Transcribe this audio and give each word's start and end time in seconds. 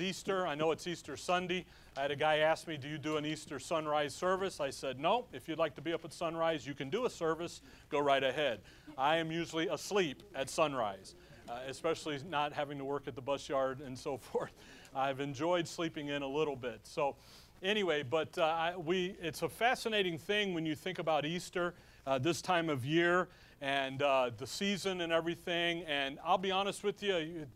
Easter. 0.00 0.44
I 0.44 0.56
know 0.56 0.72
it's 0.72 0.88
Easter 0.88 1.16
Sunday. 1.16 1.64
I 1.96 2.02
had 2.02 2.10
a 2.10 2.16
guy 2.16 2.38
ask 2.38 2.66
me, 2.66 2.76
Do 2.76 2.88
you 2.88 2.98
do 2.98 3.16
an 3.16 3.24
Easter 3.24 3.60
sunrise 3.60 4.12
service? 4.12 4.58
I 4.58 4.70
said, 4.70 4.98
No. 4.98 5.26
If 5.32 5.48
you'd 5.48 5.60
like 5.60 5.76
to 5.76 5.80
be 5.80 5.92
up 5.92 6.04
at 6.04 6.12
sunrise, 6.12 6.66
you 6.66 6.74
can 6.74 6.90
do 6.90 7.06
a 7.06 7.10
service. 7.10 7.60
Go 7.90 8.00
right 8.00 8.24
ahead. 8.24 8.58
I 8.98 9.18
am 9.18 9.30
usually 9.30 9.68
asleep 9.68 10.24
at 10.34 10.50
sunrise, 10.50 11.14
uh, 11.48 11.60
especially 11.68 12.18
not 12.28 12.52
having 12.52 12.76
to 12.78 12.84
work 12.84 13.06
at 13.06 13.14
the 13.14 13.20
bus 13.20 13.48
yard 13.48 13.82
and 13.82 13.96
so 13.96 14.16
forth. 14.32 14.50
I've 14.96 15.20
enjoyed 15.20 15.68
sleeping 15.68 16.08
in 16.08 16.22
a 16.22 16.28
little 16.28 16.56
bit. 16.56 16.80
So, 16.82 17.14
anyway, 17.62 18.02
but 18.02 18.36
uh, 18.36 18.46
I, 18.46 18.76
we, 18.76 19.14
it's 19.22 19.42
a 19.42 19.48
fascinating 19.48 20.18
thing 20.18 20.54
when 20.54 20.66
you 20.66 20.74
think 20.74 20.98
about 20.98 21.24
Easter 21.24 21.72
uh, 22.04 22.18
this 22.18 22.42
time 22.42 22.68
of 22.68 22.84
year 22.84 23.28
and 23.60 24.02
uh, 24.02 24.32
the 24.36 24.46
season 24.46 25.02
and 25.02 25.12
everything. 25.12 25.84
And 25.84 26.18
I'll 26.24 26.36
be 26.36 26.50
honest 26.50 26.82
with 26.82 27.00
you, 27.00 27.46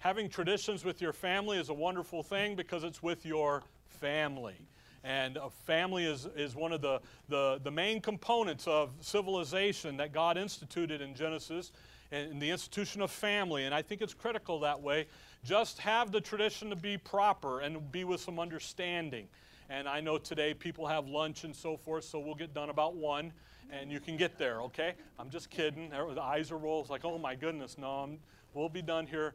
having 0.00 0.28
traditions 0.28 0.84
with 0.84 1.02
your 1.02 1.12
family 1.12 1.58
is 1.58 1.68
a 1.68 1.74
wonderful 1.74 2.22
thing 2.22 2.54
because 2.54 2.84
it's 2.84 3.02
with 3.02 3.26
your 3.26 3.62
family. 3.88 4.56
And 5.04 5.36
a 5.36 5.50
family 5.50 6.04
is, 6.04 6.26
is 6.36 6.54
one 6.54 6.72
of 6.72 6.80
the, 6.80 7.00
the, 7.28 7.60
the 7.62 7.70
main 7.70 8.00
components 8.00 8.66
of 8.66 8.90
civilization 9.00 9.96
that 9.96 10.12
God 10.12 10.36
instituted 10.36 11.00
in 11.00 11.14
Genesis 11.14 11.72
and 12.10 12.40
the 12.40 12.50
institution 12.50 13.00
of 13.00 13.10
family. 13.10 13.64
And 13.64 13.74
I 13.74 13.82
think 13.82 14.00
it's 14.00 14.14
critical 14.14 14.60
that 14.60 14.80
way. 14.80 15.06
Just 15.44 15.78
have 15.78 16.10
the 16.10 16.20
tradition 16.20 16.70
to 16.70 16.76
be 16.76 16.96
proper 16.96 17.60
and 17.60 17.90
be 17.92 18.04
with 18.04 18.20
some 18.20 18.38
understanding. 18.38 19.28
And 19.70 19.88
I 19.88 20.00
know 20.00 20.18
today 20.18 20.54
people 20.54 20.86
have 20.86 21.06
lunch 21.06 21.44
and 21.44 21.54
so 21.54 21.76
forth, 21.76 22.04
so 22.04 22.18
we'll 22.18 22.34
get 22.34 22.54
done 22.54 22.70
about 22.70 22.94
one 22.94 23.32
and 23.70 23.92
you 23.92 24.00
can 24.00 24.16
get 24.16 24.38
there, 24.38 24.62
okay? 24.62 24.94
I'm 25.18 25.28
just 25.28 25.50
kidding. 25.50 25.90
The 25.90 26.22
eyes 26.22 26.50
are 26.50 26.56
rolled. 26.56 26.84
It's 26.84 26.90
like, 26.90 27.04
oh 27.04 27.18
my 27.18 27.34
goodness, 27.34 27.76
no, 27.76 27.90
I'm, 27.90 28.18
we'll 28.54 28.70
be 28.70 28.80
done 28.80 29.06
here 29.06 29.34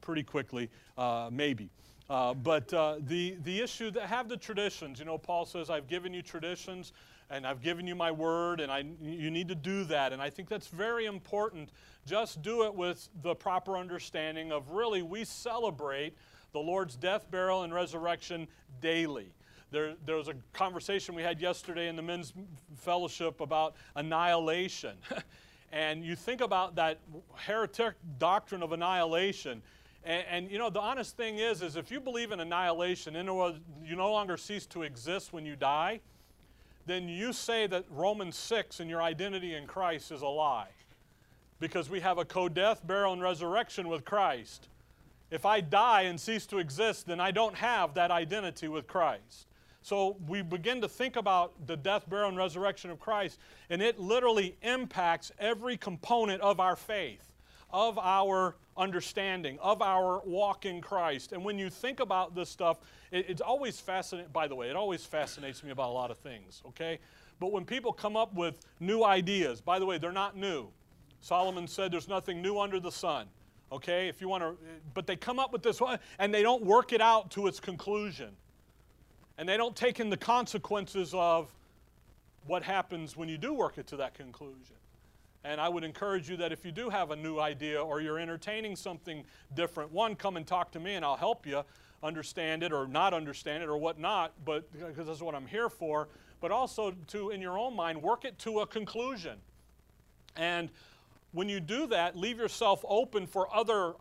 pretty 0.00 0.22
quickly, 0.22 0.70
uh, 0.96 1.28
maybe. 1.32 1.70
Uh, 2.08 2.34
but 2.34 2.72
uh, 2.72 2.96
the, 3.00 3.36
the 3.42 3.60
issue 3.60 3.90
that 3.90 4.04
have 4.04 4.28
the 4.28 4.36
traditions, 4.36 4.98
you 4.98 5.04
know, 5.04 5.18
Paul 5.18 5.44
says, 5.44 5.70
I've 5.70 5.88
given 5.88 6.14
you 6.14 6.22
traditions 6.22 6.92
and 7.30 7.44
I've 7.44 7.60
given 7.60 7.88
you 7.88 7.96
my 7.96 8.12
word, 8.12 8.60
and 8.60 8.70
I, 8.70 8.84
you 9.02 9.32
need 9.32 9.48
to 9.48 9.56
do 9.56 9.82
that. 9.84 10.12
And 10.12 10.22
I 10.22 10.30
think 10.30 10.48
that's 10.48 10.68
very 10.68 11.06
important. 11.06 11.70
Just 12.06 12.40
do 12.40 12.62
it 12.62 12.72
with 12.72 13.08
the 13.22 13.34
proper 13.34 13.76
understanding 13.76 14.52
of 14.52 14.70
really, 14.70 15.02
we 15.02 15.24
celebrate 15.24 16.16
the 16.52 16.60
Lord's 16.60 16.94
death, 16.94 17.28
burial, 17.28 17.64
and 17.64 17.74
resurrection 17.74 18.46
daily. 18.80 19.32
There, 19.72 19.94
there 20.04 20.14
was 20.14 20.28
a 20.28 20.34
conversation 20.52 21.16
we 21.16 21.22
had 21.22 21.40
yesterday 21.40 21.88
in 21.88 21.96
the 21.96 22.02
men's 22.02 22.32
fellowship 22.76 23.40
about 23.40 23.74
annihilation. 23.96 24.96
and 25.76 26.02
you 26.02 26.16
think 26.16 26.40
about 26.40 26.76
that 26.76 27.00
heretic 27.34 27.96
doctrine 28.18 28.62
of 28.62 28.72
annihilation. 28.72 29.60
And, 30.04 30.24
and, 30.30 30.50
you 30.50 30.56
know, 30.56 30.70
the 30.70 30.80
honest 30.80 31.18
thing 31.18 31.38
is, 31.38 31.60
is 31.60 31.76
if 31.76 31.90
you 31.90 32.00
believe 32.00 32.32
in 32.32 32.40
annihilation, 32.40 33.14
in 33.14 33.28
other 33.28 33.58
you 33.84 33.94
no 33.94 34.10
longer 34.10 34.38
cease 34.38 34.64
to 34.68 34.84
exist 34.84 35.34
when 35.34 35.44
you 35.44 35.54
die, 35.54 36.00
then 36.86 37.10
you 37.10 37.30
say 37.30 37.66
that 37.66 37.84
Romans 37.90 38.36
6 38.36 38.80
and 38.80 38.88
your 38.88 39.02
identity 39.02 39.54
in 39.54 39.66
Christ 39.66 40.12
is 40.12 40.22
a 40.22 40.26
lie. 40.26 40.70
Because 41.60 41.90
we 41.90 42.00
have 42.00 42.16
a 42.16 42.24
co-death, 42.24 42.86
burial, 42.86 43.12
and 43.12 43.20
resurrection 43.20 43.88
with 43.88 44.06
Christ. 44.06 44.68
If 45.30 45.44
I 45.44 45.60
die 45.60 46.02
and 46.02 46.18
cease 46.18 46.46
to 46.46 46.58
exist, 46.58 47.06
then 47.06 47.20
I 47.20 47.32
don't 47.32 47.56
have 47.56 47.92
that 47.94 48.10
identity 48.10 48.68
with 48.68 48.86
Christ. 48.86 49.46
So 49.86 50.16
we 50.26 50.42
begin 50.42 50.80
to 50.80 50.88
think 50.88 51.14
about 51.14 51.68
the 51.68 51.76
death, 51.76 52.10
burial, 52.10 52.28
and 52.28 52.36
resurrection 52.36 52.90
of 52.90 52.98
Christ, 52.98 53.38
and 53.70 53.80
it 53.80 54.00
literally 54.00 54.56
impacts 54.62 55.30
every 55.38 55.76
component 55.76 56.42
of 56.42 56.58
our 56.58 56.74
faith, 56.74 57.32
of 57.70 57.96
our 57.96 58.56
understanding, 58.76 59.60
of 59.60 59.82
our 59.82 60.22
walk 60.24 60.66
in 60.66 60.80
Christ. 60.80 61.30
And 61.30 61.44
when 61.44 61.56
you 61.56 61.70
think 61.70 62.00
about 62.00 62.34
this 62.34 62.48
stuff, 62.48 62.78
it, 63.12 63.26
it's 63.28 63.40
always 63.40 63.78
fascinating, 63.78 64.32
by 64.32 64.48
the 64.48 64.56
way, 64.56 64.70
it 64.70 64.74
always 64.74 65.04
fascinates 65.04 65.62
me 65.62 65.70
about 65.70 65.90
a 65.90 65.92
lot 65.92 66.10
of 66.10 66.18
things, 66.18 66.62
okay? 66.66 66.98
But 67.38 67.52
when 67.52 67.64
people 67.64 67.92
come 67.92 68.16
up 68.16 68.34
with 68.34 68.58
new 68.80 69.04
ideas, 69.04 69.60
by 69.60 69.78
the 69.78 69.86
way, 69.86 69.98
they're 69.98 70.10
not 70.10 70.36
new. 70.36 70.66
Solomon 71.20 71.68
said 71.68 71.92
there's 71.92 72.08
nothing 72.08 72.42
new 72.42 72.58
under 72.58 72.80
the 72.80 72.90
sun, 72.90 73.28
okay? 73.70 74.08
If 74.08 74.20
you 74.20 74.28
want 74.28 74.42
to, 74.42 74.56
but 74.94 75.06
they 75.06 75.14
come 75.14 75.38
up 75.38 75.52
with 75.52 75.62
this 75.62 75.80
one 75.80 76.00
and 76.18 76.34
they 76.34 76.42
don't 76.42 76.64
work 76.64 76.92
it 76.92 77.00
out 77.00 77.30
to 77.30 77.46
its 77.46 77.60
conclusion 77.60 78.36
and 79.38 79.48
they 79.48 79.56
don't 79.56 79.76
take 79.76 80.00
in 80.00 80.10
the 80.10 80.16
consequences 80.16 81.12
of 81.14 81.52
what 82.46 82.62
happens 82.62 83.16
when 83.16 83.28
you 83.28 83.38
do 83.38 83.52
work 83.52 83.78
it 83.78 83.86
to 83.88 83.96
that 83.96 84.14
conclusion. 84.14 84.76
And 85.44 85.60
I 85.60 85.68
would 85.68 85.84
encourage 85.84 86.28
you 86.28 86.36
that 86.38 86.52
if 86.52 86.64
you 86.64 86.72
do 86.72 86.90
have 86.90 87.10
a 87.12 87.16
new 87.16 87.38
idea 87.38 87.80
or 87.80 88.00
you're 88.00 88.18
entertaining 88.18 88.74
something 88.74 89.24
different, 89.54 89.92
one, 89.92 90.16
come 90.16 90.36
and 90.36 90.46
talk 90.46 90.72
to 90.72 90.80
me 90.80 90.94
and 90.94 91.04
I'll 91.04 91.16
help 91.16 91.46
you 91.46 91.62
understand 92.02 92.62
it 92.62 92.72
or 92.72 92.86
not 92.88 93.14
understand 93.14 93.62
it 93.62 93.68
or 93.68 93.76
whatnot, 93.76 94.32
but 94.44 94.70
because 94.72 95.06
that's 95.06 95.20
what 95.20 95.34
I'm 95.34 95.46
here 95.46 95.68
for. 95.68 96.08
But 96.40 96.50
also 96.50 96.94
to, 97.08 97.30
in 97.30 97.40
your 97.40 97.58
own 97.58 97.76
mind, 97.76 98.02
work 98.02 98.24
it 98.24 98.38
to 98.40 98.60
a 98.60 98.66
conclusion. 98.66 99.38
And 100.36 100.68
when 101.32 101.48
you 101.48 101.60
do 101.60 101.86
that, 101.88 102.16
leave 102.16 102.38
yourself 102.38 102.84
open 102.88 103.26
for 103.26 103.52
other 103.54 103.94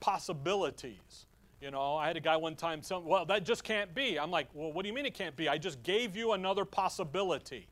possibilities. 0.00 1.25
You 1.60 1.70
know, 1.70 1.96
I 1.96 2.06
had 2.06 2.16
a 2.16 2.20
guy 2.20 2.36
one 2.36 2.54
time 2.54 2.82
tell 2.82 3.00
me, 3.00 3.06
well, 3.08 3.24
that 3.26 3.44
just 3.44 3.64
can't 3.64 3.94
be. 3.94 4.18
I'm 4.18 4.30
like, 4.30 4.48
well, 4.52 4.72
what 4.72 4.82
do 4.82 4.88
you 4.88 4.94
mean 4.94 5.06
it 5.06 5.14
can't 5.14 5.36
be? 5.36 5.48
I 5.48 5.56
just 5.56 5.82
gave 5.82 6.16
you 6.16 6.32
another 6.32 6.64
possibility. 6.64 7.66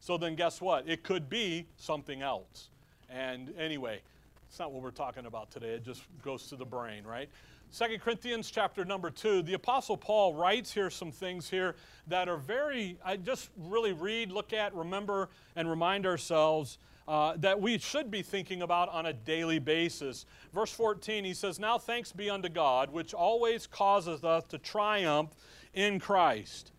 So 0.00 0.18
then 0.18 0.34
guess 0.34 0.60
what? 0.60 0.88
It 0.88 1.04
could 1.04 1.30
be 1.30 1.66
something 1.76 2.22
else. 2.22 2.70
And 3.08 3.54
anyway, 3.56 4.00
it's 4.48 4.58
not 4.58 4.72
what 4.72 4.82
we're 4.82 4.90
talking 4.90 5.26
about 5.26 5.52
today. 5.52 5.68
It 5.68 5.84
just 5.84 6.02
goes 6.24 6.48
to 6.48 6.56
the 6.56 6.64
brain, 6.64 7.04
right? 7.04 7.28
Second 7.70 8.00
Corinthians 8.00 8.50
chapter 8.50 8.84
number 8.84 9.08
2, 9.08 9.42
the 9.42 9.54
Apostle 9.54 9.96
Paul 9.96 10.34
writes 10.34 10.72
here 10.72 10.90
some 10.90 11.12
things 11.12 11.48
here 11.48 11.76
that 12.08 12.28
are 12.28 12.36
very, 12.36 12.98
I 13.04 13.16
just 13.16 13.50
really 13.56 13.92
read, 13.92 14.32
look 14.32 14.52
at, 14.52 14.74
remember, 14.74 15.30
and 15.56 15.70
remind 15.70 16.04
ourselves 16.04 16.76
uh, 17.08 17.34
that 17.38 17.60
we 17.60 17.78
should 17.78 18.10
be 18.10 18.22
thinking 18.22 18.62
about 18.62 18.88
on 18.90 19.06
a 19.06 19.12
daily 19.12 19.58
basis. 19.58 20.24
Verse 20.52 20.72
14, 20.72 21.24
he 21.24 21.34
says, 21.34 21.58
Now 21.58 21.78
thanks 21.78 22.12
be 22.12 22.30
unto 22.30 22.48
God, 22.48 22.90
which 22.90 23.12
always 23.12 23.66
causeth 23.66 24.24
us 24.24 24.44
to 24.50 24.58
triumph 24.58 25.30
in 25.74 25.98
Christ, 25.98 26.72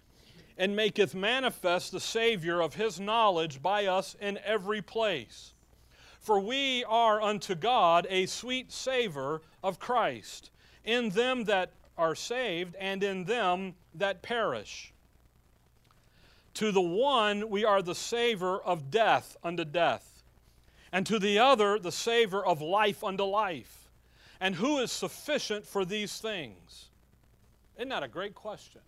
and 0.58 0.76
maketh 0.76 1.14
manifest 1.14 1.92
the 1.92 2.00
Savior 2.00 2.62
of 2.62 2.76
his 2.76 3.00
knowledge 3.00 3.62
by 3.62 3.86
us 3.86 4.16
in 4.22 4.40
every 4.46 4.82
place. 4.82 5.54
For 6.20 6.40
we 6.40 6.86
are 6.86 7.22
unto 7.22 7.54
God 7.54 8.08
a 8.10 8.28
sweet 8.28 8.72
savor 8.72 9.42
of 9.62 9.80
Christ, 9.80 10.52
in 10.86 11.10
them 11.10 11.44
that 11.46 11.72
are 11.98 12.16
saved 12.16 12.76
and 12.80 13.04
in 13.04 13.26
them 13.26 13.76
that 13.94 14.22
perish. 14.22 14.94
To 16.56 16.72
the 16.72 16.82
one 16.82 17.50
we 17.50 17.66
are 17.66 17.82
the 17.82 17.96
savor 17.96 18.62
of 18.62 18.90
death 18.90 19.36
unto 19.44 19.66
death 19.66 20.13
and 20.94 21.08
to 21.08 21.20
the 21.20 21.40
other 21.40 21.80
the 21.80 21.92
savor 21.92 22.46
of 22.46 22.62
life 22.62 23.04
unto 23.04 23.24
life. 23.24 23.90
And 24.40 24.56
who 24.56 24.78
is 24.78 24.92
sufficient 24.92 25.66
for 25.66 25.84
these 25.84 26.20
things? 26.20 26.90
Isn't 27.78 27.90
that 27.90 28.04
a 28.04 28.08
great 28.08 28.36
question? 28.36 28.82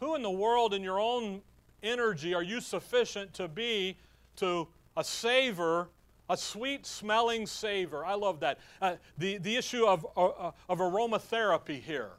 Who 0.00 0.16
in 0.16 0.22
the 0.22 0.30
world, 0.30 0.74
in 0.74 0.82
your 0.82 0.98
own 0.98 1.40
energy, 1.82 2.34
are 2.34 2.42
you 2.42 2.60
sufficient 2.60 3.32
to 3.34 3.46
be 3.46 3.96
to 4.36 4.66
a 4.96 5.04
savor, 5.04 5.88
a 6.28 6.36
sweet 6.36 6.84
smelling 6.84 7.46
savor? 7.46 8.04
I 8.04 8.14
love 8.14 8.40
that. 8.40 8.58
Uh, 8.82 8.96
the, 9.18 9.38
the 9.38 9.56
issue 9.56 9.86
of, 9.86 10.04
uh, 10.16 10.50
of 10.68 10.78
aromatherapy 10.78 11.80
here, 11.80 12.10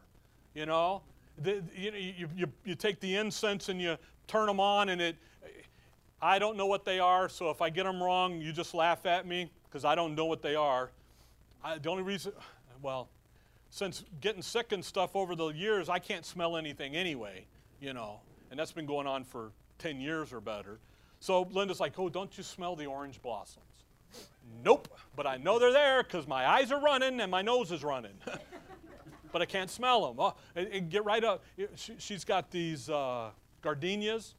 you 0.54 0.66
know, 0.66 1.02
the, 1.38 1.62
you, 1.76 1.92
you, 1.92 2.30
you, 2.36 2.48
you 2.64 2.76
take 2.76 3.00
the 3.02 3.16
incense 3.16 3.70
and 3.70 3.82
you 3.82 3.98
turn 4.28 4.48
them 4.48 4.60
on 4.60 4.90
and 4.90 5.02
it, 5.02 5.16
I 6.22 6.40
don't 6.40 6.58
know 6.58 6.66
what 6.66 6.84
they 6.86 7.00
are, 7.00 7.30
so 7.30 7.50
if 7.50 7.62
I 7.62 7.70
get 7.70 7.86
them 7.86 8.02
wrong, 8.04 8.42
you 8.42 8.52
just 8.52 8.74
laugh 8.74 9.06
at 9.06 9.26
me 9.26 9.52
because 9.66 9.86
I 9.86 9.96
don't 9.96 10.16
know 10.16 10.26
what 10.26 10.42
they 10.42 10.56
are. 10.56 10.92
I, 11.64 11.78
the 11.78 11.90
only 11.90 12.04
reason, 12.04 12.34
well, 12.82 13.10
since 13.70 14.04
getting 14.20 14.42
sick 14.42 14.72
and 14.72 14.84
stuff 14.84 15.16
over 15.16 15.36
the 15.36 15.50
years, 15.50 15.88
I 15.90 16.00
can't 16.00 16.26
smell 16.26 16.58
anything 16.58 16.96
anyway, 16.96 17.46
you 17.80 17.94
know, 17.94 18.20
and 18.52 18.60
that's 18.60 18.72
been 18.72 18.86
going 18.86 19.08
on 19.08 19.24
for 19.24 19.52
10 19.78 20.02
years 20.02 20.34
or 20.34 20.42
better. 20.42 20.80
So 21.20 21.44
Linda's 21.52 21.80
like, 21.80 21.98
oh, 21.98 22.10
don't 22.10 22.36
you 22.38 22.44
smell 22.44 22.76
the 22.76 22.86
orange 22.86 23.22
blossoms? 23.22 23.66
Nope, 24.64 24.88
but 25.16 25.28
I 25.28 25.38
know 25.38 25.60
they're 25.60 25.72
there 25.72 26.04
because 26.04 26.28
my 26.28 26.48
eyes 26.48 26.72
are 26.72 26.82
running 26.82 27.22
and 27.22 27.32
my 27.32 27.42
nose 27.42 27.72
is 27.72 27.84
running. 27.84 28.14
but 29.32 29.42
I 29.42 29.46
can't 29.46 29.70
smell 29.70 30.08
them. 30.08 30.16
Oh, 30.20 30.36
and, 30.56 30.68
and 30.68 30.90
get 30.90 31.06
right 31.06 31.24
up. 31.24 31.44
She, 31.76 32.14
has 32.14 32.26
got 32.26 32.50
these 32.52 32.90
uh, 32.90 33.30
gardenias 33.62 34.34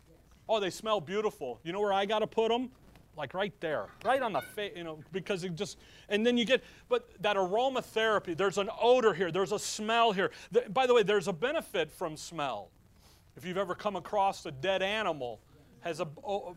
Oh, 0.53 0.59
they 0.59 0.71
smell 0.71 1.01
beautiful. 1.01 1.61
You 1.63 1.73
know 1.73 1.79
where 1.81 1.93
I 1.93 2.07
got 2.07 2.19
to 2.19 2.27
put 2.27 2.49
them? 2.49 2.71
Like 3.17 3.35
right 3.35 3.53
there, 3.61 3.87
right 4.05 4.21
on 4.21 4.33
the 4.33 4.41
face, 4.41 4.73
you 4.75 4.83
know, 4.83 4.99
because 5.13 5.45
it 5.45 5.55
just, 5.55 5.79
and 6.09 6.27
then 6.27 6.37
you 6.37 6.45
get, 6.45 6.65
but 6.89 7.09
that 7.21 7.37
aromatherapy, 7.37 8.37
there's 8.37 8.59
an 8.59 8.69
odor 8.81 9.15
here, 9.15 9.31
there's 9.31 9.53
a 9.53 9.59
smell 9.61 10.11
here. 10.11 10.31
By 10.71 10.87
the 10.87 10.95
way, 10.95 11.05
there's 11.05 11.29
a 11.29 11.33
benefit 11.33 11.93
from 11.93 12.17
smell. 12.17 12.71
If 13.37 13.45
you've 13.45 13.59
ever 13.59 13.77
come 13.77 13.95
across 13.95 14.45
a 14.47 14.51
dead 14.51 14.83
animal, 14.83 15.41
has 15.81 16.01
a, 16.01 16.09
oh, 16.25 16.57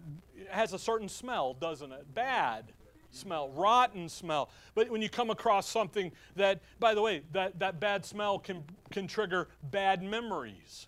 has 0.50 0.74
a 0.74 0.80
certain 0.80 1.10
smell, 1.10 1.54
doesn't 1.54 1.92
it? 1.92 2.14
Bad. 2.16 2.74
smell, 3.14 3.50
rotten 3.50 4.10
smell. 4.10 4.50
But 4.76 4.90
when 4.90 5.02
you 5.02 5.10
come 5.10 5.30
across 5.30 5.70
something 5.70 6.12
that, 6.36 6.62
by 6.80 6.94
the 6.94 7.02
way, 7.02 7.22
that, 7.32 7.60
that 7.60 7.80
bad 7.80 8.06
smell 8.06 8.40
can, 8.40 8.64
can 8.92 9.08
trigger 9.08 9.50
bad 9.72 10.02
memories. 10.02 10.88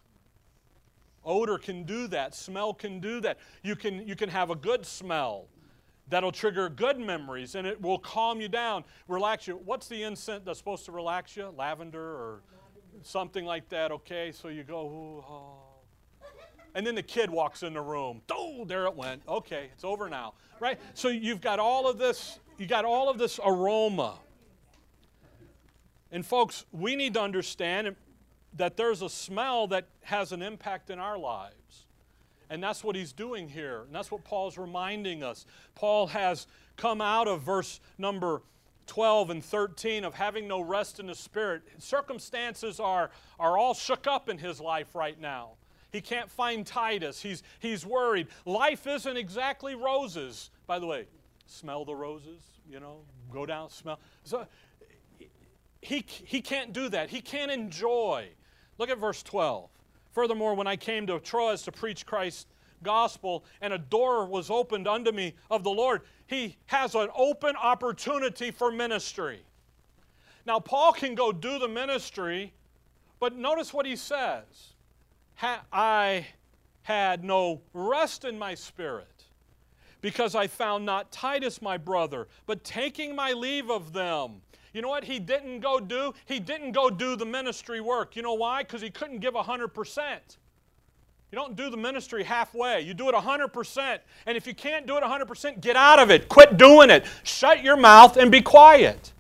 Odor 1.26 1.58
can 1.58 1.84
do 1.84 2.08
that, 2.08 2.36
smell 2.36 2.74
can 2.74 3.00
do 3.00 3.20
that. 3.22 3.38
You 3.64 3.76
can, 3.76 4.08
you 4.08 4.16
can 4.16 4.30
have 4.30 4.50
a 4.50 4.56
good 4.56 4.86
smell 4.86 5.48
that'll 6.08 6.32
trigger 6.32 6.70
good 6.70 7.00
memories 7.00 7.56
and 7.56 7.66
it 7.66 7.82
will 7.82 7.98
calm 7.98 8.40
you 8.40 8.48
down, 8.48 8.84
relax 9.08 9.48
you. 9.48 9.60
What's 9.66 9.88
the 9.88 10.04
incense 10.04 10.44
that's 10.46 10.60
supposed 10.60 10.86
to 10.86 10.92
relax 10.92 11.36
you? 11.36 11.54
Lavender 11.58 12.00
or 12.00 12.42
something 13.02 13.46
like 13.46 13.70
that, 13.70 13.92
okay? 13.92 14.32
So 14.32 14.50
you 14.50 14.64
go, 14.64 14.86
ooh, 14.86 15.24
oh. 15.28 15.58
And 16.76 16.86
then 16.86 16.94
the 16.94 17.04
kid 17.04 17.30
walks 17.30 17.64
in 17.64 17.74
the 17.74 17.82
room. 17.82 18.22
Oh, 18.30 18.66
there 18.66 18.86
it 18.86 18.96
went. 18.96 19.22
Okay, 19.28 19.70
it's 19.74 19.86
over 19.86 20.10
now. 20.10 20.34
Right? 20.60 20.78
So 20.94 21.08
you've 21.08 21.42
got 21.42 21.58
all 21.58 21.90
of 21.90 21.98
this, 21.98 22.40
you 22.58 22.68
got 22.68 22.86
all 22.86 23.10
of 23.10 23.18
this 23.18 23.40
aroma. 23.44 24.20
And 26.12 26.26
folks, 26.26 26.66
we 26.72 26.96
need 26.96 27.14
to 27.16 27.22
understand 27.22 27.96
that 28.58 28.78
there's 28.78 29.02
a 29.02 29.10
smell 29.10 29.68
that 29.68 29.88
has 30.02 30.32
an 30.32 30.42
impact 30.42 30.90
in 30.90 31.00
our 31.00 31.18
lives. 31.18 31.86
And 32.50 32.62
that's 32.62 32.84
what 32.84 32.96
he's 32.96 33.12
doing 33.12 33.50
here. 33.50 33.82
And 33.86 33.96
that's 33.96 34.12
what 34.12 34.24
Paul's 34.24 34.58
reminding 34.58 35.24
us. 35.24 35.46
Paul 35.74 36.08
has 36.08 36.48
come 36.78 37.02
out 37.02 37.28
of 37.28 37.42
verse 37.42 37.80
number 37.98 38.44
12 38.88 39.32
and 39.32 39.44
13 39.44 40.04
of 40.04 40.14
having 40.14 40.48
no 40.48 40.62
rest 40.62 41.00
in 41.00 41.08
the 41.08 41.16
spirit. 41.16 41.64
Circumstances 41.80 42.80
are, 42.80 43.10
are 43.40 43.58
all 43.58 43.74
shook 43.74 44.06
up 44.08 44.30
in 44.30 44.38
his 44.38 44.62
life 44.62 44.94
right 44.94 45.20
now. 45.20 45.52
He 45.92 46.02
can't 46.02 46.30
find 46.30 46.66
Titus. 46.66 47.22
He's, 47.22 47.42
he's 47.60 47.86
worried. 47.86 48.28
Life 48.46 48.86
isn't 48.86 49.18
exactly 49.18 49.76
roses. 49.76 50.52
By 50.68 50.78
the 50.78 50.86
way, 50.86 51.08
smell 51.48 51.86
the 51.86 51.96
roses, 51.96 52.42
you 52.70 52.80
know, 52.80 52.98
go 53.32 53.46
down, 53.46 53.70
smell. 53.70 54.00
So 54.24 54.46
he, 55.82 56.06
he 56.08 56.42
can't 56.42 56.74
do 56.74 56.90
that. 56.90 57.10
He 57.10 57.22
can't 57.22 57.52
enjoy. 57.52 58.30
Look 58.78 58.90
at 58.90 58.98
verse 58.98 59.24
12. 59.24 59.70
Furthermore, 60.12 60.54
when 60.56 60.68
I 60.68 60.76
came 60.76 61.08
to 61.08 61.20
Troas 61.20 61.64
to 61.64 61.72
preach 61.72 62.06
Christ's 62.06 62.48
gospel 62.84 63.44
and 63.62 63.74
a 63.74 63.78
door 63.78 64.26
was 64.26 64.50
opened 64.50 64.88
unto 64.88 65.12
me 65.12 65.34
of 65.50 65.64
the 65.64 65.72
Lord, 65.72 66.02
he 66.28 66.58
has 66.68 66.96
an 66.96 67.10
open 67.16 67.56
opportunity 67.56 68.52
for 68.52 68.72
ministry. 68.72 69.42
Now, 70.46 70.60
Paul 70.60 70.94
can 70.94 71.16
go 71.16 71.32
do 71.32 71.60
the 71.60 71.68
ministry, 71.68 72.54
but 73.20 73.36
notice 73.36 73.74
what 73.74 73.86
he 73.86 73.96
says 73.96 74.74
I 75.42 76.28
had 76.84 77.24
no 77.24 77.62
rest 77.74 78.26
in 78.26 78.38
my 78.38 78.54
spirit 78.56 79.08
because 80.02 80.36
I 80.36 80.46
found 80.48 80.86
not 80.86 81.12
Titus 81.12 81.62
my 81.62 81.78
brother, 81.78 82.28
but 82.46 82.64
taking 82.64 83.16
my 83.16 83.32
leave 83.32 83.72
of 83.72 83.92
them. 83.92 84.42
You 84.76 84.82
know 84.82 84.90
what 84.90 85.06
he 85.06 85.20
didn't 85.20 85.62
go 85.62 85.80
do? 85.80 86.14
He 86.26 86.38
didn't 86.38 86.74
go 86.74 86.90
do 86.90 87.16
the 87.16 87.26
ministry 87.26 87.80
work. 87.80 88.18
You 88.18 88.22
know 88.22 88.34
why? 88.34 88.62
Because 88.62 88.82
he 88.82 88.90
couldn't 88.90 89.20
give 89.20 89.34
100%. 89.34 90.18
You 91.32 91.36
don't 91.38 91.56
do 91.56 91.70
the 91.70 91.78
ministry 91.78 92.26
halfway. 92.26 92.82
You 92.82 92.94
do 92.94 93.08
it 93.08 93.16
100%. 93.16 94.00
And 94.26 94.36
if 94.36 94.46
you 94.46 94.54
can't 94.54 94.86
do 94.86 94.98
it 94.98 95.04
100%, 95.04 95.62
get 95.62 95.78
out 95.78 96.00
of 96.00 96.12
it. 96.12 96.28
Quit 96.28 96.58
doing 96.58 96.90
it. 96.90 97.06
Shut 97.24 97.64
your 97.64 97.78
mouth 97.78 98.18
and 98.18 98.30
be 98.30 98.42
quiet. 98.42 99.14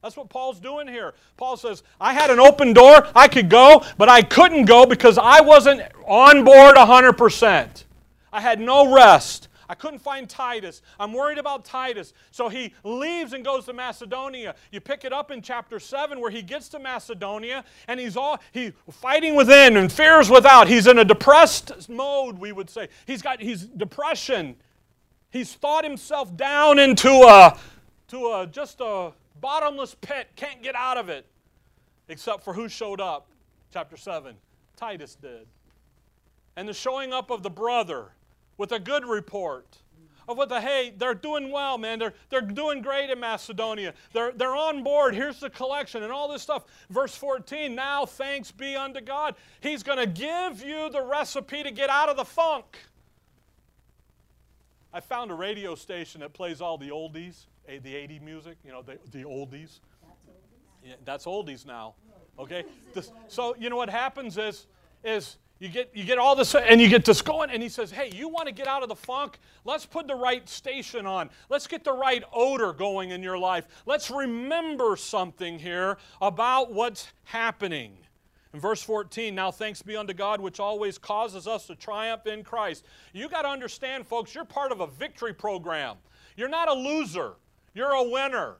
That's 0.00 0.16
what 0.16 0.28
Paul's 0.28 0.60
doing 0.60 0.86
here. 0.86 1.14
Paul 1.36 1.56
says, 1.56 1.82
I 2.00 2.12
had 2.12 2.30
an 2.30 2.38
open 2.38 2.72
door, 2.72 3.04
I 3.16 3.26
could 3.26 3.50
go, 3.50 3.84
but 3.96 4.08
I 4.08 4.22
couldn't 4.22 4.66
go 4.66 4.86
because 4.86 5.18
I 5.18 5.40
wasn't 5.40 5.82
on 6.06 6.44
board 6.44 6.76
100%. 6.76 7.84
I 8.32 8.40
had 8.40 8.60
no 8.60 8.94
rest. 8.94 9.47
I 9.68 9.74
couldn't 9.74 9.98
find 9.98 10.28
Titus. 10.28 10.82
I'm 10.98 11.12
worried 11.12 11.38
about 11.38 11.64
Titus. 11.64 12.14
So 12.30 12.48
he 12.48 12.72
leaves 12.84 13.32
and 13.32 13.44
goes 13.44 13.66
to 13.66 13.72
Macedonia. 13.72 14.54
You 14.72 14.80
pick 14.80 15.04
it 15.04 15.12
up 15.12 15.30
in 15.30 15.42
chapter 15.42 15.78
7 15.78 16.20
where 16.20 16.30
he 16.30 16.42
gets 16.42 16.68
to 16.70 16.78
Macedonia 16.78 17.64
and 17.86 18.00
he's 18.00 18.16
all 18.16 18.40
he 18.52 18.72
fighting 18.90 19.34
within 19.34 19.76
and 19.76 19.92
fears 19.92 20.30
without. 20.30 20.68
He's 20.68 20.86
in 20.86 20.98
a 20.98 21.04
depressed 21.04 21.88
mode, 21.88 22.38
we 22.38 22.52
would 22.52 22.70
say. 22.70 22.88
He's 23.06 23.20
got 23.20 23.40
he's 23.40 23.64
depression. 23.64 24.56
He's 25.30 25.52
thought 25.52 25.84
himself 25.84 26.34
down 26.36 26.78
into 26.78 27.10
a 27.10 27.58
to 28.08 28.16
a 28.32 28.48
just 28.50 28.80
a 28.80 29.12
bottomless 29.40 29.94
pit, 30.00 30.28
can't 30.36 30.62
get 30.62 30.74
out 30.74 30.96
of 30.96 31.08
it. 31.08 31.26
Except 32.08 32.42
for 32.42 32.54
who 32.54 32.68
showed 32.68 33.00
up? 33.00 33.28
Chapter 33.72 33.96
7. 33.96 34.34
Titus 34.76 35.14
did. 35.14 35.46
And 36.56 36.68
the 36.68 36.72
showing 36.72 37.12
up 37.12 37.30
of 37.30 37.42
the 37.42 37.50
brother 37.50 38.06
with 38.58 38.72
a 38.72 38.78
good 38.78 39.06
report 39.06 39.78
of 40.28 40.36
what 40.36 40.50
the 40.50 40.60
hey, 40.60 40.92
they're 40.96 41.14
doing 41.14 41.50
well, 41.50 41.78
man. 41.78 41.98
They're, 41.98 42.12
they're 42.28 42.42
doing 42.42 42.82
great 42.82 43.08
in 43.08 43.18
Macedonia. 43.18 43.94
They're, 44.12 44.30
they're 44.32 44.54
on 44.54 44.82
board. 44.82 45.14
Here's 45.14 45.40
the 45.40 45.48
collection 45.48 46.02
and 46.02 46.12
all 46.12 46.30
this 46.30 46.42
stuff. 46.42 46.64
Verse 46.90 47.14
14 47.14 47.74
now 47.74 48.04
thanks 48.04 48.52
be 48.52 48.76
unto 48.76 49.00
God. 49.00 49.36
He's 49.60 49.82
going 49.82 49.98
to 49.98 50.06
give 50.06 50.62
you 50.62 50.90
the 50.90 51.02
recipe 51.02 51.62
to 51.62 51.70
get 51.70 51.88
out 51.88 52.10
of 52.10 52.18
the 52.18 52.26
funk. 52.26 52.78
I 54.92 55.00
found 55.00 55.30
a 55.30 55.34
radio 55.34 55.74
station 55.74 56.20
that 56.20 56.34
plays 56.34 56.60
all 56.60 56.76
the 56.76 56.90
oldies 56.90 57.46
eh, 57.68 57.78
the 57.82 57.94
80 57.94 58.18
music, 58.20 58.56
you 58.64 58.72
know, 58.72 58.82
the, 58.82 58.98
the 59.12 59.24
oldies. 59.24 59.80
Yeah, 60.82 60.94
that's 61.04 61.24
oldies 61.24 61.66
now. 61.66 61.94
Okay? 62.38 62.64
So 63.28 63.56
you 63.58 63.68
know 63.68 63.76
what 63.76 63.90
happens 63.90 64.38
is, 64.38 64.66
is 65.04 65.36
you 65.58 65.68
get, 65.68 65.90
you 65.92 66.04
get 66.04 66.18
all 66.18 66.36
this 66.36 66.54
and 66.54 66.80
you 66.80 66.88
get 66.88 67.04
this 67.04 67.20
going 67.20 67.50
and 67.50 67.62
he 67.62 67.68
says 67.68 67.90
hey 67.90 68.10
you 68.14 68.28
want 68.28 68.46
to 68.46 68.54
get 68.54 68.66
out 68.66 68.82
of 68.82 68.88
the 68.88 68.96
funk? 68.96 69.38
Let's 69.64 69.84
put 69.84 70.06
the 70.06 70.14
right 70.14 70.48
station 70.48 71.06
on. 71.06 71.30
Let's 71.48 71.66
get 71.66 71.84
the 71.84 71.92
right 71.92 72.22
odor 72.32 72.72
going 72.72 73.10
in 73.10 73.22
your 73.22 73.38
life. 73.38 73.66
Let's 73.86 74.10
remember 74.10 74.96
something 74.96 75.58
here 75.58 75.98
about 76.20 76.72
what's 76.72 77.08
happening. 77.24 77.98
In 78.54 78.60
verse 78.60 78.82
14 78.82 79.34
now 79.34 79.50
thanks 79.50 79.82
be 79.82 79.96
unto 79.96 80.14
god 80.14 80.40
which 80.40 80.60
always 80.60 80.96
causes 80.96 81.46
us 81.46 81.66
to 81.66 81.74
triumph 81.74 82.26
in 82.26 82.44
christ. 82.44 82.84
You 83.12 83.28
got 83.28 83.42
to 83.42 83.48
understand 83.48 84.06
folks 84.06 84.34
you're 84.34 84.44
part 84.44 84.72
of 84.72 84.80
a 84.80 84.86
victory 84.86 85.34
program. 85.34 85.96
You're 86.36 86.48
not 86.48 86.68
a 86.68 86.74
loser. 86.74 87.32
You're 87.74 87.92
a 87.92 88.02
winner, 88.02 88.56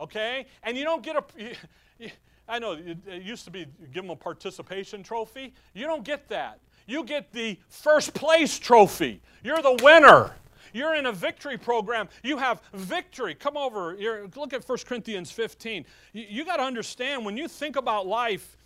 okay? 0.00 0.46
And 0.62 0.76
you 0.76 0.84
don't 0.84 1.02
get 1.02 1.16
a. 1.16 1.24
You, 2.00 2.10
I 2.48 2.58
know 2.58 2.72
it, 2.72 3.22
used 3.22 3.44
to 3.44 3.50
be 3.50 3.66
give 3.92 4.04
them 4.04 4.10
a 4.10 4.16
participation 4.16 5.02
trophy. 5.02 5.52
You 5.74 5.84
don't 5.84 6.04
get 6.04 6.28
that. 6.28 6.60
You 6.86 7.04
get 7.04 7.32
the 7.32 7.58
first 7.68 8.14
place 8.14 8.58
trophy. 8.58 9.20
You're 9.44 9.60
the 9.60 9.78
winner. 9.82 10.32
You're 10.72 10.94
in 10.94 11.06
a 11.06 11.12
victory 11.12 11.58
program. 11.58 12.08
You 12.22 12.38
have 12.38 12.62
victory. 12.72 13.34
Come 13.34 13.56
over. 13.56 13.94
You're, 13.98 14.28
look 14.36 14.52
at 14.52 14.66
1 14.66 14.78
Corinthians 14.86 15.30
15. 15.30 15.84
You, 16.12 16.24
you 16.28 16.44
got 16.44 16.56
to 16.56 16.62
understand 16.62 17.24
when 17.24 17.36
you 17.36 17.48
think 17.48 17.76
about 17.76 18.06
life, 18.06 18.56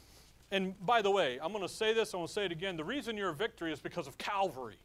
and 0.50 0.74
by 0.84 1.02
the 1.02 1.10
way, 1.10 1.38
I'm 1.42 1.52
going 1.52 1.66
to 1.66 1.72
say 1.72 1.92
this, 1.94 2.12
I'm 2.12 2.18
going 2.18 2.26
to 2.28 2.32
say 2.32 2.44
it 2.44 2.52
again. 2.52 2.76
The 2.76 2.84
reason 2.84 3.16
you're 3.16 3.30
a 3.30 3.34
victory 3.34 3.72
is 3.72 3.80
because 3.80 4.06
of 4.06 4.18
Calvary, 4.18 4.78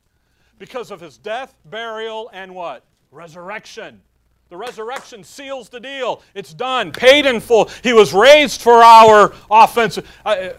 because 0.57 0.91
of 0.91 0.99
his 0.99 1.17
death, 1.17 1.55
burial, 1.65 2.29
and 2.33 2.55
what? 2.55 2.85
Resurrection. 3.11 4.01
The 4.49 4.57
resurrection 4.57 5.23
seals 5.23 5.69
the 5.69 5.79
deal. 5.79 6.21
It's 6.33 6.53
done, 6.53 6.91
paid 6.91 7.25
in 7.25 7.39
full. 7.39 7.69
He 7.83 7.93
was 7.93 8.13
raised 8.13 8.61
for 8.61 8.83
our 8.83 9.33
offense. 9.51 9.99
Uh, 10.25 10.49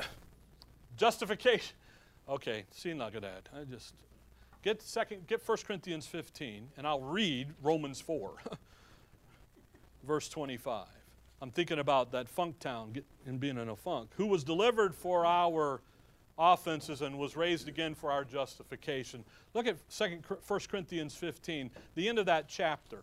justification. 0.97 1.75
Okay, 2.28 2.64
see, 2.71 2.92
not 2.92 3.12
good 3.12 3.25
at. 3.25 3.49
I 3.54 3.64
just 3.64 3.95
get 4.62 4.83
second, 4.83 5.26
get 5.26 5.47
1 5.47 5.59
Corinthians 5.66 6.07
15, 6.07 6.68
and 6.76 6.87
I'll 6.87 7.00
read 7.00 7.49
Romans 7.62 8.00
4, 8.00 8.35
verse 10.07 10.28
25. 10.28 10.87
I'm 11.40 11.50
thinking 11.50 11.78
about 11.78 12.12
that 12.12 12.28
funk 12.28 12.59
town 12.59 13.00
and 13.25 13.40
being 13.40 13.57
in 13.57 13.68
a 13.68 13.76
funk. 13.76 14.11
Who 14.16 14.26
was 14.26 14.45
delivered 14.45 14.95
for 14.95 15.25
our 15.25 15.80
offenses 16.38 17.00
and 17.02 17.18
was 17.18 17.37
raised 17.37 17.68
again 17.68 17.95
for 17.95 18.12
our 18.12 18.25
justification. 18.25 19.25
Look 19.54 19.66
at 19.66 19.76
2 19.90 20.21
1 20.47 20.61
Corinthians 20.71 21.14
15, 21.14 21.71
the 21.95 22.09
end 22.09 22.18
of 22.18 22.26
that 22.26 22.49
chapter 22.49 23.02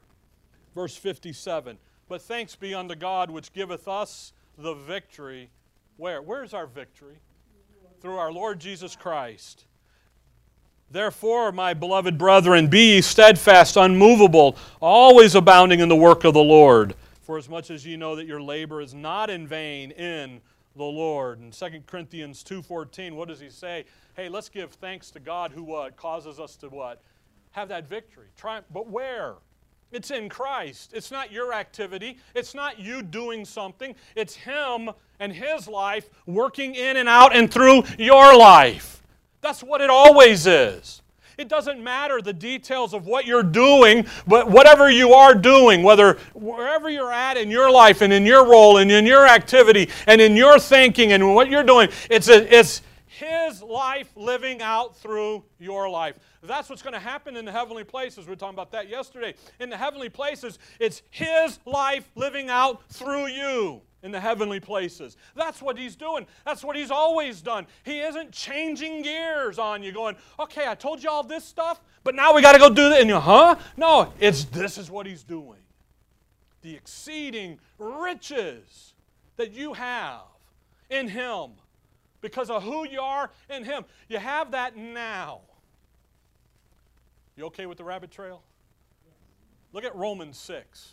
verse 0.75 0.95
57. 0.95 1.77
But 2.07 2.21
thanks 2.21 2.55
be 2.55 2.75
unto 2.75 2.93
God 2.93 3.31
which 3.31 3.51
giveth 3.53 3.87
us 3.87 4.33
the 4.57 4.75
victory. 4.75 5.49
Where? 5.97 6.21
Where's 6.21 6.53
our 6.53 6.67
victory? 6.67 7.15
Through 8.01 8.17
our 8.17 8.31
Lord 8.31 8.59
Jesus 8.59 8.95
Christ. 8.95 9.65
Therefore, 10.91 11.51
my 11.51 11.73
beloved 11.73 12.17
brethren, 12.17 12.67
be 12.67 12.95
ye 12.95 13.01
steadfast, 13.01 13.75
unmovable, 13.75 14.55
always 14.79 15.33
abounding 15.33 15.79
in 15.79 15.89
the 15.89 15.95
work 15.95 16.23
of 16.23 16.35
the 16.35 16.43
Lord. 16.43 16.93
For 17.21 17.39
as 17.39 17.49
much 17.49 17.71
as 17.71 17.85
ye 17.85 17.97
know 17.97 18.15
that 18.15 18.27
your 18.27 18.41
labor 18.41 18.81
is 18.81 18.93
not 18.93 19.31
in 19.31 19.47
vain 19.47 19.89
in 19.91 20.41
the 20.75 20.83
Lord. 20.83 21.39
In 21.39 21.49
2 21.49 21.81
Corinthians 21.87 22.43
2.14, 22.43 23.13
what 23.13 23.27
does 23.27 23.39
he 23.39 23.49
say? 23.49 23.85
Hey, 24.15 24.29
let's 24.29 24.47
give 24.47 24.73
thanks 24.73 25.09
to 25.11 25.19
God 25.19 25.51
who 25.51 25.63
what? 25.63 25.97
Causes 25.97 26.39
us 26.39 26.55
to 26.57 26.67
what? 26.69 27.01
Have 27.51 27.69
that 27.69 27.87
victory. 27.87 28.27
Triumph. 28.37 28.67
But 28.71 28.87
where? 28.87 29.35
It's 29.95 30.11
in 30.11 30.27
Christ. 30.27 30.91
It's 30.93 31.09
not 31.09 31.31
your 31.31 31.53
activity. 31.53 32.17
It's 32.35 32.53
not 32.53 32.77
you 32.77 33.01
doing 33.01 33.45
something. 33.45 33.95
It's 34.13 34.35
Him 34.35 34.89
and 35.21 35.31
His 35.31 35.69
life 35.69 36.09
working 36.25 36.75
in 36.75 36.97
and 36.97 37.07
out 37.07 37.33
and 37.33 37.49
through 37.49 37.83
your 37.97 38.37
life. 38.37 39.01
That's 39.39 39.63
what 39.63 39.79
it 39.79 39.89
always 39.89 40.47
is. 40.47 41.01
It 41.37 41.47
doesn't 41.47 41.81
matter 41.81 42.21
the 42.21 42.33
details 42.33 42.93
of 42.93 43.05
what 43.05 43.25
you're 43.25 43.41
doing, 43.41 44.05
but 44.27 44.51
whatever 44.51 44.91
you 44.91 45.13
are 45.13 45.33
doing, 45.33 45.81
whether 45.81 46.17
wherever 46.33 46.89
you're 46.89 47.13
at 47.13 47.37
in 47.37 47.49
your 47.49 47.71
life 47.71 48.01
and 48.01 48.11
in 48.11 48.25
your 48.25 48.45
role 48.45 48.77
and 48.77 48.91
in 48.91 49.05
your 49.05 49.25
activity 49.25 49.89
and 50.07 50.19
in 50.19 50.35
your 50.35 50.59
thinking 50.59 51.13
and 51.13 51.33
what 51.33 51.49
you're 51.49 51.63
doing, 51.63 51.87
it's, 52.09 52.27
a, 52.27 52.53
it's 52.53 52.81
His 53.19 53.61
life 53.61 54.09
living 54.15 54.61
out 54.61 54.97
through 54.97 55.43
your 55.59 55.89
life. 55.89 56.19
That's 56.43 56.69
what's 56.69 56.81
going 56.81 56.93
to 56.93 56.99
happen 56.99 57.37
in 57.37 57.45
the 57.45 57.51
heavenly 57.51 57.83
places. 57.83 58.25
We 58.25 58.31
were 58.31 58.35
talking 58.35 58.55
about 58.55 58.71
that 58.71 58.89
yesterday. 58.89 59.33
In 59.59 59.69
the 59.69 59.77
heavenly 59.77 60.09
places, 60.09 60.59
it's 60.79 61.01
His 61.09 61.59
life 61.65 62.09
living 62.15 62.49
out 62.49 62.81
through 62.89 63.27
you 63.27 63.81
in 64.03 64.11
the 64.11 64.19
heavenly 64.19 64.59
places. 64.59 65.17
That's 65.35 65.63
what 65.63 65.79
he's 65.79 65.95
doing. 65.95 66.27
That's 66.45 66.63
what 66.63 66.75
he's 66.75 66.91
always 66.91 67.41
done. 67.41 67.65
He 67.83 68.01
isn't 68.01 68.31
changing 68.31 69.01
gears 69.01 69.57
on 69.57 69.81
you, 69.81 69.91
going, 69.91 70.15
okay, 70.39 70.67
I 70.67 70.75
told 70.75 71.01
you 71.01 71.09
all 71.09 71.23
this 71.23 71.43
stuff, 71.43 71.81
but 72.03 72.13
now 72.13 72.35
we 72.35 72.43
got 72.43 72.51
to 72.51 72.59
go 72.59 72.69
do 72.69 72.89
that. 72.89 73.01
And 73.01 73.09
you, 73.09 73.19
huh? 73.19 73.55
No, 73.75 74.13
it's 74.19 74.45
this 74.45 74.77
is 74.77 74.91
what 74.91 75.07
he's 75.07 75.23
doing. 75.23 75.57
The 76.61 76.75
exceeding 76.75 77.59
riches 77.79 78.93
that 79.37 79.53
you 79.53 79.73
have 79.73 80.21
in 80.91 81.07
him 81.07 81.53
because 82.21 82.49
of 82.49 82.63
who 82.63 82.87
you 82.87 83.01
are 83.01 83.29
in 83.49 83.63
him. 83.63 83.85
You 84.07 84.17
have 84.17 84.51
that 84.51 84.75
now. 84.75 85.41
You 87.35 87.45
okay 87.45 87.65
with 87.65 87.77
the 87.77 87.83
rabbit 87.83 88.11
trail? 88.11 88.41
Look 89.73 89.83
at 89.83 89.95
Romans 89.95 90.37
6. 90.37 90.91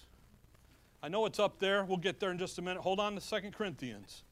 I 1.02 1.08
know 1.08 1.26
it's 1.26 1.38
up 1.38 1.58
there. 1.58 1.84
We'll 1.84 1.96
get 1.96 2.20
there 2.20 2.30
in 2.30 2.38
just 2.38 2.58
a 2.58 2.62
minute. 2.62 2.80
Hold 2.80 3.00
on 3.00 3.14
to 3.14 3.20
Second 3.20 3.54
Corinthians. 3.54 4.24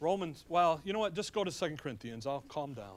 Romans, 0.00 0.44
well, 0.48 0.80
you 0.84 0.92
know 0.92 0.98
what? 0.98 1.14
Just 1.14 1.32
go 1.32 1.44
to 1.44 1.50
Second 1.50 1.78
Corinthians. 1.78 2.26
I'll 2.26 2.44
calm 2.48 2.74
down. 2.74 2.96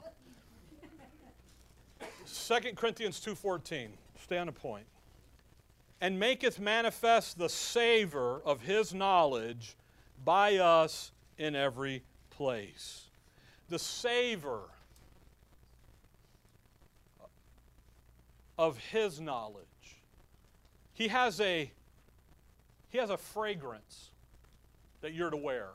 Second 2.24 2.76
Corinthians 2.76 3.20
2.14. 3.20 3.88
Stay 4.22 4.38
on 4.38 4.48
a 4.48 4.52
point. 4.52 4.86
And 6.00 6.18
maketh 6.18 6.58
manifest 6.58 7.38
the 7.38 7.48
savor 7.48 8.42
of 8.44 8.62
his 8.62 8.92
knowledge 8.92 9.76
by 10.24 10.56
us 10.56 11.12
in 11.38 11.54
every 11.54 12.02
place. 12.36 13.04
The 13.68 13.78
savor 13.78 14.60
of 18.58 18.78
his 18.78 19.20
knowledge. 19.20 19.64
He 20.94 21.08
has 21.08 21.40
a 21.40 21.70
he 22.88 22.98
has 22.98 23.10
a 23.10 23.16
fragrance 23.16 24.10
that 25.02 25.12
you're 25.12 25.30
to 25.30 25.36
wear. 25.36 25.68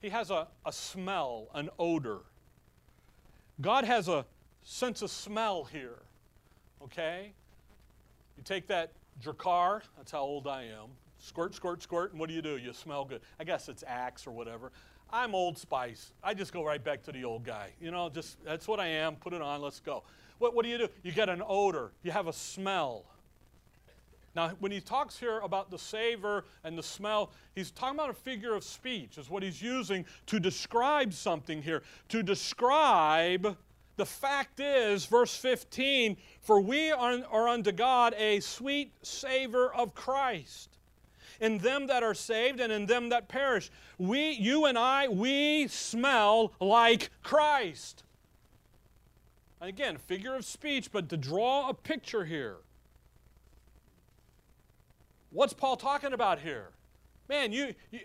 He 0.00 0.08
has 0.10 0.30
a, 0.30 0.46
a 0.64 0.72
smell, 0.72 1.48
an 1.54 1.68
odor. 1.78 2.20
God 3.60 3.84
has 3.84 4.08
a 4.08 4.24
sense 4.62 5.02
of 5.02 5.10
smell 5.10 5.64
here. 5.64 5.98
Okay? 6.82 7.32
You 8.36 8.44
take 8.44 8.68
that 8.68 8.92
Drakkar, 9.22 9.82
that's 9.96 10.12
how 10.12 10.20
old 10.20 10.46
I 10.46 10.62
am. 10.62 10.90
Squirt, 11.18 11.54
squirt, 11.54 11.82
squirt, 11.82 12.12
and 12.12 12.20
what 12.20 12.28
do 12.28 12.34
you 12.34 12.42
do? 12.42 12.56
You 12.56 12.72
smell 12.72 13.04
good. 13.04 13.20
I 13.40 13.44
guess 13.44 13.68
it's 13.68 13.82
Axe 13.86 14.26
or 14.26 14.30
whatever. 14.30 14.70
I'm 15.10 15.34
Old 15.34 15.56
Spice. 15.56 16.12
I 16.22 16.34
just 16.34 16.52
go 16.52 16.64
right 16.64 16.82
back 16.82 17.02
to 17.04 17.12
the 17.12 17.24
old 17.24 17.44
guy. 17.44 17.70
You 17.80 17.90
know, 17.90 18.10
just 18.10 18.42
that's 18.44 18.68
what 18.68 18.78
I 18.78 18.86
am. 18.86 19.16
Put 19.16 19.32
it 19.32 19.40
on, 19.40 19.62
let's 19.62 19.80
go. 19.80 20.02
What, 20.38 20.54
what 20.54 20.64
do 20.64 20.70
you 20.70 20.78
do? 20.78 20.88
You 21.02 21.12
get 21.12 21.28
an 21.28 21.42
odor, 21.46 21.92
you 22.02 22.10
have 22.10 22.26
a 22.26 22.32
smell. 22.32 23.04
Now, 24.36 24.50
when 24.60 24.70
he 24.70 24.80
talks 24.80 25.18
here 25.18 25.38
about 25.40 25.70
the 25.70 25.78
savor 25.78 26.44
and 26.62 26.76
the 26.78 26.82
smell, 26.82 27.32
he's 27.54 27.70
talking 27.70 27.98
about 27.98 28.10
a 28.10 28.14
figure 28.14 28.54
of 28.54 28.62
speech, 28.62 29.18
is 29.18 29.30
what 29.30 29.42
he's 29.42 29.60
using 29.60 30.04
to 30.26 30.38
describe 30.38 31.12
something 31.12 31.62
here. 31.62 31.82
To 32.10 32.22
describe 32.22 33.56
the 33.96 34.06
fact 34.06 34.60
is, 34.60 35.06
verse 35.06 35.34
15, 35.34 36.16
for 36.40 36.60
we 36.60 36.92
are, 36.92 37.18
are 37.30 37.48
unto 37.48 37.72
God 37.72 38.14
a 38.16 38.38
sweet 38.40 38.92
savor 39.02 39.74
of 39.74 39.94
Christ 39.94 40.77
in 41.40 41.58
them 41.58 41.86
that 41.86 42.02
are 42.02 42.14
saved 42.14 42.60
and 42.60 42.72
in 42.72 42.86
them 42.86 43.08
that 43.10 43.28
perish. 43.28 43.70
We, 43.98 44.30
you 44.30 44.64
and 44.64 44.78
I, 44.78 45.08
we 45.08 45.68
smell 45.68 46.52
like 46.60 47.10
Christ. 47.22 48.04
again, 49.60 49.96
figure 49.96 50.34
of 50.34 50.44
speech, 50.44 50.90
but 50.92 51.08
to 51.10 51.16
draw 51.16 51.68
a 51.68 51.74
picture 51.74 52.24
here. 52.24 52.56
What's 55.30 55.52
Paul 55.52 55.76
talking 55.76 56.12
about 56.12 56.40
here? 56.40 56.70
Man, 57.28 57.52
you, 57.52 57.74
you 57.90 58.00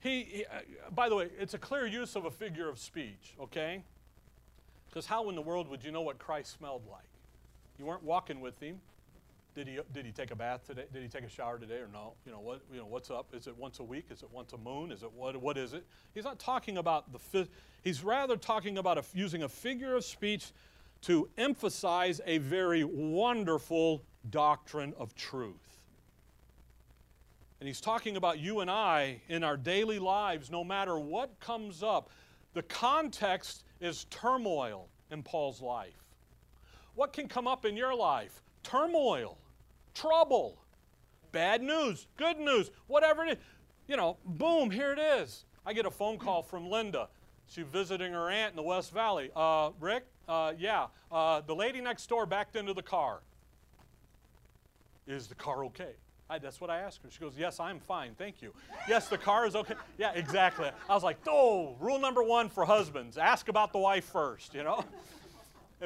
he, 0.00 0.22
he 0.22 0.44
uh, 0.46 0.60
by 0.94 1.08
the 1.08 1.16
way, 1.16 1.28
it's 1.38 1.54
a 1.54 1.58
clear 1.58 1.86
use 1.86 2.14
of 2.14 2.24
a 2.24 2.30
figure 2.30 2.68
of 2.68 2.78
speech, 2.78 3.34
okay? 3.40 3.82
Because 4.88 5.06
how 5.06 5.28
in 5.28 5.34
the 5.34 5.42
world 5.42 5.68
would 5.68 5.84
you 5.84 5.90
know 5.90 6.02
what 6.02 6.18
Christ 6.18 6.56
smelled 6.56 6.82
like? 6.90 7.02
You 7.78 7.86
weren't 7.86 8.04
walking 8.04 8.40
with 8.40 8.58
him. 8.60 8.80
Did 9.56 9.68
he, 9.68 9.78
did 9.94 10.04
he 10.04 10.12
take 10.12 10.32
a 10.32 10.36
bath 10.36 10.66
today? 10.66 10.84
Did 10.92 11.02
he 11.02 11.08
take 11.08 11.24
a 11.24 11.30
shower 11.30 11.58
today 11.58 11.76
or 11.76 11.88
no? 11.90 12.12
You 12.26 12.32
know, 12.32 12.40
what, 12.40 12.60
you 12.70 12.78
know, 12.78 12.84
what's 12.84 13.10
up? 13.10 13.28
Is 13.32 13.46
it 13.46 13.56
once 13.56 13.78
a 13.78 13.82
week? 13.82 14.08
Is 14.10 14.22
it 14.22 14.30
once 14.30 14.52
a 14.52 14.58
moon? 14.58 14.92
Is 14.92 15.02
it 15.02 15.10
what, 15.10 15.34
what 15.38 15.56
is 15.56 15.72
it? 15.72 15.86
He's 16.14 16.24
not 16.24 16.38
talking 16.38 16.76
about 16.76 17.06
the, 17.32 17.48
he's 17.82 18.04
rather 18.04 18.36
talking 18.36 18.76
about 18.76 18.98
a, 18.98 19.04
using 19.14 19.44
a 19.44 19.48
figure 19.48 19.96
of 19.96 20.04
speech 20.04 20.52
to 21.02 21.30
emphasize 21.38 22.20
a 22.26 22.36
very 22.36 22.84
wonderful 22.84 24.02
doctrine 24.28 24.92
of 24.98 25.14
truth. 25.14 25.80
And 27.58 27.66
he's 27.66 27.80
talking 27.80 28.18
about 28.18 28.38
you 28.38 28.60
and 28.60 28.70
I 28.70 29.22
in 29.30 29.42
our 29.42 29.56
daily 29.56 29.98
lives, 29.98 30.50
no 30.50 30.64
matter 30.64 30.98
what 30.98 31.40
comes 31.40 31.82
up. 31.82 32.10
The 32.52 32.62
context 32.62 33.64
is 33.80 34.04
turmoil 34.10 34.88
in 35.10 35.22
Paul's 35.22 35.62
life. 35.62 36.04
What 36.94 37.14
can 37.14 37.26
come 37.26 37.46
up 37.46 37.64
in 37.64 37.74
your 37.74 37.94
life? 37.94 38.42
Turmoil, 38.62 39.38
trouble, 39.96 40.58
bad 41.32 41.62
news, 41.62 42.06
good 42.16 42.38
news, 42.38 42.70
whatever 42.86 43.24
it 43.24 43.32
is. 43.32 43.36
You 43.88 43.96
know, 43.96 44.18
boom, 44.24 44.70
here 44.70 44.92
it 44.92 44.98
is. 44.98 45.44
I 45.64 45.72
get 45.72 45.86
a 45.86 45.90
phone 45.90 46.18
call 46.18 46.42
from 46.42 46.68
Linda. 46.70 47.08
She's 47.48 47.64
visiting 47.64 48.12
her 48.12 48.28
aunt 48.28 48.52
in 48.52 48.56
the 48.56 48.62
West 48.62 48.92
Valley. 48.92 49.30
Uh, 49.34 49.70
Rick, 49.80 50.04
uh, 50.28 50.52
yeah, 50.58 50.86
uh, 51.10 51.40
the 51.40 51.54
lady 51.54 51.80
next 51.80 52.08
door 52.08 52.26
backed 52.26 52.56
into 52.56 52.74
the 52.74 52.82
car. 52.82 53.20
Is 55.06 55.28
the 55.28 55.36
car 55.36 55.64
okay? 55.66 55.92
I, 56.28 56.40
that's 56.40 56.60
what 56.60 56.70
I 56.70 56.80
asked 56.80 57.02
her. 57.04 57.10
She 57.10 57.20
goes, 57.20 57.34
Yes, 57.38 57.60
I'm 57.60 57.78
fine. 57.78 58.16
Thank 58.18 58.42
you. 58.42 58.52
Yes, 58.88 59.08
the 59.08 59.18
car 59.18 59.46
is 59.46 59.54
okay. 59.54 59.74
Yeah, 59.96 60.12
exactly. 60.14 60.68
I 60.88 60.94
was 60.94 61.04
like, 61.04 61.18
Oh, 61.28 61.76
rule 61.78 62.00
number 62.00 62.24
one 62.24 62.48
for 62.48 62.64
husbands 62.64 63.16
ask 63.16 63.48
about 63.48 63.72
the 63.72 63.78
wife 63.78 64.04
first, 64.06 64.52
you 64.52 64.64
know? 64.64 64.84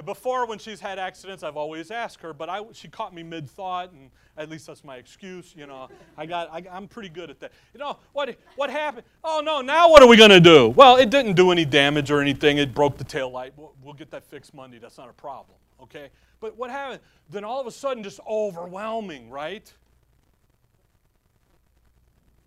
Before, 0.04 0.47
when 0.47 0.61
she's 0.61 0.78
had 0.78 1.00
accidents, 1.00 1.42
I've 1.42 1.56
always 1.56 1.90
asked 1.90 2.20
her, 2.20 2.32
but 2.32 2.49
I, 2.49 2.62
she 2.73 2.87
caught 2.87 3.12
me 3.12 3.25
mid 3.25 3.50
thought, 3.50 3.90
and 3.90 4.11
at 4.37 4.49
least 4.49 4.68
that's 4.68 4.85
my 4.85 4.97
excuse. 4.97 5.52
You 5.56 5.66
know, 5.66 5.88
I 6.16 6.26
got, 6.26 6.49
I, 6.52 6.62
am 6.70 6.87
pretty 6.87 7.09
good 7.09 7.28
at 7.28 7.40
that. 7.40 7.50
You 7.75 7.80
know, 7.80 7.99
what, 8.12 8.37
what 8.54 8.70
happened? 8.70 9.04
Oh, 9.25 9.42
no, 9.44 9.61
now 9.61 9.90
what 9.90 10.00
are 10.00 10.09
we 10.09 10.16
going 10.16 10.30
to 10.30 10.40
do? 10.40 10.68
Well, 10.68 10.97
it 10.97 11.11
didn't 11.11 11.35
do 11.35 11.50
any 11.50 11.64
damage 11.64 12.12
or 12.12 12.20
anything. 12.20 12.59
It 12.59 12.73
broke 12.73 12.99
the 12.99 13.04
tail 13.04 13.30
light. 13.30 13.52
We'll, 13.56 13.75
we'll 13.82 13.94
get 13.94 14.12
that 14.12 14.25
fixed 14.25 14.54
Monday. 14.54 14.78
That's 14.78 14.97
not 14.97 15.11
a 15.11 15.12
problem, 15.12 15.59
okay? 15.82 16.11
But 16.38 16.56
what 16.56 16.70
happened? 16.70 17.00
Then 17.28 17.42
all 17.42 17.61
of 17.61 17.66
a 17.66 17.73
sudden, 17.73 18.04
just 18.04 18.20
overwhelming, 18.28 19.28
right? 19.28 19.73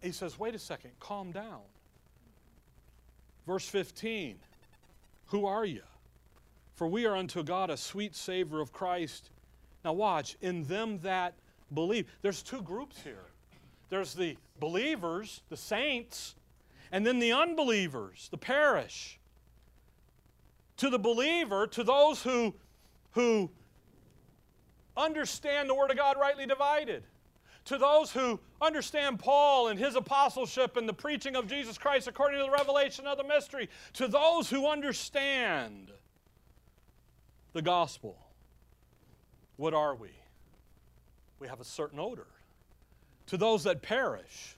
He 0.01 0.13
says, 0.13 0.39
wait 0.39 0.55
a 0.55 0.59
second, 0.59 0.91
calm 1.01 1.33
down. 1.33 1.61
Verse 3.45 3.67
15 3.67 4.37
Who 5.27 5.45
are 5.45 5.65
you? 5.65 5.81
For 6.75 6.87
we 6.87 7.05
are 7.05 7.15
unto 7.15 7.43
God 7.43 7.69
a 7.69 7.77
sweet 7.77 8.15
savor 8.15 8.59
of 8.59 8.73
Christ. 8.73 9.29
Now, 9.85 9.93
watch, 9.93 10.37
in 10.41 10.63
them 10.65 10.99
that 10.99 11.35
believe. 11.73 12.07
There's 12.21 12.41
two 12.41 12.61
groups 12.61 13.01
here 13.03 13.25
there's 13.89 14.15
the 14.15 14.37
believers, 14.59 15.43
the 15.49 15.57
saints, 15.57 16.33
and 16.91 17.05
then 17.05 17.19
the 17.19 17.31
unbelievers, 17.31 18.27
the 18.31 18.39
perish. 18.39 19.19
To 20.77 20.89
the 20.89 20.97
believer, 20.97 21.67
to 21.67 21.83
those 21.83 22.23
who, 22.23 22.55
who 23.11 23.51
understand 24.97 25.69
the 25.69 25.75
Word 25.75 25.91
of 25.91 25.97
God 25.97 26.17
rightly 26.19 26.47
divided, 26.47 27.03
to 27.65 27.77
those 27.77 28.11
who 28.11 28.39
understand 28.59 29.19
Paul 29.19 29.67
and 29.67 29.77
his 29.77 29.95
apostleship 29.95 30.75
and 30.75 30.89
the 30.89 30.93
preaching 30.93 31.35
of 31.35 31.45
Jesus 31.45 31.77
Christ 31.77 32.07
according 32.07 32.39
to 32.39 32.45
the 32.45 32.51
revelation 32.51 33.05
of 33.05 33.19
the 33.19 33.23
mystery, 33.23 33.69
to 33.93 34.07
those 34.07 34.49
who 34.49 34.67
understand 34.67 35.91
the 37.53 37.61
gospel, 37.61 38.17
what 39.57 39.73
are 39.73 39.95
we? 39.95 40.09
We 41.39 41.47
have 41.47 41.59
a 41.59 41.65
certain 41.65 41.99
odor. 41.99 42.27
To 43.27 43.37
those 43.37 43.63
that 43.63 43.81
perish, 43.81 44.57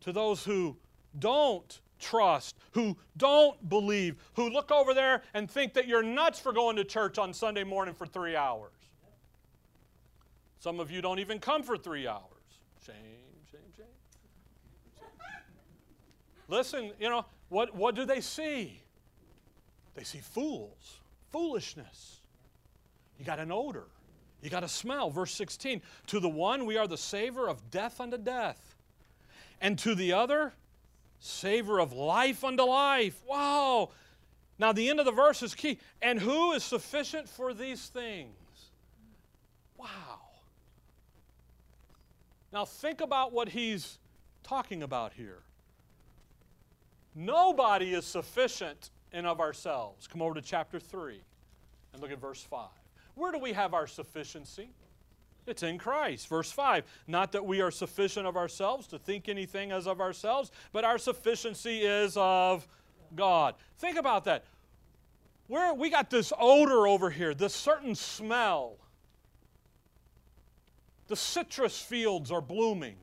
to 0.00 0.12
those 0.12 0.44
who 0.44 0.76
don't 1.18 1.80
trust, 1.98 2.56
who 2.72 2.96
don't 3.16 3.68
believe, 3.68 4.16
who 4.34 4.50
look 4.50 4.70
over 4.70 4.94
there 4.94 5.22
and 5.34 5.50
think 5.50 5.74
that 5.74 5.88
you're 5.88 6.02
nuts 6.02 6.38
for 6.38 6.52
going 6.52 6.76
to 6.76 6.84
church 6.84 7.18
on 7.18 7.32
Sunday 7.32 7.64
morning 7.64 7.94
for 7.94 8.06
three 8.06 8.36
hours. 8.36 8.72
Some 10.58 10.80
of 10.80 10.90
you 10.90 11.00
don't 11.00 11.18
even 11.18 11.38
come 11.38 11.62
for 11.62 11.76
three 11.76 12.06
hours. 12.06 12.22
Shame, 12.84 12.94
shame, 13.50 13.60
shame. 13.76 13.86
Listen, 16.48 16.92
you 17.00 17.08
know, 17.08 17.24
what, 17.48 17.74
what 17.74 17.94
do 17.94 18.04
they 18.04 18.20
see? 18.20 18.80
They 19.94 20.04
see 20.04 20.18
fools. 20.18 21.00
Foolishness. 21.36 22.20
You 23.18 23.26
got 23.26 23.38
an 23.38 23.52
odor. 23.52 23.84
You 24.42 24.48
got 24.48 24.64
a 24.64 24.68
smell. 24.68 25.10
Verse 25.10 25.34
16 25.34 25.82
To 26.06 26.20
the 26.20 26.28
one, 26.28 26.64
we 26.64 26.78
are 26.78 26.86
the 26.86 26.96
savor 26.96 27.46
of 27.46 27.70
death 27.70 28.00
unto 28.00 28.16
death, 28.16 28.74
and 29.60 29.78
to 29.80 29.94
the 29.94 30.14
other, 30.14 30.54
savor 31.20 31.78
of 31.78 31.92
life 31.92 32.42
unto 32.42 32.62
life. 32.62 33.20
Wow. 33.28 33.90
Now, 34.58 34.72
the 34.72 34.88
end 34.88 34.98
of 34.98 35.04
the 35.04 35.12
verse 35.12 35.42
is 35.42 35.54
key. 35.54 35.78
And 36.00 36.18
who 36.18 36.52
is 36.52 36.64
sufficient 36.64 37.28
for 37.28 37.52
these 37.52 37.86
things? 37.88 38.30
Wow. 39.76 40.20
Now, 42.50 42.64
think 42.64 43.02
about 43.02 43.34
what 43.34 43.50
he's 43.50 43.98
talking 44.42 44.82
about 44.82 45.12
here. 45.12 45.40
Nobody 47.14 47.92
is 47.92 48.06
sufficient 48.06 48.90
in 49.16 49.24
of 49.24 49.40
ourselves. 49.40 50.06
Come 50.06 50.20
over 50.20 50.34
to 50.34 50.42
chapter 50.42 50.78
3 50.78 51.20
and 51.92 52.02
look 52.02 52.12
at 52.12 52.20
verse 52.20 52.42
5. 52.42 52.68
Where 53.14 53.32
do 53.32 53.38
we 53.38 53.54
have 53.54 53.72
our 53.72 53.86
sufficiency? 53.86 54.68
It's 55.46 55.62
in 55.62 55.78
Christ. 55.78 56.28
Verse 56.28 56.52
5 56.52 56.84
Not 57.06 57.32
that 57.32 57.44
we 57.44 57.60
are 57.62 57.70
sufficient 57.70 58.26
of 58.26 58.36
ourselves 58.36 58.86
to 58.88 58.98
think 58.98 59.28
anything 59.28 59.72
as 59.72 59.86
of 59.86 60.00
ourselves, 60.00 60.50
but 60.72 60.84
our 60.84 60.98
sufficiency 60.98 61.80
is 61.80 62.16
of 62.16 62.68
God. 63.14 63.54
Think 63.78 63.96
about 63.96 64.24
that. 64.24 64.44
Where 65.46 65.72
we 65.72 65.88
got 65.88 66.10
this 66.10 66.32
odor 66.38 66.86
over 66.86 67.08
here, 67.08 67.32
this 67.32 67.54
certain 67.54 67.94
smell. 67.94 68.76
The 71.06 71.16
citrus 71.16 71.80
fields 71.80 72.30
are 72.32 72.40
blooming. 72.40 72.96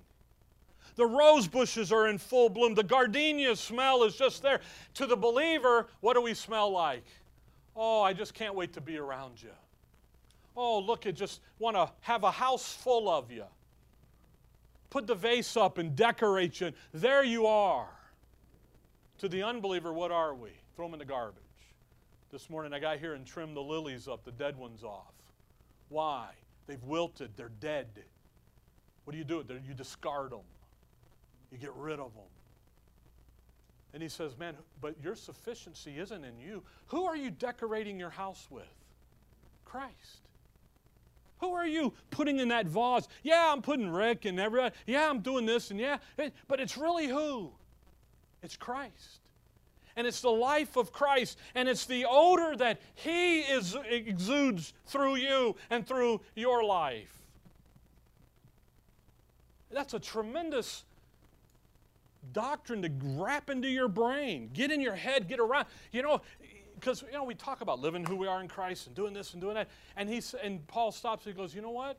The 0.95 1.05
rose 1.05 1.47
bushes 1.47 1.91
are 1.91 2.07
in 2.07 2.17
full 2.17 2.50
bloom. 2.50 2.75
The 2.75 2.83
gardenia 2.83 3.55
smell 3.55 4.03
is 4.03 4.15
just 4.15 4.41
there. 4.41 4.62
To 4.95 5.05
the 5.05 5.15
believer, 5.15 5.88
what 6.01 6.13
do 6.13 6.21
we 6.21 6.33
smell 6.33 6.71
like? 6.71 7.05
Oh, 7.75 8.01
I 8.01 8.13
just 8.13 8.33
can't 8.33 8.53
wait 8.53 8.73
to 8.73 8.81
be 8.81 8.97
around 8.97 9.41
you. 9.41 9.50
Oh, 10.55 10.79
look, 10.79 11.07
I 11.07 11.12
just 11.12 11.41
want 11.57 11.75
to 11.75 11.89
have 12.01 12.23
a 12.23 12.31
house 12.31 12.73
full 12.73 13.09
of 13.09 13.31
you. 13.31 13.45
Put 14.91 15.07
the 15.07 15.15
vase 15.15 15.57
up 15.57 15.79
and 15.79 15.95
decorate 15.95 16.62
you. 16.62 16.71
There 16.93 17.23
you 17.23 17.47
are. 17.47 17.89
To 19.17 19.27
the 19.27 19.41
unbeliever, 19.41 19.91
what 19.91 20.12
are 20.12 20.35
we? 20.35 20.50
Throw 20.75 20.85
them 20.85 20.93
in 20.93 21.00
the 21.00 21.05
garbage. 21.05 21.41
This 22.31 22.50
morning 22.50 22.73
I 22.73 22.79
got 22.79 23.00
here 23.00 23.13
and 23.13 23.25
trimmed 23.25 23.55
the 23.55 23.62
lilies 23.62 24.07
up, 24.07 24.23
the 24.23 24.31
dead 24.31 24.55
ones 24.55 24.83
off. 24.83 25.13
Why? 25.89 26.29
They've 26.67 26.83
wilted, 26.83 27.31
they're 27.35 27.51
dead. 27.59 27.88
What 29.05 29.13
do 29.13 29.17
you 29.17 29.23
do? 29.23 29.43
You 29.67 29.73
discard 29.73 30.31
them, 30.31 30.41
you 31.53 31.60
get 31.60 31.74
rid 31.75 32.00
of 32.00 32.13
them. 32.15 32.24
And 33.93 34.01
he 34.01 34.10
says, 34.10 34.36
Man, 34.38 34.55
but 34.81 34.95
your 35.03 35.15
sufficiency 35.15 36.00
isn't 36.00 36.24
in 36.25 36.39
you. 36.39 36.63
Who 36.88 37.05
are 37.05 37.15
you 37.15 37.29
decorating 37.29 38.00
your 38.00 38.10
house 38.10 38.48
with? 38.50 38.63
Christ. 39.63 40.27
Who 41.39 41.53
are 41.53 41.67
you 41.67 41.93
putting 42.10 42.39
in 42.39 42.48
that 42.48 42.65
vase? 42.65 43.07
Yeah, 43.22 43.51
I'm 43.51 43.62
putting 43.62 43.89
Rick 43.89 44.25
and 44.25 44.39
everybody. 44.39 44.74
Yeah, 44.88 45.10
I'm 45.10 45.19
doing 45.19 45.45
this 45.45 45.72
and 45.72 45.79
yeah. 45.79 45.98
But 46.48 46.60
it's 46.60 46.77
really 46.77 47.07
who? 47.07 47.51
It's 48.41 48.57
Christ. 48.57 49.19
And 49.95 50.07
it's 50.07 50.22
the 50.22 50.31
life 50.31 50.75
of 50.75 50.91
Christ. 50.91 51.38
And 51.53 51.69
it's 51.69 51.86
the 51.86 52.05
odor 52.10 52.55
that 52.57 52.81
He 52.95 53.41
is, 53.41 53.75
exudes 53.88 54.74
through 54.88 55.17
you 55.17 55.55
and 55.69 55.86
through 55.86 56.22
your 56.33 56.63
life. 56.63 57.13
That's 59.72 59.93
a 59.93 60.00
tremendous 60.00 60.86
doctrine 62.33 62.81
to 62.81 62.91
wrap 63.15 63.49
into 63.49 63.69
your 63.69 63.87
brain, 63.87 64.49
get 64.53 64.71
in 64.71 64.81
your 64.81 64.95
head, 64.95 65.27
get 65.27 65.39
around. 65.39 65.67
You 65.91 66.01
know, 66.01 66.21
because 66.79 67.03
you 67.03 67.13
know 67.13 67.23
we 67.23 67.35
talk 67.35 67.61
about 67.61 67.79
living 67.79 68.03
who 68.03 68.15
we 68.15 68.27
are 68.27 68.41
in 68.41 68.47
Christ 68.47 68.87
and 68.87 68.95
doing 68.95 69.13
this 69.13 69.33
and 69.33 69.41
doing 69.41 69.55
that, 69.55 69.69
and 69.95 70.09
he's 70.09 70.33
and 70.33 70.65
Paul 70.67 70.91
stops 70.91 71.25
and 71.25 71.33
he 71.33 71.37
goes, 71.39 71.55
you 71.55 71.61
know 71.61 71.71
what? 71.71 71.97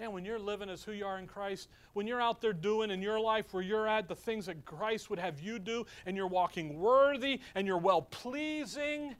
Man, 0.00 0.12
when 0.12 0.24
you're 0.24 0.38
living 0.38 0.68
as 0.68 0.82
who 0.82 0.92
you 0.92 1.04
are 1.04 1.18
in 1.18 1.26
Christ, 1.26 1.68
when 1.92 2.06
you're 2.06 2.20
out 2.20 2.40
there 2.40 2.52
doing 2.52 2.90
in 2.90 3.02
your 3.02 3.20
life 3.20 3.52
where 3.52 3.62
you're 3.62 3.86
at 3.86 4.08
the 4.08 4.16
things 4.16 4.46
that 4.46 4.64
Christ 4.64 5.10
would 5.10 5.18
have 5.18 5.40
you 5.40 5.58
do, 5.58 5.86
and 6.06 6.16
you're 6.16 6.26
walking 6.26 6.80
worthy 6.80 7.40
and 7.54 7.66
you're 7.66 7.78
well 7.78 8.02
pleasing, 8.02 9.14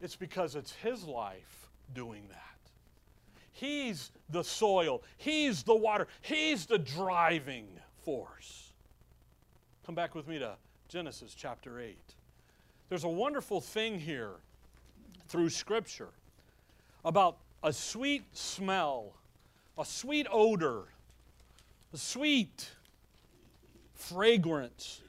it's 0.00 0.16
because 0.16 0.56
it's 0.56 0.72
His 0.72 1.04
life 1.04 1.68
doing 1.94 2.22
that. 2.28 2.42
He's 3.52 4.10
the 4.30 4.42
soil, 4.42 5.02
He's 5.16 5.62
the 5.62 5.76
water, 5.76 6.08
He's 6.22 6.66
the 6.66 6.78
driving 6.78 7.68
force. 8.06 8.70
Come 9.84 9.96
back 9.96 10.14
with 10.14 10.28
me 10.28 10.38
to 10.38 10.54
Genesis 10.88 11.34
chapter 11.36 11.80
8. 11.80 11.98
There's 12.88 13.02
a 13.02 13.08
wonderful 13.08 13.60
thing 13.60 13.98
here 13.98 14.34
through 15.26 15.50
Scripture 15.50 16.10
about 17.04 17.38
a 17.64 17.72
sweet 17.72 18.22
smell, 18.32 19.14
a 19.76 19.84
sweet 19.84 20.28
odor, 20.30 20.84
a 21.92 21.98
sweet 21.98 22.70
fragrance 23.94 25.00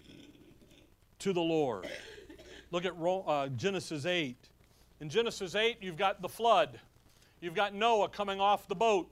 to 1.19 1.33
the 1.33 1.39
Lord. 1.39 1.87
Look 2.71 2.83
at 2.83 2.93
uh, 2.99 3.49
Genesis 3.49 4.07
8. 4.07 4.35
In 5.01 5.09
Genesis 5.09 5.53
8, 5.53 5.77
you've 5.81 5.97
got 5.97 6.23
the 6.23 6.29
flood. 6.29 6.79
You've 7.41 7.53
got 7.53 7.75
Noah 7.75 8.09
coming 8.09 8.41
off 8.41 8.67
the 8.67 8.73
boat. 8.73 9.07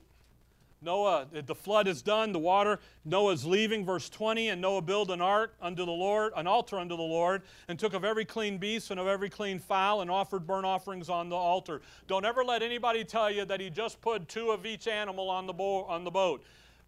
Noah, 0.82 1.26
the 1.32 1.54
flood 1.54 1.88
is 1.88 2.02
done, 2.02 2.32
the 2.32 2.38
water, 2.38 2.78
Noah's 3.04 3.44
leaving, 3.44 3.84
verse 3.84 4.08
20, 4.08 4.50
and 4.50 4.60
Noah 4.60 4.82
built 4.82 5.10
an 5.10 5.20
ark 5.20 5.54
unto 5.60 5.84
the 5.84 5.90
Lord, 5.92 6.32
an 6.36 6.46
altar 6.46 6.78
unto 6.78 6.96
the 6.96 7.02
Lord, 7.02 7.42
and 7.68 7.78
took 7.78 7.94
of 7.94 8.04
every 8.04 8.24
clean 8.24 8.58
beast 8.58 8.90
and 8.90 9.00
of 9.00 9.06
every 9.06 9.30
clean 9.30 9.58
fowl 9.58 10.02
and 10.02 10.10
offered 10.10 10.46
burnt 10.46 10.66
offerings 10.66 11.08
on 11.08 11.28
the 11.28 11.36
altar. 11.36 11.80
Don't 12.06 12.24
ever 12.24 12.44
let 12.44 12.62
anybody 12.62 13.04
tell 13.04 13.30
you 13.30 13.44
that 13.46 13.60
he 13.60 13.70
just 13.70 14.00
put 14.00 14.28
two 14.28 14.50
of 14.50 14.66
each 14.66 14.86
animal 14.86 15.30
on 15.30 15.46
the, 15.46 15.52
bo- 15.52 15.84
on 15.84 16.04
the 16.04 16.10
boat. 16.10 16.44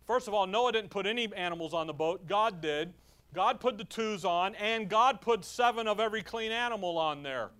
First 0.07 0.29
of 0.29 0.35
all, 0.35 0.47
Noah 0.47 0.73
didn't 0.73 0.91
put 0.91 1.07
any 1.07 1.33
animals 1.35 1.73
on 1.73 1.87
the 1.87 1.93
boat, 1.93 2.27
God 2.27 2.61
did. 2.61 2.93
God 3.35 3.61
put 3.61 3.77
the 3.77 3.85
twos 3.85 4.25
on, 4.25 4.55
and 4.55 4.89
God 4.89 5.21
put 5.21 5.45
seven 5.45 5.87
of 5.87 6.01
every 6.01 6.23
clean 6.23 6.51
animal 6.51 6.97
on 6.97 7.23
there. 7.23 7.51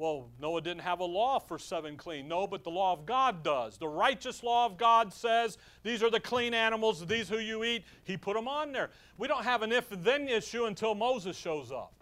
Well, 0.00 0.30
Noah 0.40 0.62
didn't 0.62 0.80
have 0.80 1.00
a 1.00 1.04
law 1.04 1.38
for 1.38 1.58
seven 1.58 1.98
clean. 1.98 2.26
No, 2.26 2.46
but 2.46 2.64
the 2.64 2.70
law 2.70 2.94
of 2.94 3.04
God 3.04 3.42
does. 3.42 3.76
The 3.76 3.86
righteous 3.86 4.42
law 4.42 4.64
of 4.64 4.78
God 4.78 5.12
says 5.12 5.58
these 5.82 6.02
are 6.02 6.10
the 6.10 6.18
clean 6.18 6.54
animals, 6.54 7.04
these 7.04 7.28
who 7.28 7.38
you 7.38 7.64
eat. 7.64 7.84
He 8.04 8.16
put 8.16 8.34
them 8.34 8.48
on 8.48 8.72
there. 8.72 8.88
We 9.18 9.28
don't 9.28 9.44
have 9.44 9.60
an 9.60 9.72
if 9.72 9.90
then 9.90 10.26
issue 10.26 10.64
until 10.64 10.94
Moses 10.94 11.36
shows 11.36 11.70
up. 11.70 11.92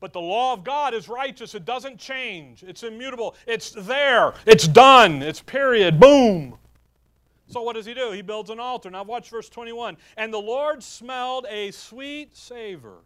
But 0.00 0.12
the 0.12 0.20
law 0.20 0.52
of 0.52 0.64
God 0.64 0.92
is 0.92 1.08
righteous. 1.08 1.54
It 1.54 1.64
doesn't 1.64 1.98
change, 1.98 2.62
it's 2.62 2.82
immutable. 2.82 3.34
It's 3.46 3.70
there, 3.70 4.34
it's 4.44 4.68
done, 4.68 5.22
it's 5.22 5.40
period. 5.40 5.98
Boom. 5.98 6.58
So 7.48 7.62
what 7.62 7.72
does 7.72 7.86
he 7.86 7.94
do? 7.94 8.10
He 8.10 8.20
builds 8.20 8.50
an 8.50 8.60
altar. 8.60 8.90
Now 8.90 9.04
watch 9.04 9.30
verse 9.30 9.48
21. 9.48 9.96
And 10.18 10.30
the 10.30 10.36
Lord 10.36 10.82
smelled 10.82 11.46
a 11.48 11.70
sweet 11.70 12.36
savor 12.36 12.98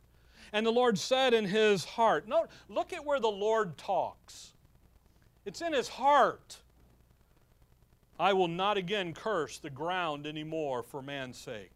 and 0.52 0.66
the 0.66 0.70
Lord 0.70 0.98
said 0.98 1.34
in 1.34 1.44
his 1.44 1.84
heart, 1.84 2.28
no, 2.28 2.46
look 2.68 2.92
at 2.92 3.04
where 3.04 3.20
the 3.20 3.28
Lord 3.28 3.76
talks. 3.76 4.52
It's 5.44 5.62
in 5.62 5.72
his 5.72 5.88
heart. 5.88 6.58
I 8.18 8.32
will 8.34 8.48
not 8.48 8.76
again 8.76 9.14
curse 9.14 9.58
the 9.58 9.70
ground 9.70 10.26
anymore 10.26 10.82
for 10.82 11.00
man's 11.00 11.38
sake. 11.38 11.72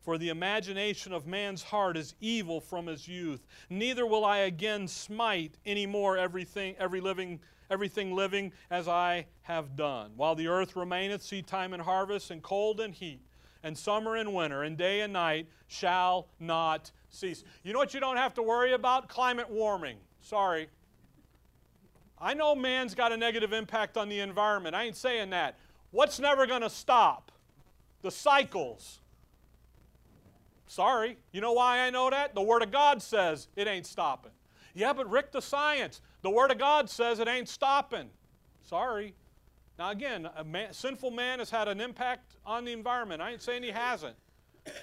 For 0.00 0.18
the 0.18 0.30
imagination 0.30 1.12
of 1.12 1.26
man's 1.26 1.62
heart 1.62 1.96
is 1.96 2.14
evil 2.20 2.60
from 2.60 2.86
his 2.86 3.06
youth. 3.06 3.46
Neither 3.70 4.04
will 4.06 4.24
I 4.24 4.38
again 4.38 4.88
smite 4.88 5.58
any 5.64 5.86
more 5.86 6.16
everything, 6.16 6.74
every 6.78 7.00
living, 7.00 7.38
everything 7.70 8.14
living 8.14 8.52
as 8.70 8.88
I 8.88 9.26
have 9.42 9.76
done. 9.76 10.12
While 10.16 10.34
the 10.34 10.48
earth 10.48 10.74
remaineth, 10.74 11.22
seed 11.22 11.46
time 11.46 11.72
and 11.72 11.82
harvest, 11.82 12.32
and 12.32 12.42
cold 12.42 12.80
and 12.80 12.92
heat, 12.92 13.20
and 13.62 13.78
summer 13.78 14.16
and 14.16 14.34
winter, 14.34 14.64
and 14.64 14.76
day 14.76 15.02
and 15.02 15.12
night 15.12 15.46
shall 15.68 16.26
not 16.40 16.90
cease. 17.12 17.44
You 17.62 17.72
know 17.72 17.78
what 17.78 17.94
you 17.94 18.00
don't 18.00 18.16
have 18.16 18.34
to 18.34 18.42
worry 18.42 18.72
about? 18.72 19.08
Climate 19.08 19.48
warming. 19.48 19.96
Sorry. 20.20 20.68
I 22.18 22.34
know 22.34 22.54
man's 22.54 22.94
got 22.94 23.12
a 23.12 23.16
negative 23.16 23.52
impact 23.52 23.96
on 23.96 24.08
the 24.08 24.20
environment. 24.20 24.74
I 24.74 24.84
ain't 24.84 24.96
saying 24.96 25.30
that. 25.30 25.58
What's 25.90 26.18
never 26.18 26.46
going 26.46 26.62
to 26.62 26.70
stop? 26.70 27.30
The 28.00 28.10
cycles. 28.10 29.00
Sorry. 30.66 31.18
You 31.32 31.40
know 31.40 31.52
why 31.52 31.80
I 31.80 31.90
know 31.90 32.10
that? 32.10 32.34
The 32.34 32.42
Word 32.42 32.62
of 32.62 32.70
God 32.70 33.02
says 33.02 33.48
it 33.56 33.68
ain't 33.68 33.86
stopping. 33.86 34.32
Yeah, 34.74 34.92
but 34.92 35.10
Rick, 35.10 35.32
the 35.32 35.42
science. 35.42 36.00
The 36.22 36.30
Word 36.30 36.50
of 36.50 36.58
God 36.58 36.88
says 36.88 37.18
it 37.18 37.28
ain't 37.28 37.48
stopping. 37.48 38.08
Sorry. 38.62 39.14
Now, 39.78 39.90
again, 39.90 40.28
a 40.36 40.44
man, 40.44 40.72
sinful 40.72 41.10
man 41.10 41.40
has 41.40 41.50
had 41.50 41.68
an 41.68 41.80
impact 41.80 42.36
on 42.46 42.64
the 42.64 42.72
environment. 42.72 43.20
I 43.20 43.32
ain't 43.32 43.42
saying 43.42 43.62
he 43.62 43.70
hasn't. 43.70 44.16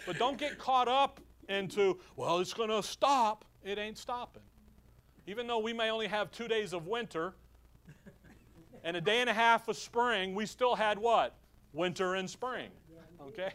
But 0.05 0.19
don't 0.19 0.37
get 0.37 0.59
caught 0.59 0.87
up 0.87 1.21
into, 1.49 1.99
well, 2.15 2.39
it's 2.39 2.53
going 2.53 2.69
to 2.69 2.83
stop. 2.83 3.45
It 3.63 3.77
ain't 3.77 3.97
stopping. 3.97 4.43
Even 5.27 5.47
though 5.47 5.59
we 5.59 5.73
may 5.73 5.91
only 5.91 6.07
have 6.07 6.31
two 6.31 6.47
days 6.47 6.73
of 6.73 6.88
winter 6.88 7.33
and 8.83 8.95
a 8.95 9.01
day 9.01 9.21
and 9.21 9.29
a 9.29 9.33
half 9.33 9.67
of 9.67 9.77
spring, 9.77 10.33
we 10.35 10.45
still 10.45 10.75
had 10.75 10.97
what? 10.97 11.35
Winter 11.73 12.15
and 12.15 12.29
spring. 12.29 12.69
Okay? 13.27 13.51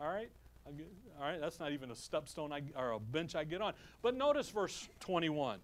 All 0.00 0.08
right? 0.08 0.30
All 0.66 1.24
right, 1.26 1.40
that's 1.40 1.60
not 1.60 1.72
even 1.72 1.90
a 1.90 1.94
stepstone 1.94 2.52
I, 2.52 2.62
or 2.76 2.92
a 2.92 3.00
bench 3.00 3.34
I 3.36 3.44
get 3.44 3.60
on. 3.60 3.74
But 4.02 4.16
notice 4.16 4.48
verse 4.48 4.88
21. 5.00 5.58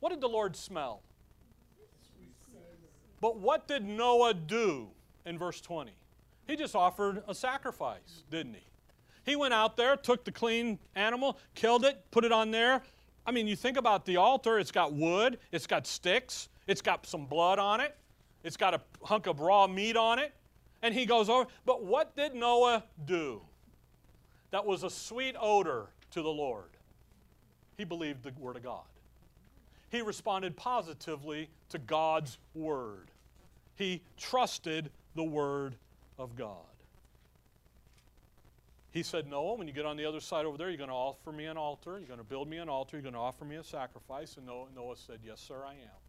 What 0.00 0.10
did 0.10 0.20
the 0.20 0.28
Lord 0.28 0.56
smell? 0.56 1.02
But 3.20 3.38
what 3.38 3.68
did 3.68 3.86
Noah 3.86 4.34
do 4.34 4.88
in 5.24 5.38
verse 5.38 5.60
20? 5.60 5.92
He 6.48 6.56
just 6.56 6.74
offered 6.74 7.22
a 7.28 7.34
sacrifice, 7.34 8.24
didn't 8.30 8.54
he? 8.54 8.64
He 9.24 9.36
went 9.36 9.54
out 9.54 9.76
there, 9.76 9.96
took 9.96 10.24
the 10.24 10.32
clean 10.32 10.78
animal, 10.94 11.38
killed 11.54 11.84
it, 11.84 12.04
put 12.10 12.24
it 12.24 12.32
on 12.32 12.50
there. 12.50 12.82
I 13.24 13.30
mean, 13.30 13.46
you 13.46 13.54
think 13.54 13.76
about 13.76 14.04
the 14.04 14.16
altar, 14.16 14.58
it's 14.58 14.72
got 14.72 14.92
wood, 14.92 15.38
it's 15.52 15.66
got 15.66 15.86
sticks, 15.86 16.48
it's 16.66 16.82
got 16.82 17.06
some 17.06 17.26
blood 17.26 17.58
on 17.58 17.80
it, 17.80 17.96
it's 18.42 18.56
got 18.56 18.74
a 18.74 18.80
hunk 19.02 19.26
of 19.26 19.40
raw 19.40 19.66
meat 19.66 19.96
on 19.96 20.18
it. 20.18 20.32
And 20.82 20.92
he 20.92 21.06
goes 21.06 21.28
over. 21.28 21.46
But 21.64 21.84
what 21.84 22.16
did 22.16 22.34
Noah 22.34 22.82
do? 23.04 23.40
That 24.50 24.66
was 24.66 24.82
a 24.82 24.90
sweet 24.90 25.36
odor 25.40 25.86
to 26.10 26.22
the 26.22 26.28
Lord. 26.28 26.70
He 27.78 27.84
believed 27.84 28.24
the 28.24 28.32
Word 28.38 28.56
of 28.56 28.64
God. 28.64 28.82
He 29.90 30.02
responded 30.02 30.56
positively 30.56 31.48
to 31.68 31.78
God's 31.78 32.38
Word. 32.54 33.10
He 33.76 34.02
trusted 34.16 34.90
the 35.14 35.22
Word 35.22 35.76
of 36.18 36.34
God. 36.34 36.71
He 38.92 39.02
said, 39.02 39.26
Noah, 39.26 39.54
when 39.54 39.66
you 39.66 39.72
get 39.72 39.86
on 39.86 39.96
the 39.96 40.04
other 40.04 40.20
side 40.20 40.44
over 40.44 40.58
there, 40.58 40.68
you're 40.68 40.76
going 40.76 40.90
to 40.90 40.94
offer 40.94 41.32
me 41.32 41.46
an 41.46 41.56
altar. 41.56 41.98
You're 41.98 42.06
going 42.06 42.18
to 42.18 42.24
build 42.24 42.46
me 42.46 42.58
an 42.58 42.68
altar. 42.68 42.96
You're 42.96 43.02
going 43.02 43.14
to 43.14 43.20
offer 43.20 43.46
me 43.46 43.56
a 43.56 43.64
sacrifice. 43.64 44.36
And 44.36 44.46
Noah 44.46 44.96
said, 44.96 45.20
Yes, 45.24 45.40
sir, 45.40 45.64
I 45.66 45.72
am. 45.72 46.02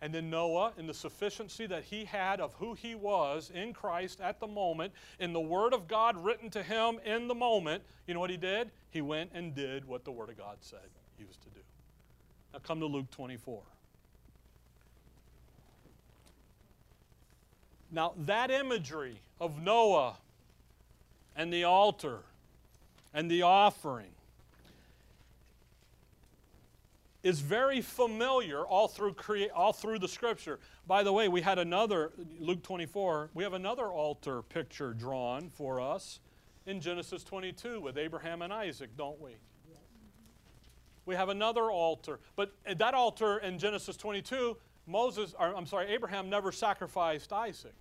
And 0.00 0.14
then 0.14 0.30
Noah, 0.30 0.72
in 0.78 0.86
the 0.86 0.94
sufficiency 0.94 1.66
that 1.66 1.82
he 1.82 2.04
had 2.04 2.40
of 2.40 2.54
who 2.54 2.74
he 2.74 2.94
was 2.94 3.50
in 3.52 3.72
Christ 3.72 4.20
at 4.20 4.38
the 4.38 4.46
moment, 4.46 4.92
in 5.18 5.32
the 5.32 5.40
Word 5.40 5.72
of 5.72 5.88
God 5.88 6.16
written 6.22 6.48
to 6.50 6.62
him 6.62 7.00
in 7.04 7.26
the 7.26 7.34
moment, 7.34 7.82
you 8.06 8.14
know 8.14 8.20
what 8.20 8.30
he 8.30 8.36
did? 8.36 8.70
He 8.90 9.00
went 9.00 9.30
and 9.34 9.54
did 9.54 9.84
what 9.84 10.04
the 10.04 10.12
Word 10.12 10.28
of 10.28 10.36
God 10.36 10.58
said 10.60 10.78
he 11.18 11.24
was 11.24 11.36
to 11.38 11.48
do. 11.48 11.60
Now 12.52 12.60
come 12.60 12.78
to 12.80 12.86
Luke 12.86 13.10
24. 13.10 13.62
Now, 17.90 18.12
that 18.18 18.50
imagery 18.50 19.20
of 19.40 19.62
Noah 19.62 20.16
and 21.36 21.52
the 21.52 21.64
altar 21.64 22.20
and 23.12 23.30
the 23.30 23.42
offering 23.42 24.10
is 27.22 27.40
very 27.40 27.80
familiar 27.80 28.64
all 28.64 28.86
through, 28.86 29.12
crea- 29.12 29.50
all 29.50 29.72
through 29.72 29.98
the 29.98 30.06
scripture. 30.06 30.60
By 30.86 31.02
the 31.02 31.12
way, 31.12 31.26
we 31.26 31.40
had 31.40 31.58
another, 31.58 32.12
Luke 32.38 32.62
24, 32.62 33.30
we 33.34 33.42
have 33.42 33.52
another 33.52 33.88
altar 33.88 34.42
picture 34.42 34.94
drawn 34.94 35.50
for 35.50 35.80
us 35.80 36.20
in 36.66 36.80
Genesis 36.80 37.24
22 37.24 37.80
with 37.80 37.98
Abraham 37.98 38.42
and 38.42 38.52
Isaac, 38.52 38.90
don't 38.96 39.20
we? 39.20 39.32
We 41.04 41.14
have 41.16 41.28
another 41.28 41.70
altar. 41.70 42.20
But 42.36 42.52
that 42.76 42.94
altar 42.94 43.38
in 43.38 43.58
Genesis 43.58 43.96
22, 43.96 44.56
Moses, 44.86 45.34
or, 45.38 45.54
I'm 45.56 45.66
sorry, 45.66 45.88
Abraham 45.88 46.30
never 46.30 46.52
sacrificed 46.52 47.32
Isaac. 47.32 47.74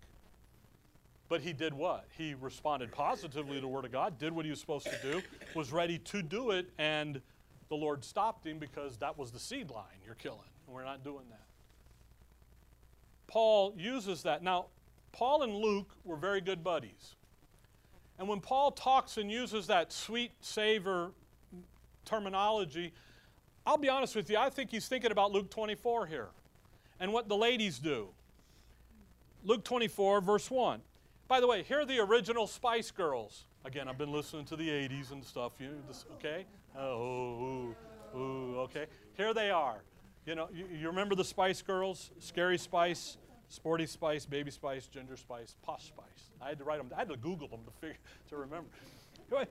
But 1.28 1.42
he 1.42 1.54
did 1.54 1.74
what? 1.74 2.06
He 2.18 2.36
responded 2.40 2.92
positively 2.92 3.56
to 3.56 3.62
the 3.62 3.68
Word 3.68 3.86
of 3.86 3.92
God, 3.92 4.20
did 4.20 4.32
what 4.32 4.46
he 4.46 4.52
was 4.52 4.60
supposed 4.60 4.88
to 4.88 4.98
do, 5.02 5.22
was 5.56 5.72
ready 5.72 5.98
to 5.98 6.22
do 6.22 6.52
it, 6.52 6.70
and 6.78 7.20
the 7.70 7.76
Lord 7.76 8.06
stopped 8.06 8.46
him 8.46 8.60
because 8.60 8.98
that 8.98 9.18
was 9.18 9.32
the 9.32 9.40
seed 9.40 9.72
line 9.72 9.86
you're 10.06 10.16
killing. 10.16 10.40
And 10.68 10.76
we're 10.76 10.84
not 10.84 11.04
doing 11.04 11.26
that. 11.30 11.42
Paul 13.28 13.74
uses 13.76 14.24
that. 14.24 14.44
Now, 14.44 14.68
Paul 15.12 15.44
and 15.44 15.56
Luke 15.56 15.90
were 16.04 16.18
very 16.18 16.42
good 16.42 16.64
buddies. 16.64 17.16
And 18.20 18.28
when 18.28 18.40
Paul 18.40 18.72
talks 18.72 19.18
and 19.18 19.32
uses 19.32 19.68
that 19.68 19.92
sweet 19.92 20.32
savor 20.42 21.12
terminology, 22.06 22.94
I'll 23.66 23.78
be 23.78 23.90
honest 23.90 24.16
with 24.16 24.30
you, 24.30 24.38
I 24.38 24.50
think 24.50 24.70
he's 24.70 24.88
thinking 24.88 25.12
about 25.12 25.32
Luke 25.32 25.50
24 25.50 26.06
here 26.06 26.30
and 27.00 27.12
what 27.12 27.28
the 27.28 27.36
ladies 27.36 27.80
do. 27.80 28.10
Luke 29.44 29.64
24, 29.64 30.22
verse 30.22 30.50
1. 30.50 30.82
By 31.28 31.40
the 31.40 31.48
way, 31.48 31.64
here 31.64 31.82
are 31.82 31.86
the 31.86 32.00
original 32.00 32.46
Spice 32.46 32.92
Girls. 32.92 33.46
Again, 33.64 33.88
I've 33.88 33.98
been 33.98 34.12
listening 34.12 34.46
to 34.46 34.56
the 34.56 34.70
80s 34.70 35.12
and 35.12 35.24
stuff, 35.24 35.54
you 35.60 35.68
know, 35.68 35.74
this, 35.88 36.06
okay? 36.14 36.46
Oh, 36.78 37.02
ooh, 37.02 37.76
ooh, 38.16 38.60
okay. 38.60 38.86
Here 39.18 39.34
they 39.34 39.50
are. 39.50 39.82
You 40.28 40.36
know, 40.36 40.50
you, 40.54 40.68
you 40.72 40.88
remember 40.88 41.16
the 41.16 41.24
Spice 41.24 41.64
Girls? 41.64 42.12
Scary 42.20 42.60
Spice, 42.60 43.18
Sporty 43.50 43.88
Spice, 43.88 44.26
Baby 44.26 44.52
Spice, 44.52 44.86
Ginger 44.86 45.18
Spice, 45.18 45.56
Posh 45.64 45.88
Spice. 45.88 46.30
I 46.40 46.50
had 46.50 46.60
to 46.60 46.64
write 46.64 46.78
them. 46.78 46.92
I 46.96 47.00
had 47.00 47.10
to 47.10 47.18
Google 47.18 47.48
them 47.48 47.62
to 47.66 47.72
figure 47.72 47.98
to 48.30 48.38
remember. 48.38 48.70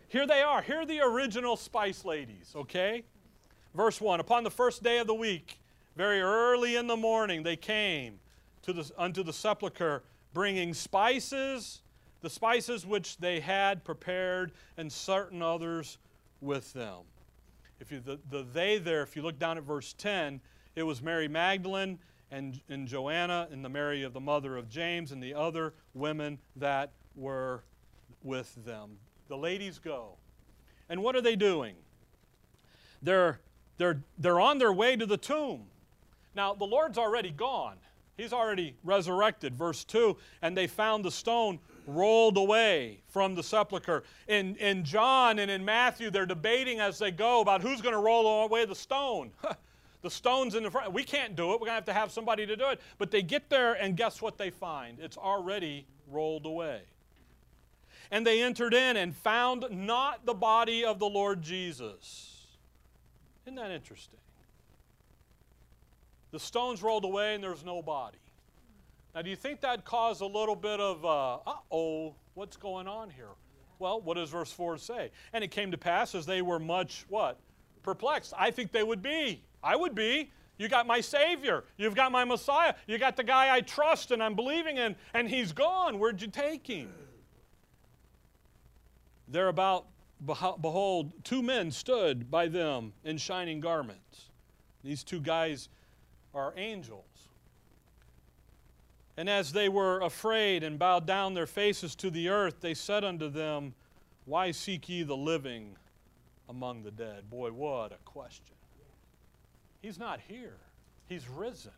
Here 0.09 0.27
they 0.27 0.43
are. 0.43 0.63
Here 0.63 0.83
are 0.83 0.87
the 0.87 1.01
original 1.01 1.57
Spice 1.57 2.05
Ladies. 2.05 2.53
Okay, 2.55 3.03
verse 3.75 4.01
one. 4.01 4.21
Upon 4.21 4.45
the 4.45 4.51
first 4.51 4.85
day 4.85 4.99
of 4.99 5.09
the 5.09 5.15
week, 5.15 5.59
very 5.97 6.21
early 6.21 6.77
in 6.77 6.87
the 6.87 6.97
morning, 6.97 7.43
they 7.43 7.57
came 7.57 8.21
to 8.63 8.73
the 8.73 8.89
unto 8.97 9.25
the 9.25 9.33
sepulchre, 9.33 10.05
bringing 10.35 10.75
spices, 10.75 11.81
the 12.21 12.29
spices 12.29 12.85
which 12.85 13.17
they 13.19 13.41
had 13.41 13.85
prepared, 13.85 14.53
and 14.77 14.93
certain 14.93 15.41
others 15.41 15.99
with 16.41 16.73
them. 16.75 17.01
If 17.81 17.91
you, 17.91 18.01
the, 18.01 18.19
the 18.31 18.45
they 18.53 18.79
there, 18.79 19.03
if 19.03 19.17
you 19.17 19.23
look 19.23 19.39
down 19.39 19.57
at 19.57 19.65
verse 19.65 19.95
10, 19.95 20.41
it 20.77 20.83
was 20.83 21.01
Mary 21.01 21.29
Magdalene 21.29 21.99
and, 22.31 22.61
and 22.69 22.87
Joanna 22.89 23.49
and 23.51 23.65
the 23.65 23.69
Mary 23.69 24.03
of 24.03 24.13
the 24.13 24.21
mother 24.21 24.57
of 24.57 24.69
James 24.69 25.13
and 25.13 25.23
the 25.23 25.35
other 25.35 25.75
women 25.95 26.39
that 26.57 26.91
were 27.15 27.63
with 28.23 28.55
them. 28.65 28.97
The 29.29 29.37
ladies 29.37 29.79
go. 29.79 30.17
And 30.89 31.03
what 31.03 31.17
are 31.17 31.21
they 31.21 31.37
doing? 31.37 31.77
They're, 33.03 33.41
they're, 33.77 34.03
they're 34.19 34.41
on 34.41 34.59
their 34.59 34.73
way 34.73 34.97
to 34.97 35.07
the 35.07 35.17
tomb. 35.17 35.67
Now, 36.35 36.55
the 36.55 36.65
Lord's 36.65 36.99
already 36.99 37.31
gone. 37.31 37.77
He's 38.17 38.33
already 38.33 38.77
resurrected. 38.85 39.55
Verse 39.55 39.85
2 39.85 40.17
And 40.43 40.57
they 40.57 40.67
found 40.67 41.05
the 41.05 41.11
stone 41.11 41.59
rolled 41.87 42.37
away 42.37 43.01
from 43.09 43.35
the 43.35 43.43
sepulchre. 43.43 44.05
In, 44.29 44.57
in 44.57 44.85
John 44.85 45.39
and 45.39 45.51
in 45.51 45.65
Matthew, 45.65 46.11
they're 46.11 46.27
debating 46.27 46.81
as 46.81 46.99
they 46.99 47.11
go 47.11 47.41
about 47.41 47.61
who's 47.61 47.81
going 47.81 47.95
to 47.95 48.01
roll 48.01 48.45
away 48.45 48.65
the 48.65 48.75
stone. 48.75 49.33
the 50.03 50.11
stone's 50.11 50.55
in 50.55 50.63
the 50.63 50.71
front. 50.71 50.93
We 50.93 51.03
can't 51.03 51.35
do 51.35 51.53
it. 51.53 51.61
We're 51.61 51.67
going 51.67 51.71
to 51.71 51.75
have 51.75 51.85
to 51.87 51.93
have 51.93 52.13
somebody 52.13 52.47
to 52.47 52.57
do 52.57 52.69
it. 52.69 52.81
But 52.99 53.11
they 53.11 53.23
get 53.23 53.51
there, 53.51 53.75
and 53.75 53.97
guess 53.97 54.23
what 54.23 54.39
they 54.39 54.51
find? 54.51 54.99
It's 55.01 55.17
already 55.17 55.87
rolled 56.09 56.47
away. 56.47 56.83
And 58.11 58.27
they 58.27 58.43
entered 58.43 58.75
in 58.75 58.97
and 58.97 59.17
found 59.17 59.67
not 59.71 60.25
the 60.25 60.35
body 60.35 60.85
of 60.85 60.99
the 60.99 61.07
Lord 61.09 61.43
Jesus. 61.43 62.47
Isn't 63.47 63.57
that 63.57 63.71
interesting? 63.71 64.21
The 66.35 66.41
stone's 66.41 66.83
rolled 66.83 67.05
away, 67.05 67.37
and 67.37 67.45
there's 67.45 67.65
no 67.65 67.81
body. 67.81 68.19
Now, 69.15 69.23
do 69.23 69.31
you 69.31 69.37
think 69.37 69.61
that 69.61 69.85
caused 69.85 70.21
a 70.21 70.27
little 70.27 70.57
bit 70.57 70.81
of, 70.81 71.05
uh 71.05 71.39
oh, 71.71 72.17
what's 72.35 72.57
going 72.57 72.89
on 72.89 73.09
here? 73.09 73.29
Well, 73.79 74.01
what 74.01 74.15
does 74.15 74.31
verse 74.31 74.51
4 74.51 74.77
say? 74.79 75.13
And 75.33 75.45
it 75.45 75.53
came 75.53 75.71
to 75.71 75.79
pass 75.79 76.13
as 76.13 76.27
they 76.27 76.43
were 76.43 76.59
much, 76.59 77.07
what? 77.09 77.39
Perplexed. 77.85 78.33
I 78.37 78.51
think 78.51 78.73
they 78.73 78.83
would 78.83 79.01
be. 79.01 79.45
I 79.63 79.77
would 79.77 79.95
be. 79.95 80.33
You 80.59 80.67
got 80.67 80.89
my 80.89 81.01
Savior. 81.01 81.63
You've 81.77 81.95
got 81.95 82.11
my 82.11 82.25
Messiah. 82.25 82.75
You 82.89 82.99
got 82.99 83.17
the 83.17 83.23
guy 83.23 83.55
I 83.55 83.61
trust 83.61 84.11
and 84.11 84.21
I'm 84.21 84.35
believing 84.35 84.77
in, 84.77 84.97
and 85.15 85.29
he's 85.29 85.53
gone. 85.53 86.01
Where'd 86.01 86.21
you 86.21 86.27
take 86.27 86.67
him? 86.67 86.93
Thereabout, 89.29 89.87
behold, 90.27 91.13
two 91.23 91.45
men 91.45 91.71
stood 91.71 92.29
by 92.29 92.49
them 92.49 92.93
in 93.05 93.19
shining 93.19 93.61
garments. 93.61 94.31
These 94.83 95.05
two 95.05 95.21
guys 95.21 95.69
are 96.35 96.53
angels. 96.57 97.29
And 99.17 99.31
as 99.31 99.53
they 99.53 99.69
were 99.69 100.01
afraid 100.01 100.65
and 100.65 100.79
bowed 100.79 101.07
down 101.07 101.35
their 101.35 101.47
faces 101.47 101.95
to 101.97 102.11
the 102.11 102.29
earth, 102.29 102.61
they 102.61 102.75
said 102.75 103.05
unto 103.05 103.29
them, 103.29 103.75
Why 104.25 104.51
seek 104.51 104.89
ye 104.89 105.05
the 105.05 105.17
living 105.17 105.77
among 106.49 106.83
the 106.83 106.91
dead? 106.91 107.31
Boy, 107.31 107.53
what 107.53 107.93
a 107.93 107.99
question. 108.05 108.57
He's 109.81 109.99
not 109.99 110.21
here, 110.27 110.57
he's 111.09 111.29
risen. 111.29 111.73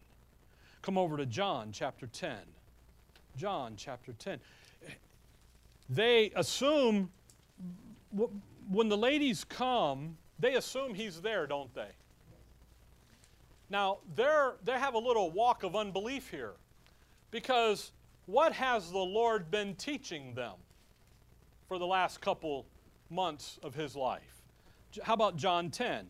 Come 0.80 0.96
over 0.96 1.16
to 1.16 1.26
John 1.26 1.70
chapter 1.72 2.06
10. 2.06 2.36
John 3.36 3.74
chapter 3.76 4.12
10. 4.12 4.38
They 5.90 6.32
assume, 6.34 7.10
when 8.70 8.88
the 8.88 8.96
ladies 8.96 9.44
come, 9.44 10.16
they 10.38 10.54
assume 10.54 10.94
he's 10.94 11.20
there, 11.20 11.46
don't 11.46 11.72
they? 11.74 11.90
Now, 13.68 13.98
they 14.14 14.72
have 14.72 14.94
a 14.94 14.98
little 14.98 15.30
walk 15.30 15.62
of 15.62 15.74
unbelief 15.74 16.30
here. 16.30 16.52
Because 17.30 17.92
what 18.26 18.52
has 18.52 18.90
the 18.90 18.98
Lord 18.98 19.50
been 19.50 19.74
teaching 19.74 20.34
them 20.34 20.54
for 21.68 21.78
the 21.78 21.86
last 21.86 22.20
couple 22.20 22.66
months 23.10 23.58
of 23.62 23.74
his 23.74 23.96
life? 23.96 24.42
How 25.02 25.14
about 25.14 25.36
John 25.36 25.70
10, 25.70 26.06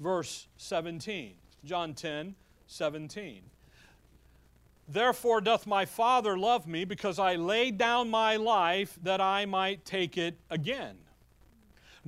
verse 0.00 0.48
17? 0.56 1.34
John 1.64 1.94
10, 1.94 2.34
17. 2.66 3.42
Therefore 4.88 5.40
doth 5.40 5.66
my 5.66 5.84
Father 5.84 6.36
love 6.36 6.66
me, 6.66 6.84
because 6.84 7.18
I 7.18 7.36
laid 7.36 7.78
down 7.78 8.10
my 8.10 8.36
life 8.36 8.98
that 9.02 9.20
I 9.20 9.46
might 9.46 9.84
take 9.84 10.18
it 10.18 10.36
again. 10.50 10.96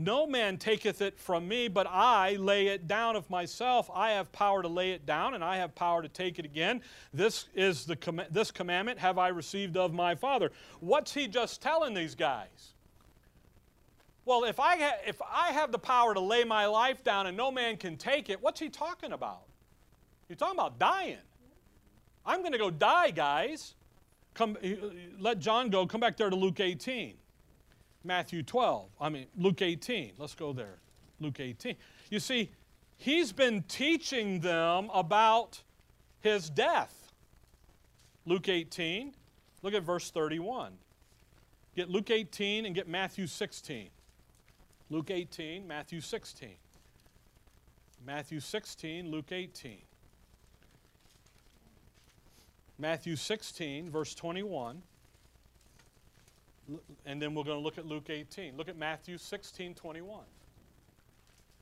No 0.01 0.29
man 0.29 0.59
taketh 0.59 1.03
it 1.03 1.19
from 1.19 1.49
me, 1.49 1.67
but 1.67 1.89
I 1.91 2.37
lay 2.37 2.69
it 2.69 2.87
down 2.87 3.17
of 3.17 3.29
myself. 3.29 3.91
I 3.93 4.13
have 4.13 4.31
power 4.31 4.63
to 4.63 4.69
lay 4.69 4.93
it 4.93 5.05
down, 5.07 5.35
and 5.35 5.43
I 5.43 5.57
have 5.57 5.75
power 5.75 6.03
to 6.03 6.09
take 6.09 6.39
it 6.39 6.45
again. 6.45 6.83
This 7.13 7.47
is 7.53 7.85
the 7.85 7.97
com- 7.97 8.23
this 8.31 8.53
commandment 8.53 9.01
have 9.01 9.19
I 9.19 9.27
received 9.27 9.77
of 9.77 9.93
my 9.93 10.15
Father. 10.15 10.53
What's 10.79 11.13
he 11.13 11.27
just 11.27 11.61
telling 11.61 11.95
these 11.95 12.15
guys? 12.15 12.75
Well, 14.25 14.45
if 14.45 14.61
I, 14.61 14.77
ha- 14.77 15.01
if 15.05 15.21
I 15.21 15.51
have 15.51 15.73
the 15.73 15.81
power 15.81 16.15
to 16.15 16.21
lay 16.21 16.45
my 16.45 16.67
life 16.67 17.03
down 17.03 17.27
and 17.27 17.37
no 17.37 17.51
man 17.51 17.77
can 17.77 17.97
take 17.97 18.31
it, 18.31 18.41
what's 18.41 18.61
he 18.61 18.69
talking 18.69 19.11
about? 19.11 19.43
He's 20.29 20.37
talking 20.37 20.57
about 20.57 20.79
dying. 20.79 21.19
I'm 22.25 22.43
going 22.43 22.53
to 22.53 22.59
go 22.59 22.71
die, 22.71 23.11
guys. 23.11 23.75
Come, 24.35 24.57
let 25.19 25.41
John 25.41 25.71
go. 25.71 25.89
Come 25.89 26.01
back 26.01 26.17
there 26.17 26.31
to 26.31 26.37
Luke 26.37 26.61
18. 26.61 27.17
Matthew 28.09 28.43
12. 28.43 28.89
I 29.01 29.11
mean, 29.11 29.27
Luke 29.37 29.61
18. 29.61 30.15
Let's 30.19 30.35
go 30.35 30.55
there. 30.55 30.79
Luke 31.21 31.39
18. 31.39 31.77
You 32.11 32.19
see, 32.19 32.51
he's 32.97 33.33
been 33.33 33.63
teaching 33.65 34.41
them 34.41 34.91
about 34.95 35.63
his 36.21 36.49
death. 36.49 37.13
Luke 38.25 38.49
18. 38.49 39.13
Look 39.63 39.75
at 39.75 39.83
verse 39.83 40.11
31. 40.11 40.73
Get 41.77 41.91
Luke 41.91 42.11
18 42.11 42.65
and 42.65 42.75
get 42.75 42.89
Matthew 42.89 43.27
16. 43.27 43.91
Luke 44.91 45.11
18, 45.11 45.69
Matthew 45.69 46.01
16. 46.01 46.49
Matthew 48.07 48.41
16, 48.41 49.11
Luke 49.11 49.33
18. 49.33 49.79
Matthew 52.79 53.17
16, 53.17 53.91
verse 53.91 54.15
21. 54.15 54.83
And 57.07 57.21
then 57.21 57.35
we're 57.35 57.45
going 57.45 57.59
to 57.59 57.63
look 57.63 57.79
at 57.79 57.87
Luke 57.87 58.11
18. 58.11 58.57
Look 58.57 58.69
at 58.69 58.77
Matthew 58.77 59.19
16, 59.19 59.75
21. 59.75 60.21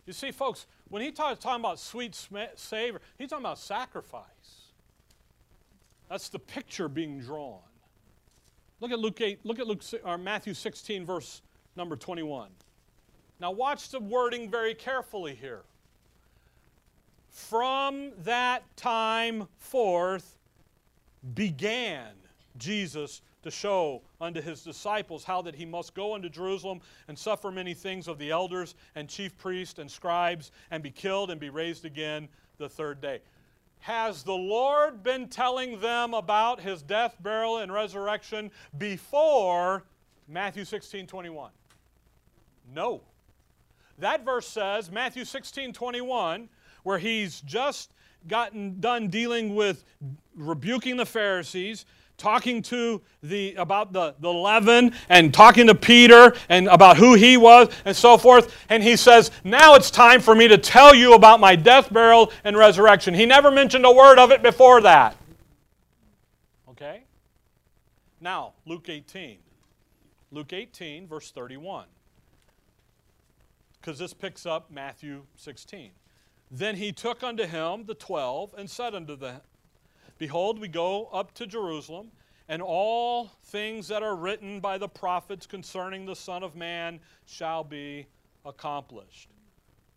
You 0.07 0.13
see, 0.13 0.31
folks, 0.31 0.67
when 0.89 1.03
he 1.03 1.11
talks 1.11 1.43
talking 1.43 1.61
about 1.61 1.81
sweet 1.81 2.15
savor, 2.55 3.01
he's 3.19 3.31
talking 3.31 3.45
about 3.45 3.59
sacrifice. 3.59 4.23
That's 6.09 6.29
the 6.29 6.39
picture 6.39 6.89
being 6.89 7.21
drawn. 7.21 7.59
Look 8.81 8.93
at 8.93 8.99
Luke 8.99 9.21
8, 9.21 9.41
look 9.45 9.59
at 9.59 9.67
Luke 9.67 9.83
or 10.05 10.19
Matthew 10.19 10.55
16, 10.55 11.05
verse 11.05 11.43
number 11.75 11.97
21. 11.97 12.51
Now, 13.41 13.51
watch 13.51 13.91
the 13.91 14.01
wording 14.01 14.51
very 14.51 14.75
carefully 14.75 15.35
here. 15.35 15.63
From 17.31 18.13
that 18.19 18.63
time 18.77 19.49
forth 19.59 20.39
began 21.35 22.13
Jesus 22.57 23.21
to 23.47 23.51
show 23.53 24.03
unto 24.21 24.43
his 24.43 24.63
disciples 24.63 25.23
how 25.23 25.41
that 25.41 25.55
he 25.55 25.65
must 25.65 25.95
go 25.95 26.15
unto 26.15 26.29
Jerusalem 26.29 26.81
and 27.07 27.17
suffer 27.17 27.53
many 27.53 27.75
things 27.75 28.09
of 28.09 28.19
the 28.19 28.33
elders 28.33 28.75
and 28.97 29.09
chief 29.09 29.39
priests 29.39 29.79
and 29.79 29.89
scribes 29.89 30.51
and 30.73 30.83
be 30.83 30.91
killed 30.91 31.31
and 31.31 31.41
be 31.41 31.49
raised 31.49 31.85
again 31.85 32.29
the 32.59 32.69
third 32.69 33.01
day. 33.01 33.21
Has 33.79 34.25
the 34.25 34.35
Lord 34.35 35.05
been 35.05 35.29
telling 35.29 35.81
them 35.81 36.13
about 36.13 36.61
his 36.61 36.83
death, 36.83 37.17
burial, 37.21 37.59
and 37.59 37.73
resurrection 37.73 38.51
before 38.79 39.85
Matthew 40.27 40.65
16 40.65 41.07
21? 41.07 41.53
No. 42.75 43.03
That 43.99 44.25
verse 44.25 44.49
says, 44.49 44.91
Matthew 44.91 45.25
16 45.25 45.73
21, 45.73 46.49
where 46.83 46.99
he's 46.99 47.43
just 47.43 47.93
gotten 48.27 48.81
done 48.81 49.07
dealing 49.07 49.55
with 49.55 49.85
rebuking 50.35 50.97
the 50.97 51.07
Pharisees, 51.07 51.87
talking 52.19 52.63
to 52.63 53.03
the 53.23 53.55
about 53.55 53.93
the, 53.93 54.15
the 54.21 54.33
leaven 54.33 54.93
and 55.09 55.33
talking 55.33 55.67
to 55.67 55.75
Peter 55.75 56.35
and 56.49 56.69
about 56.69 56.97
who 56.97 57.15
he 57.15 57.37
was 57.37 57.69
and 57.85 57.97
so 57.97 58.17
forth. 58.17 58.55
And 58.69 58.83
he 58.83 58.97
says, 58.97 59.31
Now 59.45 59.75
it's 59.75 59.91
time 59.91 60.21
for 60.21 60.35
me 60.35 60.49
to 60.49 60.59
tell 60.59 60.95
you 60.95 61.15
about 61.15 61.41
my 61.41 61.57
death, 61.57 61.93
burial, 61.93 62.33
and 62.45 62.57
resurrection. 62.57 63.15
He 63.15 63.27
never 63.27 63.51
mentioned 63.51 63.85
a 63.85 63.93
word 63.93 64.19
of 64.19 64.31
it 64.31 64.43
before 64.43 64.81
that. 64.83 65.17
Okay? 66.71 67.05
Now, 68.21 68.55
Luke 68.65 68.89
18. 68.89 69.39
Luke 70.33 70.53
18, 70.53 71.07
verse 71.07 71.31
31 71.31 71.87
because 73.87 74.01
this 74.01 74.13
picks 74.13 74.47
up 74.47 74.69
Matthew 74.69 75.23
16. 75.37 75.93
Then 76.51 76.75
he 76.75 76.91
took 76.91 77.23
unto 77.23 77.47
him 77.47 77.85
the 77.87 77.95
twelve 77.95 78.53
and 78.59 78.69
said 78.69 78.97
unto 78.97 79.15
them, 79.15 79.41
Behold, 80.19 80.59
we 80.59 80.69
go 80.69 81.07
up 81.07 81.33
to 81.35 81.47
Jerusalem, 81.47 82.11
and 82.49 82.63
all 82.63 83.33
things 83.45 83.89
that 83.89 84.03
are 84.03 84.17
written 84.17 84.61
by 84.61 84.79
the 84.79 84.89
prophets 84.89 85.47
concerning 85.47 86.07
the 86.07 86.15
Son 86.15 86.43
of 86.43 86.55
Man 86.55 87.01
shall 87.27 87.65
be 87.65 88.07
accomplished. 88.45 89.29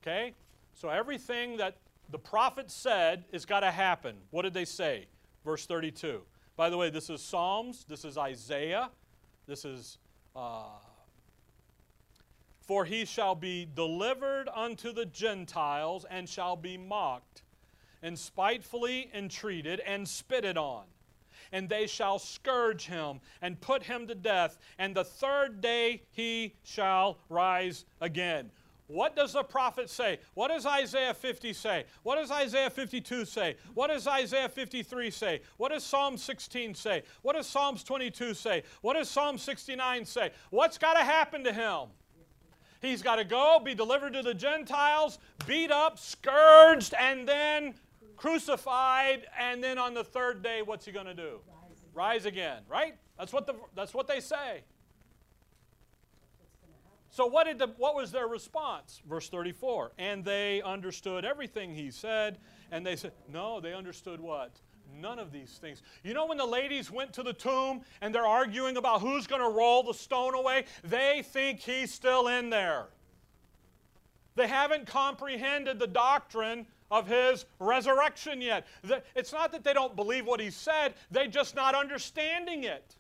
Okay? 0.01 0.33
So 0.73 0.89
everything 0.89 1.57
that 1.57 1.77
the 2.09 2.17
prophets 2.17 2.73
said 2.73 3.25
is 3.31 3.45
got 3.45 3.59
to 3.59 3.71
happen. 3.71 4.15
What 4.31 4.41
did 4.41 4.53
they 4.53 4.65
say? 4.65 5.05
Verse 5.45 5.65
32. 5.65 6.21
By 6.55 6.69
the 6.69 6.77
way, 6.77 6.89
this 6.89 7.09
is 7.09 7.21
Psalms, 7.21 7.85
this 7.87 8.03
is 8.03 8.17
Isaiah, 8.17 8.89
this 9.47 9.63
is 9.63 9.97
uh, 10.35 10.63
for 12.69 12.85
he 12.85 13.03
shall 13.03 13.33
be 13.33 13.67
delivered 13.73 14.47
unto 14.53 14.93
the 14.93 15.05
Gentiles 15.05 16.05
and 16.07 16.29
shall 16.29 16.55
be 16.55 16.77
mocked, 16.77 17.41
and 18.01 18.17
spitefully 18.17 19.09
entreated 19.13 19.79
and 19.81 20.07
spitted 20.07 20.57
on. 20.57 20.83
And 21.51 21.67
they 21.67 21.87
shall 21.87 22.19
scourge 22.19 22.85
him 22.85 23.19
and 23.41 23.59
put 23.59 23.83
him 23.83 24.07
to 24.07 24.15
death, 24.15 24.57
and 24.77 24.95
the 24.95 25.03
third 25.03 25.61
day 25.61 26.03
he 26.11 26.53
shall 26.63 27.17
rise 27.29 27.85
again. 28.01 28.51
What 28.89 29.15
does 29.15 29.33
the 29.33 29.43
prophet 29.43 29.87
say? 29.87 30.17
What 30.33 30.47
does 30.47 30.65
Isaiah 30.65 31.13
50 31.13 31.53
say? 31.53 31.85
What 32.01 32.15
does 32.15 32.31
Isaiah 32.31 32.71
52 32.71 33.23
say? 33.23 33.55
What 33.75 33.89
does 33.91 34.07
Isaiah 34.07 34.49
53 34.49 35.11
say? 35.11 35.41
What 35.57 35.71
does 35.71 35.83
Psalm 35.83 36.17
16 36.17 36.73
say? 36.73 37.03
What 37.21 37.35
does 37.35 37.45
Psalms 37.45 37.83
22 37.83 38.33
say? 38.33 38.63
What 38.81 38.95
does 38.95 39.07
Psalm 39.07 39.37
69 39.37 40.05
say? 40.05 40.31
What's 40.49 40.79
got 40.79 40.93
to 40.93 41.03
happen 41.03 41.43
to 41.43 41.53
him? 41.53 41.89
He's 42.81 43.03
got 43.03 43.17
to 43.17 43.23
go, 43.23 43.61
be 43.63 43.75
delivered 43.75 44.13
to 44.13 44.23
the 44.23 44.33
Gentiles, 44.33 45.19
beat 45.45 45.69
up, 45.69 45.99
scourged, 45.99 46.95
and 46.99 47.27
then 47.27 47.75
crucified. 48.19 49.25
And 49.39 49.63
then 49.63 49.77
on 49.77 49.93
the 49.93 50.03
third 50.03 50.43
day, 50.43 50.61
what's 50.61 50.85
he 50.85 50.91
going 50.91 51.05
to 51.05 51.13
do? 51.13 51.39
Rise 51.47 51.77
again. 51.77 51.89
Rise 51.93 52.25
again, 52.25 52.61
right? 52.69 52.95
That's 53.17 53.33
what, 53.33 53.47
the, 53.47 53.55
that's 53.75 53.93
what 53.93 54.07
they 54.07 54.19
say. 54.19 54.63
So 57.09 57.25
what, 57.25 57.45
did 57.47 57.57
the, 57.57 57.67
what 57.77 57.95
was 57.95 58.11
their 58.11 58.27
response? 58.27 59.01
Verse 59.09 59.29
34. 59.29 59.93
And 59.97 60.23
they 60.23 60.61
understood 60.61 61.25
everything 61.25 61.73
he 61.73 61.91
said. 61.91 62.37
And 62.71 62.85
they 62.85 62.95
said, 62.95 63.13
no, 63.27 63.59
they 63.59 63.73
understood 63.73 64.19
what? 64.19 64.51
None 64.95 65.17
of 65.17 65.31
these 65.31 65.57
things. 65.61 65.81
You 66.03 66.13
know, 66.13 66.27
when 66.27 66.37
the 66.37 66.45
ladies 66.45 66.91
went 66.91 67.13
to 67.13 67.23
the 67.23 67.33
tomb 67.33 67.81
and 68.01 68.13
they're 68.13 68.27
arguing 68.27 68.77
about 68.77 69.01
who's 69.01 69.27
going 69.27 69.41
to 69.41 69.49
roll 69.49 69.83
the 69.83 69.93
stone 69.93 70.35
away, 70.35 70.65
they 70.83 71.23
think 71.25 71.61
he's 71.61 71.93
still 71.93 72.27
in 72.27 72.49
there. 72.49 72.87
They 74.35 74.47
haven't 74.47 74.87
comprehended 74.87 75.79
the 75.79 75.87
doctrine 75.87 76.65
of 76.91 77.07
his 77.07 77.45
resurrection 77.59 78.41
yet. 78.41 78.65
It's 79.15 79.31
not 79.31 79.51
that 79.51 79.63
they 79.63 79.73
don't 79.73 79.95
believe 79.95 80.25
what 80.25 80.39
he 80.39 80.49
said, 80.49 80.95
they're 81.11 81.27
just 81.27 81.55
not 81.55 81.75
understanding 81.75 82.63
it. 82.63 82.95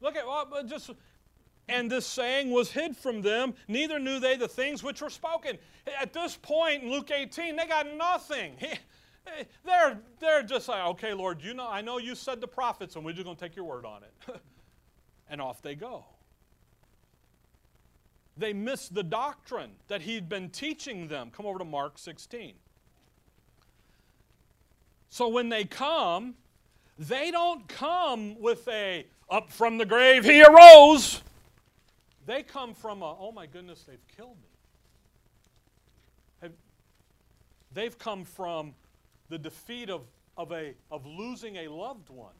Look 0.00 0.16
at 0.16 0.26
well, 0.26 0.46
just 0.66 0.90
and 1.68 1.90
this 1.90 2.06
saying 2.06 2.50
was 2.50 2.70
hid 2.70 2.96
from 2.96 3.22
them, 3.22 3.54
neither 3.68 3.98
knew 3.98 4.20
they 4.20 4.36
the 4.36 4.48
things 4.48 4.82
which 4.82 5.00
were 5.00 5.10
spoken. 5.10 5.56
At 5.98 6.12
this 6.12 6.36
point 6.36 6.82
in 6.82 6.90
Luke 6.90 7.10
18, 7.10 7.56
they 7.56 7.66
got 7.66 7.86
nothing. 7.94 8.56
They're, 9.64 9.98
they're 10.20 10.42
just 10.42 10.68
like, 10.68 10.86
okay, 10.88 11.14
Lord, 11.14 11.40
you 11.42 11.54
know, 11.54 11.66
I 11.66 11.80
know 11.80 11.96
you 11.96 12.14
said 12.14 12.42
the 12.42 12.46
prophets, 12.46 12.94
and 12.94 13.02
we're 13.02 13.12
just 13.12 13.24
going 13.24 13.36
to 13.36 13.42
take 13.42 13.56
your 13.56 13.64
word 13.64 13.86
on 13.86 14.02
it. 14.02 14.42
and 15.30 15.40
off 15.40 15.62
they 15.62 15.74
go. 15.74 16.04
They 18.36 18.52
miss 18.52 18.90
the 18.90 19.02
doctrine 19.02 19.70
that 19.88 20.02
he'd 20.02 20.28
been 20.28 20.50
teaching 20.50 21.08
them. 21.08 21.30
Come 21.30 21.46
over 21.46 21.58
to 21.58 21.64
Mark 21.64 21.98
16. 21.98 22.54
So 25.14 25.28
when 25.28 25.48
they 25.48 25.62
come, 25.62 26.34
they 26.98 27.30
don't 27.30 27.68
come 27.68 28.36
with 28.40 28.66
a 28.66 29.06
up 29.30 29.48
from 29.48 29.78
the 29.78 29.86
grave 29.86 30.24
he 30.24 30.42
arose. 30.42 31.22
They 32.26 32.42
come 32.42 32.74
from 32.74 33.00
a 33.00 33.16
oh 33.20 33.30
my 33.30 33.46
goodness, 33.46 33.84
they've 33.86 34.04
killed 34.16 34.36
me. 36.42 36.50
They've 37.72 37.96
come 37.96 38.24
from 38.24 38.74
the 39.28 39.38
defeat 39.38 39.88
of, 39.88 40.02
of, 40.36 40.50
a, 40.50 40.74
of 40.90 41.06
losing 41.06 41.58
a 41.58 41.68
loved 41.68 42.10
one. 42.10 42.34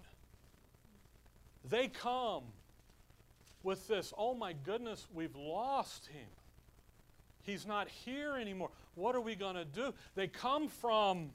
They 1.71 1.87
come 1.87 2.43
with 3.63 3.87
this, 3.87 4.13
oh 4.19 4.35
my 4.35 4.53
goodness, 4.53 5.07
we've 5.15 5.37
lost 5.37 6.09
him. 6.09 6.27
He's 7.43 7.67
not 7.67 7.89
here 7.89 8.35
anymore. 8.35 8.71
What 8.97 9.15
are 9.15 9.21
we 9.21 9.37
going 9.37 9.55
to 9.55 9.65
do? 9.65 9.95
They 10.17 10.27
come 10.27 10.67
from, 10.67 11.31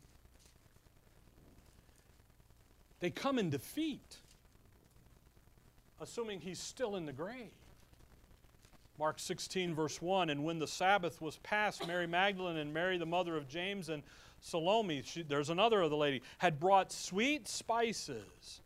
they 2.99 3.09
come 3.09 3.39
in 3.39 3.49
defeat, 3.49 4.17
assuming 6.01 6.41
he's 6.41 6.59
still 6.59 6.95
in 6.95 7.05
the 7.05 7.13
grave. 7.13 7.51
Mark 8.97 9.17
16, 9.17 9.73
verse 9.73 10.01
1 10.01 10.29
And 10.29 10.43
when 10.43 10.59
the 10.59 10.67
Sabbath 10.67 11.21
was 11.21 11.37
past, 11.37 11.87
Mary 11.87 12.07
Magdalene 12.07 12.57
and 12.57 12.73
Mary, 12.73 12.97
the 12.97 13.05
mother 13.05 13.37
of 13.37 13.47
James, 13.47 13.87
and 13.89 14.03
Salome, 14.41 15.01
she, 15.05 15.23
there's 15.23 15.49
another 15.49 15.81
of 15.81 15.89
the 15.89 15.97
lady, 15.97 16.21
had 16.37 16.59
brought 16.59 16.91
sweet 16.91 17.47
spices 17.47 18.61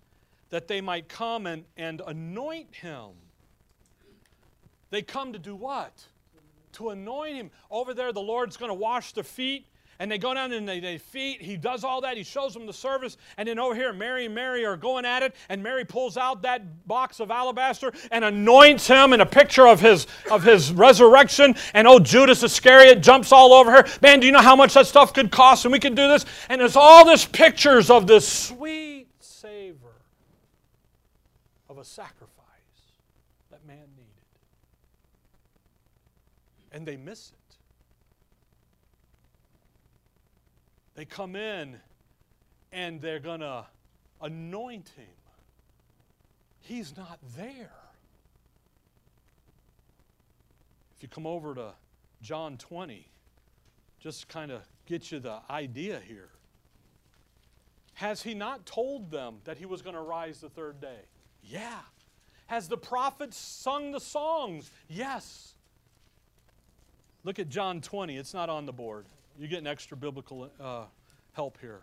that 0.50 0.68
they 0.68 0.82
might 0.82 1.08
come 1.08 1.46
and, 1.46 1.66
and 1.78 2.02
anoint 2.06 2.76
him. 2.76 3.10
They 4.90 5.02
come 5.02 5.34
to 5.34 5.40
do 5.40 5.56
what? 5.56 6.04
To 6.74 6.90
anoint 6.90 7.36
him. 7.36 7.52
Over 7.70 7.94
there, 7.94 8.12
the 8.12 8.22
Lord's 8.22 8.58
going 8.58 8.70
to 8.70 8.76
wash 8.76 9.14
their 9.14 9.24
feet 9.24 9.68
and 10.04 10.12
they 10.12 10.18
go 10.18 10.34
down 10.34 10.52
and 10.52 10.68
they, 10.68 10.82
they 10.82 10.98
feet. 10.98 11.42
He 11.42 11.56
does 11.56 11.86
all 11.86 12.02
that. 12.02 12.18
He 12.18 12.24
shows 12.24 12.54
them 12.54 12.66
the 12.66 12.74
service. 12.74 13.16
And 13.38 13.48
then 13.48 13.58
over 13.58 13.74
here, 13.74 13.94
Mary 13.94 14.26
and 14.26 14.36
Mary 14.36 14.66
are 14.66 14.76
going 14.76 15.06
at 15.06 15.24
it. 15.24 15.34
And 15.48 15.64
Mary 15.64 15.86
pulls 15.86 16.18
out 16.18 16.42
that 16.42 16.86
box 16.86 17.22
of 17.22 17.32
alabaster 17.32 17.94
and 18.12 18.26
anoints 18.26 18.86
him 18.86 19.14
in 19.14 19.22
a 19.22 19.26
picture 19.26 19.66
of 19.66 19.80
his, 19.80 20.06
of 20.30 20.44
his 20.44 20.74
resurrection. 20.74 21.56
And 21.74 21.88
oh, 21.88 22.00
Judas 22.00 22.44
Iscariot 22.44 23.02
jumps 23.02 23.32
all 23.32 23.54
over 23.54 23.72
her. 23.72 23.86
Man, 24.02 24.20
do 24.20 24.26
you 24.26 24.34
know 24.34 24.42
how 24.42 24.58
much 24.58 24.74
that 24.74 24.88
stuff 24.88 25.14
could 25.14 25.32
cost? 25.32 25.64
And 25.64 25.72
we 25.72 25.80
could 25.80 25.96
do 25.96 26.10
this. 26.10 26.26
And 26.50 26.60
there's 26.60 26.76
all 26.76 27.06
this 27.06 27.24
pictures 27.24 27.90
of 27.90 28.06
this 28.06 28.28
sweet 28.28 29.08
savor 29.22 29.96
of 31.70 31.78
a 31.78 31.86
sacrifice 31.86 32.28
that 33.52 33.66
man 33.66 33.78
needed. 33.96 34.10
And 36.74 36.86
they 36.86 36.98
miss 36.98 37.32
it. 37.32 37.43
They 40.96 41.06
come 41.06 41.36
in 41.36 41.78
and 42.72 43.02
they're 43.02 43.20
going 43.20 43.40
to 43.40 43.66
anoint 44.22 44.90
him. 44.96 45.06
He's 46.62 46.96
not 46.96 47.20
there. 47.36 47.72
If 50.96 51.04
you 51.04 51.08
come 51.10 51.28
over 51.28 51.54
to 51.56 51.74
John 52.22 52.58
20, 52.58 53.08
just 54.00 54.28
kind 54.28 54.52
of 54.52 54.62
get 54.86 55.12
you 55.12 55.20
the 55.20 55.40
idea 55.50 56.00
here. 56.08 56.30
Has 57.96 58.24
he 58.24 58.34
not 58.34 58.66
told 58.66 59.12
them 59.12 59.38
that 59.44 59.58
he 59.58 59.66
was 59.66 59.82
going 59.82 59.96
to 59.96 60.02
rise 60.02 60.40
the 60.40 60.50
third 60.50 60.80
day? 60.80 61.02
Yeah. 61.44 61.80
Has 62.48 62.68
the 62.68 62.78
prophets 62.78 63.38
sung 63.38 63.92
the 63.92 64.00
songs? 64.00 64.72
Yes. 64.88 65.54
Look 67.24 67.40
at 67.40 67.50
John 67.50 67.82
20. 67.82 68.18
It's 68.18 68.34
not 68.34 68.50
on 68.50 68.66
the 68.66 68.74
board. 68.74 69.06
You're 69.38 69.50
getting 69.50 69.68
extra 69.68 69.98
biblical 69.98 70.50
uh, 70.60 70.86
help 71.34 71.58
here. 71.60 71.82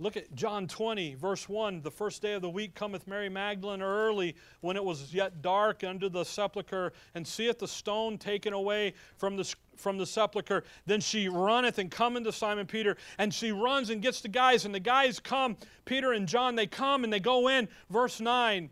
Look 0.00 0.16
at 0.16 0.32
John 0.36 0.68
20, 0.68 1.14
verse 1.14 1.48
1. 1.48 1.82
The 1.82 1.90
first 1.90 2.22
day 2.22 2.34
of 2.34 2.42
the 2.42 2.48
week 2.48 2.76
cometh 2.76 3.08
Mary 3.08 3.28
Magdalene 3.28 3.82
early, 3.82 4.36
when 4.60 4.76
it 4.76 4.84
was 4.84 5.12
yet 5.12 5.42
dark, 5.42 5.82
under 5.82 6.08
the 6.08 6.24
sepulchre, 6.24 6.92
and 7.16 7.26
seeth 7.26 7.58
the 7.58 7.66
stone 7.66 8.16
taken 8.16 8.52
away 8.52 8.94
from 9.16 9.36
the, 9.36 9.52
from 9.76 9.98
the 9.98 10.06
sepulchre. 10.06 10.62
Then 10.86 11.00
she 11.00 11.28
runneth 11.28 11.78
and 11.78 11.90
cometh 11.90 12.22
to 12.24 12.32
Simon 12.32 12.66
Peter, 12.66 12.96
and 13.18 13.34
she 13.34 13.50
runs 13.50 13.90
and 13.90 14.00
gets 14.00 14.20
the 14.20 14.28
guys, 14.28 14.64
and 14.64 14.72
the 14.72 14.80
guys 14.80 15.18
come, 15.18 15.56
Peter 15.84 16.12
and 16.12 16.28
John, 16.28 16.54
they 16.54 16.68
come 16.68 17.02
and 17.02 17.12
they 17.12 17.20
go 17.20 17.48
in. 17.48 17.68
Verse 17.90 18.20
9 18.20 18.70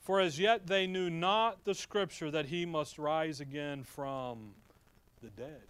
For 0.00 0.20
as 0.20 0.38
yet 0.38 0.68
they 0.68 0.86
knew 0.86 1.10
not 1.10 1.64
the 1.64 1.74
scripture 1.74 2.30
that 2.30 2.46
he 2.46 2.64
must 2.64 2.98
rise 2.98 3.40
again 3.40 3.82
from 3.82 4.54
the 5.22 5.30
dead. 5.30 5.62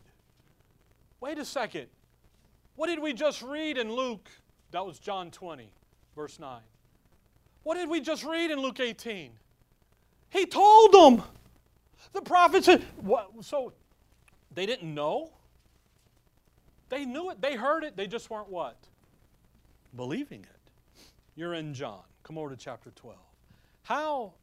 Wait 1.21 1.39
a 1.39 1.45
second. 1.45 1.87
What 2.77 2.89
did 2.89 3.01
we 3.01 3.13
just 3.13 3.43
read 3.43 3.79
in 3.79 3.93
Luke? 3.93 4.29
That 4.71 4.85
was 4.85 4.99
John 4.99 5.31
20, 5.31 5.71
verse 6.15 6.39
9. 6.39 6.61
What 7.63 7.75
did 7.77 7.89
we 7.89 8.01
just 8.01 8.25
read 8.25 8.51
in 8.51 8.61
Luke 8.61 8.81
18? 8.81 9.33
He 10.31 10.47
told 10.47 10.93
them. 10.93 11.23
The 12.13 12.23
prophet 12.23 12.65
said, 12.65 12.85
what? 12.97 13.31
so 13.41 13.73
they 14.55 14.67
didn't 14.67 14.93
know? 14.93 15.33
They 16.89 17.05
knew 17.05 17.31
it. 17.31 17.41
They 17.41 17.57
heard 17.57 17.85
it. 17.85 17.97
They 17.97 18.07
just 18.07 18.31
weren't 18.31 18.49
what? 18.49 18.77
Believing 19.97 20.43
it. 20.43 20.73
You're 21.35 21.55
in 21.55 21.75
John. 21.75 22.03
Come 22.23 22.39
over 22.39 22.51
to 22.51 22.57
chapter 22.57 22.91
12. 22.95 23.19
How? 23.83 24.35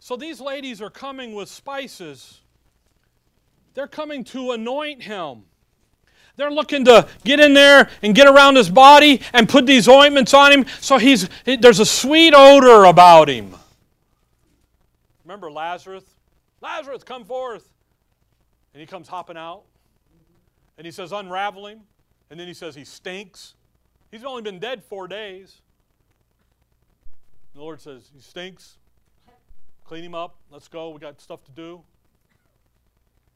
So 0.00 0.16
these 0.16 0.40
ladies 0.40 0.80
are 0.82 0.90
coming 0.90 1.34
with 1.34 1.48
spices 1.48 2.42
they're 3.78 3.86
coming 3.86 4.24
to 4.24 4.50
anoint 4.50 5.04
him. 5.04 5.44
They're 6.34 6.50
looking 6.50 6.84
to 6.86 7.06
get 7.22 7.38
in 7.38 7.54
there 7.54 7.88
and 8.02 8.12
get 8.12 8.26
around 8.26 8.56
his 8.56 8.68
body 8.68 9.20
and 9.32 9.48
put 9.48 9.66
these 9.66 9.86
ointments 9.86 10.34
on 10.34 10.50
him 10.50 10.66
so 10.80 10.98
he's 10.98 11.28
there's 11.44 11.78
a 11.78 11.86
sweet 11.86 12.34
odor 12.36 12.86
about 12.86 13.28
him. 13.28 13.54
Remember 15.22 15.48
Lazarus? 15.48 16.02
Lazarus, 16.60 17.04
come 17.04 17.24
forth. 17.24 17.72
And 18.74 18.80
he 18.80 18.86
comes 18.86 19.06
hopping 19.06 19.36
out. 19.36 19.62
And 20.76 20.84
he 20.84 20.90
says, 20.90 21.12
unravel 21.12 21.68
him. 21.68 21.82
And 22.30 22.40
then 22.40 22.48
he 22.48 22.54
says 22.54 22.74
he 22.74 22.84
stinks. 22.84 23.54
He's 24.10 24.24
only 24.24 24.42
been 24.42 24.58
dead 24.58 24.82
four 24.82 25.06
days. 25.06 25.60
The 27.54 27.60
Lord 27.60 27.80
says, 27.80 28.10
he 28.12 28.20
stinks. 28.20 28.76
Clean 29.84 30.02
him 30.02 30.16
up. 30.16 30.34
Let's 30.50 30.66
go. 30.66 30.90
We 30.90 30.98
got 30.98 31.20
stuff 31.20 31.44
to 31.44 31.52
do. 31.52 31.84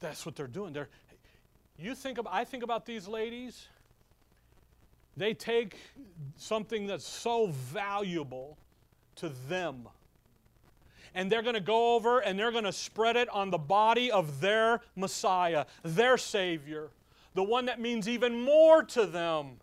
That's 0.02 0.26
what 0.26 0.36
they're 0.36 0.46
doing. 0.48 0.72
They're, 0.72 0.88
you 1.78 1.94
think 1.94 2.18
about, 2.18 2.34
I 2.34 2.44
think 2.44 2.62
about 2.62 2.84
these 2.84 3.08
ladies. 3.08 3.68
They 5.16 5.32
take 5.32 5.76
something 6.36 6.86
that's 6.86 7.06
so 7.06 7.46
valuable 7.46 8.58
to 9.16 9.30
them. 9.48 9.88
And 11.14 11.30
they're 11.30 11.42
going 11.42 11.54
to 11.54 11.60
go 11.60 11.94
over 11.94 12.20
and 12.20 12.38
they're 12.38 12.50
going 12.50 12.64
to 12.64 12.72
spread 12.72 13.16
it 13.16 13.28
on 13.28 13.50
the 13.50 13.58
body 13.58 14.10
of 14.10 14.40
their 14.40 14.80
Messiah, 14.96 15.66
their 15.82 16.18
Savior, 16.18 16.90
the 17.34 17.42
one 17.42 17.66
that 17.66 17.80
means 17.80 18.08
even 18.08 18.42
more 18.42 18.82
to 18.82 19.06
them 19.06 19.58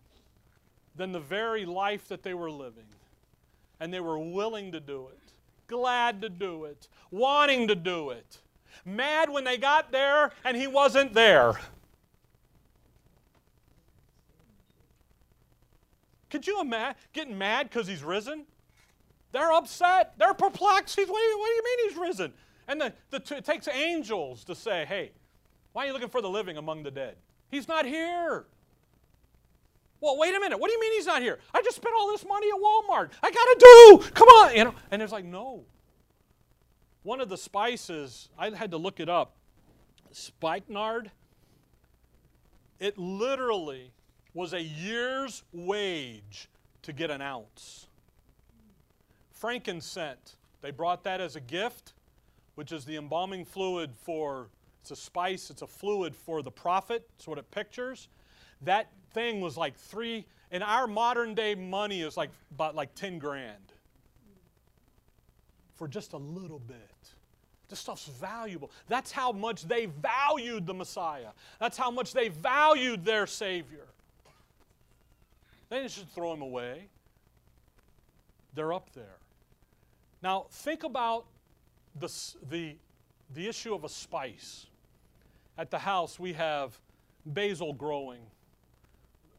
than 0.96 1.12
the 1.12 1.20
very 1.20 1.66
life 1.66 2.08
that 2.08 2.22
they 2.22 2.34
were 2.34 2.50
living. 2.50 2.84
And 3.78 3.92
they 3.92 4.00
were 4.00 4.18
willing 4.18 4.72
to 4.72 4.80
do 4.80 5.08
it, 5.08 5.32
glad 5.66 6.22
to 6.22 6.28
do 6.28 6.64
it, 6.64 6.88
wanting 7.10 7.68
to 7.68 7.74
do 7.74 8.10
it 8.10 8.38
mad 8.84 9.30
when 9.30 9.44
they 9.44 9.56
got 9.56 9.92
there 9.92 10.32
and 10.44 10.56
he 10.56 10.66
wasn't 10.66 11.14
there. 11.14 11.54
Could 16.30 16.46
you 16.46 16.60
imagine 16.60 16.96
getting 17.12 17.36
mad 17.36 17.68
because 17.68 17.86
he's 17.86 18.04
risen? 18.04 18.44
They're 19.32 19.52
upset. 19.52 20.14
They're 20.18 20.34
perplexed. 20.34 20.96
He's, 20.96 21.08
what, 21.08 21.18
do 21.18 21.24
you, 21.24 21.38
what 21.38 21.46
do 21.46 21.52
you 21.52 21.64
mean 21.64 21.88
he's 21.88 21.98
risen? 21.98 22.32
And 22.68 22.80
the, 22.80 22.92
the, 23.10 23.36
it 23.36 23.44
takes 23.44 23.66
angels 23.68 24.44
to 24.44 24.54
say, 24.54 24.84
hey, 24.84 25.12
why 25.72 25.84
are 25.84 25.86
you 25.88 25.92
looking 25.92 26.08
for 26.08 26.22
the 26.22 26.30
living 26.30 26.56
among 26.56 26.82
the 26.82 26.90
dead? 26.90 27.16
He's 27.50 27.66
not 27.66 27.84
here. 27.84 28.46
Well, 30.00 30.16
wait 30.18 30.34
a 30.34 30.40
minute. 30.40 30.58
What 30.58 30.68
do 30.68 30.72
you 30.72 30.80
mean 30.80 30.92
he's 30.92 31.06
not 31.06 31.20
here? 31.20 31.38
I 31.52 31.62
just 31.62 31.76
spent 31.76 31.94
all 31.98 32.08
this 32.08 32.24
money 32.24 32.48
at 32.48 32.60
Walmart. 32.60 33.10
I 33.22 33.30
got 33.30 33.44
to 33.44 33.56
do. 33.58 34.10
Come 34.14 34.28
on. 34.28 34.56
You 34.56 34.64
know, 34.64 34.74
and 34.90 35.02
it's 35.02 35.12
like, 35.12 35.24
no. 35.24 35.64
One 37.02 37.20
of 37.20 37.28
the 37.28 37.38
spices, 37.38 38.28
I 38.38 38.50
had 38.50 38.70
to 38.72 38.76
look 38.76 39.00
it 39.00 39.08
up, 39.08 39.34
spikenard. 40.10 41.10
It 42.78 42.98
literally 42.98 43.92
was 44.34 44.52
a 44.52 44.62
year's 44.62 45.42
wage 45.52 46.48
to 46.82 46.92
get 46.92 47.10
an 47.10 47.22
ounce. 47.22 47.86
Frankincense, 49.32 50.36
they 50.60 50.70
brought 50.70 51.04
that 51.04 51.20
as 51.20 51.36
a 51.36 51.40
gift, 51.40 51.94
which 52.54 52.72
is 52.72 52.84
the 52.84 52.96
embalming 52.96 53.44
fluid 53.44 53.92
for, 53.94 54.48
it's 54.82 54.90
a 54.90 54.96
spice, 54.96 55.48
it's 55.48 55.62
a 55.62 55.66
fluid 55.66 56.14
for 56.14 56.42
the 56.42 56.50
prophet, 56.50 57.08
it's 57.16 57.26
what 57.26 57.38
it 57.38 57.50
pictures. 57.50 58.08
That 58.60 58.90
thing 59.14 59.40
was 59.40 59.56
like 59.56 59.76
three, 59.76 60.26
in 60.50 60.62
our 60.62 60.86
modern 60.86 61.34
day 61.34 61.54
money 61.54 62.02
is 62.02 62.18
like 62.18 62.30
about 62.50 62.74
like 62.74 62.94
10 62.94 63.18
grand 63.18 63.72
for 65.80 65.88
just 65.88 66.12
a 66.12 66.18
little 66.18 66.58
bit. 66.58 66.76
This 67.70 67.78
stuff's 67.78 68.06
valuable. 68.06 68.70
That's 68.86 69.10
how 69.10 69.32
much 69.32 69.66
they 69.66 69.86
valued 69.86 70.66
the 70.66 70.74
Messiah. 70.74 71.30
That's 71.58 71.78
how 71.78 71.90
much 71.90 72.12
they 72.12 72.28
valued 72.28 73.02
their 73.02 73.26
Savior. 73.26 73.86
They 75.70 75.78
didn't 75.78 75.92
just 75.92 76.08
throw 76.10 76.34
him 76.34 76.42
away. 76.42 76.88
They're 78.54 78.74
up 78.74 78.92
there. 78.92 79.16
Now, 80.22 80.48
think 80.50 80.84
about 80.84 81.24
the, 81.98 82.12
the, 82.50 82.76
the 83.32 83.48
issue 83.48 83.74
of 83.74 83.84
a 83.84 83.88
spice. 83.88 84.66
At 85.56 85.70
the 85.70 85.78
house, 85.78 86.20
we 86.20 86.34
have 86.34 86.78
basil 87.24 87.72
growing. 87.72 88.20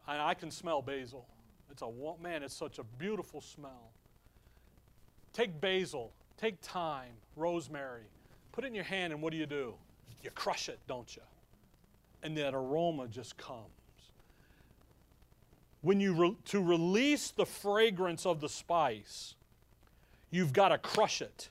And 0.08 0.20
I 0.20 0.34
can 0.34 0.50
smell 0.50 0.82
basil. 0.82 1.28
It's 1.70 1.84
a 1.84 1.92
man, 2.20 2.42
it's 2.42 2.56
such 2.56 2.80
a 2.80 2.84
beautiful 2.98 3.42
smell. 3.42 3.92
Take 5.34 5.62
basil 5.62 6.12
Take 6.42 6.60
thyme, 6.60 7.14
rosemary, 7.36 8.10
put 8.52 8.64
it 8.64 8.68
in 8.68 8.74
your 8.74 8.84
hand, 8.84 9.14
and 9.14 9.22
what 9.22 9.32
do 9.32 9.38
you 9.38 9.46
do? 9.46 9.76
You 10.24 10.32
crush 10.32 10.70
it, 10.70 10.80
don't 10.88 11.16
you? 11.16 11.22
And 12.24 12.36
that 12.38 12.56
aroma 12.56 13.08
just 13.08 13.38
comes. 13.38 13.60
When 15.82 16.00
you 16.00 16.14
re- 16.14 16.38
to 16.46 16.64
release 16.64 17.30
the 17.30 17.46
fragrance 17.46 18.26
of 18.26 18.42
the 18.42 18.50
spice, 18.50 19.36
you've 20.32 20.52
got 20.52 20.70
to 20.70 20.80
crush 20.80 21.22
it. 21.22 21.50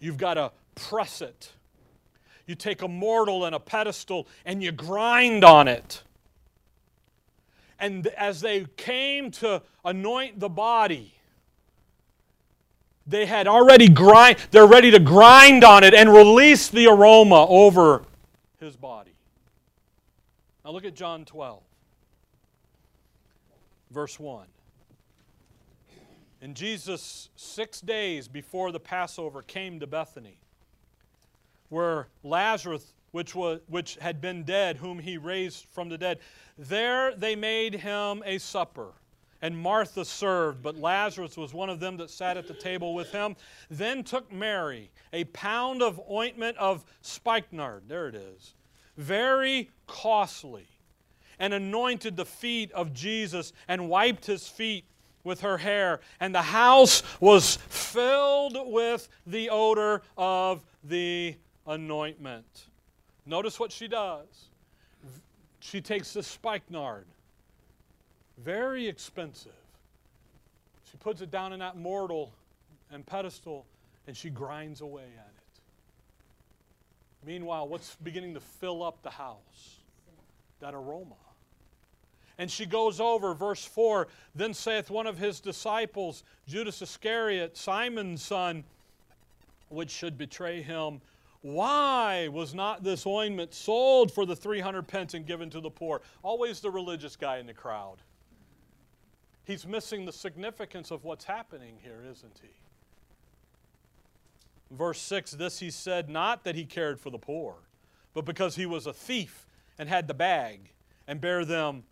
You've 0.00 0.18
got 0.18 0.34
to 0.34 0.52
press 0.74 1.20
it. 1.20 1.52
You 2.46 2.54
take 2.54 2.80
a 2.80 2.88
mortal 2.88 3.44
and 3.44 3.54
a 3.54 3.60
pedestal 3.60 4.26
and 4.46 4.62
you 4.62 4.72
grind 4.72 5.44
on 5.44 5.68
it. 5.68 6.02
And 7.78 8.06
as 8.06 8.40
they 8.40 8.66
came 8.76 9.30
to 9.32 9.62
anoint 9.84 10.40
the 10.40 10.48
body, 10.48 11.13
they 13.06 13.26
had 13.26 13.46
already 13.46 13.88
grind 13.88 14.38
they're 14.50 14.66
ready 14.66 14.90
to 14.90 14.98
grind 14.98 15.64
on 15.64 15.84
it 15.84 15.94
and 15.94 16.12
release 16.12 16.68
the 16.68 16.86
aroma 16.86 17.46
over 17.48 18.04
his 18.60 18.76
body. 18.76 19.12
Now 20.64 20.70
look 20.70 20.84
at 20.84 20.94
John 20.94 21.24
12 21.24 21.62
verse 23.90 24.18
1. 24.18 24.46
And 26.40 26.54
Jesus 26.54 27.30
6 27.36 27.80
days 27.82 28.28
before 28.28 28.72
the 28.72 28.80
Passover 28.80 29.42
came 29.42 29.80
to 29.80 29.86
Bethany 29.86 30.38
where 31.68 32.08
Lazarus 32.22 32.92
which 33.12 33.34
was 33.34 33.60
which 33.68 33.96
had 34.00 34.20
been 34.20 34.42
dead 34.42 34.76
whom 34.76 34.98
he 34.98 35.16
raised 35.16 35.66
from 35.70 35.88
the 35.88 35.96
dead 35.96 36.18
there 36.58 37.14
they 37.14 37.36
made 37.36 37.74
him 37.74 38.22
a 38.26 38.38
supper 38.38 38.92
and 39.44 39.58
Martha 39.58 40.06
served, 40.06 40.62
but 40.62 40.78
Lazarus 40.78 41.36
was 41.36 41.52
one 41.52 41.68
of 41.68 41.78
them 41.78 41.98
that 41.98 42.08
sat 42.08 42.38
at 42.38 42.48
the 42.48 42.54
table 42.54 42.94
with 42.94 43.12
him. 43.12 43.36
Then 43.68 44.02
took 44.02 44.32
Mary 44.32 44.90
a 45.12 45.24
pound 45.24 45.82
of 45.82 46.00
ointment 46.10 46.56
of 46.56 46.82
spikenard, 47.02 47.82
there 47.86 48.08
it 48.08 48.14
is, 48.14 48.54
very 48.96 49.68
costly, 49.86 50.66
and 51.38 51.52
anointed 51.52 52.16
the 52.16 52.24
feet 52.24 52.72
of 52.72 52.94
Jesus 52.94 53.52
and 53.68 53.90
wiped 53.90 54.24
his 54.24 54.48
feet 54.48 54.86
with 55.24 55.42
her 55.42 55.58
hair. 55.58 56.00
And 56.20 56.34
the 56.34 56.40
house 56.40 57.02
was 57.20 57.56
filled 57.68 58.56
with 58.72 59.10
the 59.26 59.50
odor 59.50 60.00
of 60.16 60.64
the 60.82 61.36
anointment. 61.66 62.46
Notice 63.26 63.60
what 63.60 63.72
she 63.72 63.88
does. 63.88 64.48
She 65.60 65.82
takes 65.82 66.14
the 66.14 66.22
spikenard 66.22 67.04
very 68.38 68.86
expensive. 68.86 69.52
She 70.90 70.96
puts 70.96 71.20
it 71.20 71.30
down 71.30 71.52
in 71.52 71.60
that 71.60 71.76
mortal 71.76 72.32
and 72.90 73.04
pedestal 73.04 73.66
and 74.06 74.16
she 74.16 74.30
grinds 74.30 74.80
away 74.80 75.02
at 75.02 75.26
it. 75.26 75.44
Meanwhile, 77.26 77.68
what's 77.68 77.96
beginning 78.02 78.34
to 78.34 78.40
fill 78.40 78.82
up 78.82 79.02
the 79.02 79.10
house? 79.10 79.78
That 80.60 80.74
aroma. 80.74 81.14
And 82.38 82.50
she 82.50 82.66
goes 82.66 83.00
over, 83.00 83.34
verse 83.34 83.64
4 83.64 84.08
Then 84.34 84.54
saith 84.54 84.90
one 84.90 85.06
of 85.06 85.16
his 85.18 85.40
disciples, 85.40 86.24
Judas 86.46 86.82
Iscariot, 86.82 87.56
Simon's 87.56 88.22
son, 88.22 88.64
which 89.68 89.90
should 89.90 90.18
betray 90.18 90.60
him, 90.60 91.00
Why 91.42 92.28
was 92.28 92.54
not 92.54 92.82
this 92.82 93.06
ointment 93.06 93.54
sold 93.54 94.12
for 94.12 94.26
the 94.26 94.36
300 94.36 94.86
pence 94.86 95.14
and 95.14 95.26
given 95.26 95.48
to 95.50 95.60
the 95.60 95.70
poor? 95.70 96.02
Always 96.22 96.60
the 96.60 96.70
religious 96.70 97.16
guy 97.16 97.38
in 97.38 97.46
the 97.46 97.54
crowd. 97.54 97.98
He's 99.44 99.66
missing 99.66 100.06
the 100.06 100.12
significance 100.12 100.90
of 100.90 101.04
what's 101.04 101.24
happening 101.24 101.76
here, 101.82 102.02
isn't 102.10 102.40
he? 102.42 102.48
Verse 104.74 105.00
6 105.00 105.32
This 105.32 105.58
he 105.58 105.70
said, 105.70 106.08
not 106.08 106.44
that 106.44 106.54
he 106.54 106.64
cared 106.64 106.98
for 106.98 107.10
the 107.10 107.18
poor, 107.18 107.56
but 108.14 108.24
because 108.24 108.56
he 108.56 108.66
was 108.66 108.86
a 108.86 108.92
thief 108.92 109.46
and 109.78 109.88
had 109.88 110.08
the 110.08 110.14
bag 110.14 110.72
and 111.06 111.20
bear 111.20 111.44
them 111.44 111.84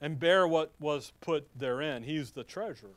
and 0.00 0.18
bear 0.18 0.46
what 0.46 0.72
was 0.80 1.12
put 1.20 1.48
therein. 1.56 2.02
He's 2.02 2.32
the 2.32 2.44
treasurer. 2.44 2.90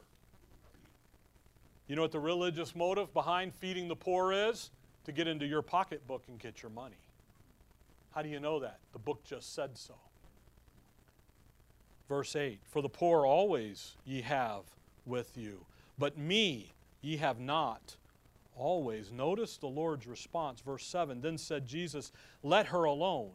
You 1.87 1.95
know 1.95 2.01
what 2.01 2.11
the 2.11 2.19
religious 2.19 2.75
motive 2.75 3.13
behind 3.13 3.53
feeding 3.53 3.87
the 3.87 3.95
poor 3.95 4.31
is? 4.31 4.71
To 5.05 5.11
get 5.11 5.27
into 5.27 5.45
your 5.45 5.61
pocketbook 5.61 6.23
and 6.27 6.39
get 6.39 6.63
your 6.63 6.71
money. 6.71 6.95
How 8.15 8.23
do 8.23 8.29
you 8.29 8.39
know 8.39 8.59
that? 8.59 8.79
The 8.93 8.99
book 8.99 9.23
just 9.23 9.53
said 9.53 9.77
so. 9.77 9.93
Verse 12.07 12.35
8 12.35 12.59
For 12.65 12.81
the 12.81 12.89
poor 12.89 13.25
always 13.25 13.95
ye 14.05 14.21
have 14.21 14.63
with 15.05 15.37
you, 15.37 15.65
but 15.97 16.17
me 16.17 16.73
ye 17.01 17.17
have 17.17 17.39
not 17.39 17.95
always. 18.55 19.11
Notice 19.11 19.57
the 19.57 19.67
Lord's 19.67 20.07
response. 20.07 20.61
Verse 20.61 20.85
7 20.85 21.21
Then 21.21 21.37
said 21.37 21.65
Jesus, 21.67 22.11
Let 22.43 22.67
her 22.67 22.83
alone. 22.83 23.31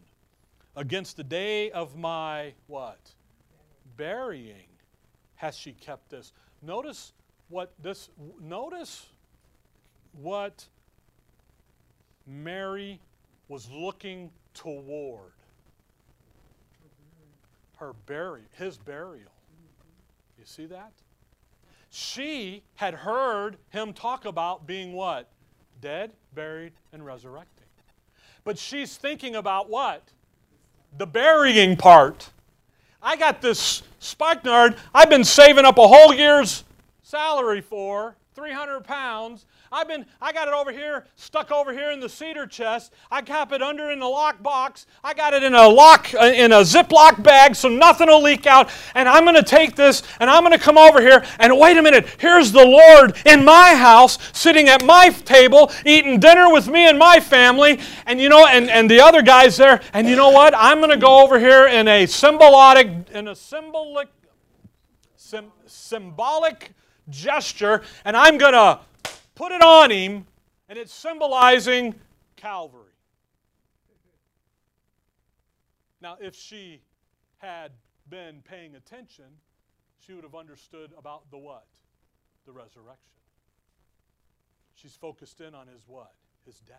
Against 0.76 1.16
the 1.16 1.24
day 1.24 1.70
of 1.72 1.96
my 1.96 2.52
what? 2.68 3.00
Burying 3.96 4.68
has 5.36 5.56
she 5.56 5.72
kept 5.72 6.10
this. 6.10 6.32
Notice 6.62 7.12
what 7.48 7.72
this 7.82 8.08
notice 8.40 9.06
what 10.12 10.64
Mary 12.26 13.00
was 13.48 13.68
looking 13.70 14.30
toward 14.54 15.32
her 17.80 17.94
burial, 18.06 18.46
his 18.52 18.76
burial. 18.76 19.32
You 20.38 20.44
see 20.44 20.66
that? 20.66 20.92
She 21.88 22.62
had 22.74 22.94
heard 22.94 23.56
him 23.70 23.94
talk 23.94 24.26
about 24.26 24.66
being 24.66 24.92
what? 24.92 25.28
Dead, 25.80 26.12
buried, 26.34 26.72
and 26.92 27.04
resurrecting. 27.04 27.64
But 28.44 28.58
she's 28.58 28.96
thinking 28.96 29.34
about 29.34 29.68
what? 29.68 30.02
The 30.98 31.06
burying 31.06 31.76
part. 31.76 32.30
I 33.02 33.16
got 33.16 33.40
this 33.40 33.82
spikenard 33.98 34.76
I've 34.94 35.10
been 35.10 35.24
saving 35.24 35.64
up 35.64 35.78
a 35.78 35.88
whole 35.88 36.14
year's 36.14 36.64
salary 37.02 37.62
for, 37.62 38.14
300 38.34 38.84
pounds, 38.84 39.44
I've 39.72 39.88
been, 39.88 40.06
I 40.20 40.32
got 40.32 40.46
it 40.46 40.54
over 40.54 40.70
here, 40.70 41.06
stuck 41.16 41.50
over 41.50 41.72
here 41.72 41.90
in 41.90 41.98
the 41.98 42.08
cedar 42.08 42.46
chest. 42.46 42.92
I 43.10 43.22
kept 43.22 43.52
it 43.52 43.60
under 43.60 43.90
in 43.90 43.98
the 43.98 44.06
lock 44.06 44.40
box. 44.40 44.86
I 45.02 45.14
got 45.14 45.34
it 45.34 45.42
in 45.42 45.52
a 45.52 45.68
lock, 45.68 46.14
uh, 46.14 46.26
in 46.26 46.52
a 46.52 46.60
Ziploc 46.60 47.22
bag 47.24 47.56
so 47.56 47.68
nothing 47.68 48.06
will 48.06 48.22
leak 48.22 48.46
out. 48.46 48.70
And 48.94 49.08
I'm 49.08 49.24
going 49.24 49.34
to 49.34 49.42
take 49.42 49.74
this 49.74 50.04
and 50.20 50.30
I'm 50.30 50.44
going 50.44 50.56
to 50.56 50.62
come 50.62 50.78
over 50.78 51.00
here 51.00 51.24
and 51.40 51.58
wait 51.58 51.76
a 51.76 51.82
minute. 51.82 52.06
Here's 52.18 52.52
the 52.52 52.64
Lord 52.64 53.16
in 53.26 53.44
my 53.44 53.74
house, 53.74 54.18
sitting 54.32 54.68
at 54.68 54.84
my 54.84 55.08
table, 55.08 55.72
eating 55.84 56.20
dinner 56.20 56.52
with 56.52 56.68
me 56.68 56.88
and 56.88 56.98
my 56.98 57.18
family. 57.18 57.80
And 58.06 58.20
you 58.20 58.28
know, 58.28 58.46
and, 58.46 58.70
and 58.70 58.88
the 58.88 59.00
other 59.00 59.22
guys 59.22 59.56
there. 59.56 59.80
And 59.92 60.08
you 60.08 60.14
know 60.14 60.30
what? 60.30 60.54
I'm 60.56 60.78
going 60.78 60.90
to 60.90 60.96
go 60.96 61.22
over 61.22 61.38
here 61.38 61.66
in 61.66 61.88
a 61.88 62.06
symbolic, 62.06 63.10
in 63.10 63.26
a 63.26 63.34
symbolic, 63.34 64.08
sim, 65.16 65.50
symbolic 65.66 66.74
gesture, 67.08 67.82
and 68.04 68.16
I'm 68.16 68.38
going 68.38 68.52
to 68.52 68.80
put 69.34 69.52
it 69.52 69.62
on 69.62 69.90
him, 69.90 70.26
and 70.68 70.78
it's 70.78 70.92
symbolizing 70.92 71.94
Calvary. 72.36 72.84
Now, 76.02 76.16
if 76.20 76.34
she 76.34 76.80
had 77.38 77.72
been 78.08 78.42
paying 78.42 78.74
attention, 78.74 79.26
she 79.98 80.14
would 80.14 80.24
have 80.24 80.34
understood 80.34 80.92
about 80.96 81.30
the 81.30 81.38
what? 81.38 81.66
The 82.46 82.52
resurrection. 82.52 82.96
She's 84.74 84.94
focused 84.94 85.40
in 85.40 85.54
on 85.54 85.66
his 85.66 85.82
what? 85.86 86.12
His 86.46 86.56
death. 86.60 86.76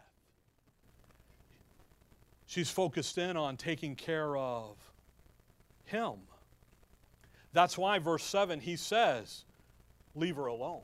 She's 2.47 2.69
focused 2.69 3.17
in 3.17 3.37
on 3.37 3.57
taking 3.57 3.95
care 3.95 4.35
of 4.35 4.75
him. 5.85 6.15
That's 7.53 7.77
why, 7.77 7.99
verse 7.99 8.23
7, 8.23 8.59
he 8.59 8.75
says, 8.75 9.45
Leave 10.15 10.35
her 10.35 10.47
alone 10.47 10.81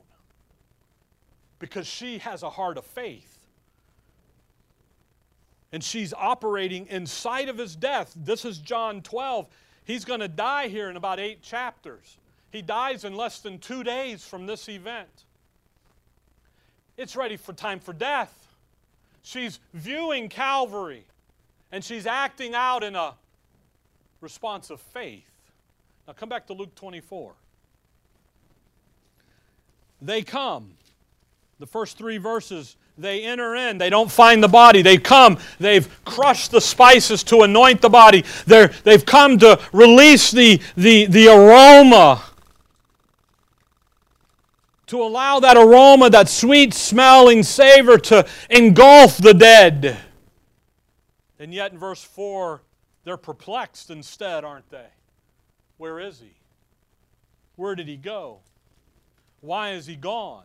because 1.58 1.86
she 1.86 2.18
has 2.18 2.42
a 2.42 2.50
heart 2.50 2.78
of 2.78 2.84
faith. 2.84 3.38
And 5.72 5.84
she's 5.84 6.14
operating 6.14 6.86
inside 6.86 7.48
of 7.48 7.58
his 7.58 7.76
death. 7.76 8.12
This 8.16 8.44
is 8.44 8.58
John 8.58 9.02
12. 9.02 9.48
He's 9.84 10.04
going 10.04 10.20
to 10.20 10.28
die 10.28 10.68
here 10.68 10.88
in 10.88 10.96
about 10.96 11.20
eight 11.20 11.42
chapters. 11.42 12.16
He 12.50 12.62
dies 12.62 13.04
in 13.04 13.14
less 13.14 13.40
than 13.40 13.58
two 13.58 13.84
days 13.84 14.24
from 14.24 14.46
this 14.46 14.68
event. 14.68 15.24
It's 16.96 17.16
ready 17.16 17.36
for 17.36 17.52
time 17.52 17.80
for 17.80 17.92
death. 17.92 18.48
She's 19.22 19.60
viewing 19.74 20.28
Calvary 20.28 21.04
and 21.70 21.84
she's 21.84 22.06
acting 22.06 22.54
out 22.54 22.82
in 22.82 22.96
a 22.96 23.14
response 24.20 24.70
of 24.70 24.80
faith. 24.80 25.30
Now 26.06 26.14
come 26.14 26.28
back 26.28 26.46
to 26.46 26.54
Luke 26.54 26.74
24. 26.74 27.34
They 30.00 30.22
come. 30.22 30.74
The 31.58 31.66
first 31.66 31.98
three 31.98 32.18
verses, 32.18 32.76
they 32.96 33.24
enter 33.24 33.54
in. 33.56 33.78
They 33.78 33.90
don't 33.90 34.10
find 34.10 34.42
the 34.42 34.48
body. 34.48 34.82
They 34.82 34.96
come. 34.96 35.38
They've 35.58 35.88
crushed 36.04 36.50
the 36.50 36.60
spices 36.60 37.24
to 37.24 37.42
anoint 37.42 37.80
the 37.80 37.88
body. 37.88 38.24
They're, 38.46 38.68
they've 38.84 39.04
come 39.04 39.38
to 39.38 39.60
release 39.72 40.30
the, 40.30 40.60
the, 40.76 41.06
the 41.06 41.28
aroma, 41.28 42.22
to 44.88 45.02
allow 45.02 45.38
that 45.40 45.56
aroma, 45.56 46.10
that 46.10 46.28
sweet 46.28 46.72
smelling 46.72 47.42
savor 47.42 47.98
to 47.98 48.26
engulf 48.48 49.18
the 49.18 49.34
dead. 49.34 49.98
And 51.38 51.52
yet 51.52 51.72
in 51.72 51.78
verse 51.78 52.02
4, 52.02 52.62
they're 53.04 53.18
perplexed 53.18 53.90
instead, 53.90 54.44
aren't 54.44 54.70
they? 54.70 54.86
Where 55.76 56.00
is 56.00 56.20
he? 56.20 56.32
Where 57.56 57.74
did 57.74 57.86
he 57.86 57.96
go? 57.96 58.40
Why 59.40 59.72
is 59.72 59.86
he 59.86 59.96
gone? 59.96 60.44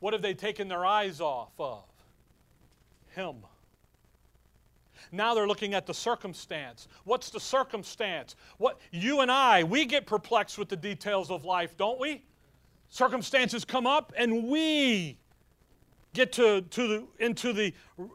What 0.00 0.12
have 0.12 0.22
they 0.22 0.34
taken 0.34 0.68
their 0.68 0.84
eyes 0.84 1.20
off 1.20 1.52
of? 1.58 1.84
Him. 3.14 3.36
Now 5.12 5.34
they're 5.34 5.46
looking 5.46 5.74
at 5.74 5.86
the 5.86 5.94
circumstance. 5.94 6.88
What's 7.04 7.30
the 7.30 7.40
circumstance? 7.40 8.34
What 8.58 8.80
you 8.90 9.20
and 9.20 9.30
I, 9.30 9.62
we 9.62 9.84
get 9.84 10.06
perplexed 10.06 10.58
with 10.58 10.68
the 10.68 10.76
details 10.76 11.30
of 11.30 11.44
life, 11.44 11.76
don't 11.76 12.00
we? 12.00 12.22
Circumstances 12.88 13.64
come 13.64 13.86
up 13.86 14.12
and 14.16 14.48
we 14.48 15.18
get 16.14 16.32
to, 16.32 16.62
to 16.62 16.88
the, 16.88 17.04
into, 17.18 17.52
the, 17.52 17.72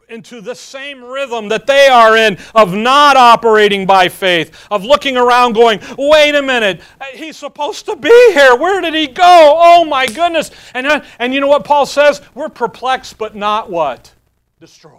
into 0.08 0.40
the 0.40 0.54
same 0.54 1.04
rhythm 1.04 1.48
that 1.50 1.66
they 1.66 1.86
are 1.86 2.16
in 2.16 2.38
of 2.54 2.74
not 2.74 3.16
operating 3.16 3.86
by 3.86 4.08
faith, 4.08 4.66
of 4.70 4.82
looking 4.82 5.16
around 5.16 5.52
going, 5.52 5.78
wait 5.96 6.34
a 6.34 6.42
minute, 6.42 6.80
he's 7.12 7.36
supposed 7.36 7.84
to 7.86 7.94
be 7.94 8.32
here. 8.32 8.56
Where 8.56 8.80
did 8.80 8.94
he 8.94 9.06
go? 9.06 9.54
Oh 9.56 9.84
my 9.84 10.06
goodness. 10.06 10.50
And, 10.74 10.86
uh, 10.86 11.04
and 11.18 11.32
you 11.32 11.40
know 11.40 11.46
what 11.46 11.64
Paul 11.64 11.86
says? 11.86 12.22
We're 12.34 12.48
perplexed, 12.48 13.18
but 13.18 13.36
not 13.36 13.70
what? 13.70 14.12
Destroyed. 14.58 14.96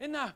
Isn't 0.00 0.12
that, 0.12 0.34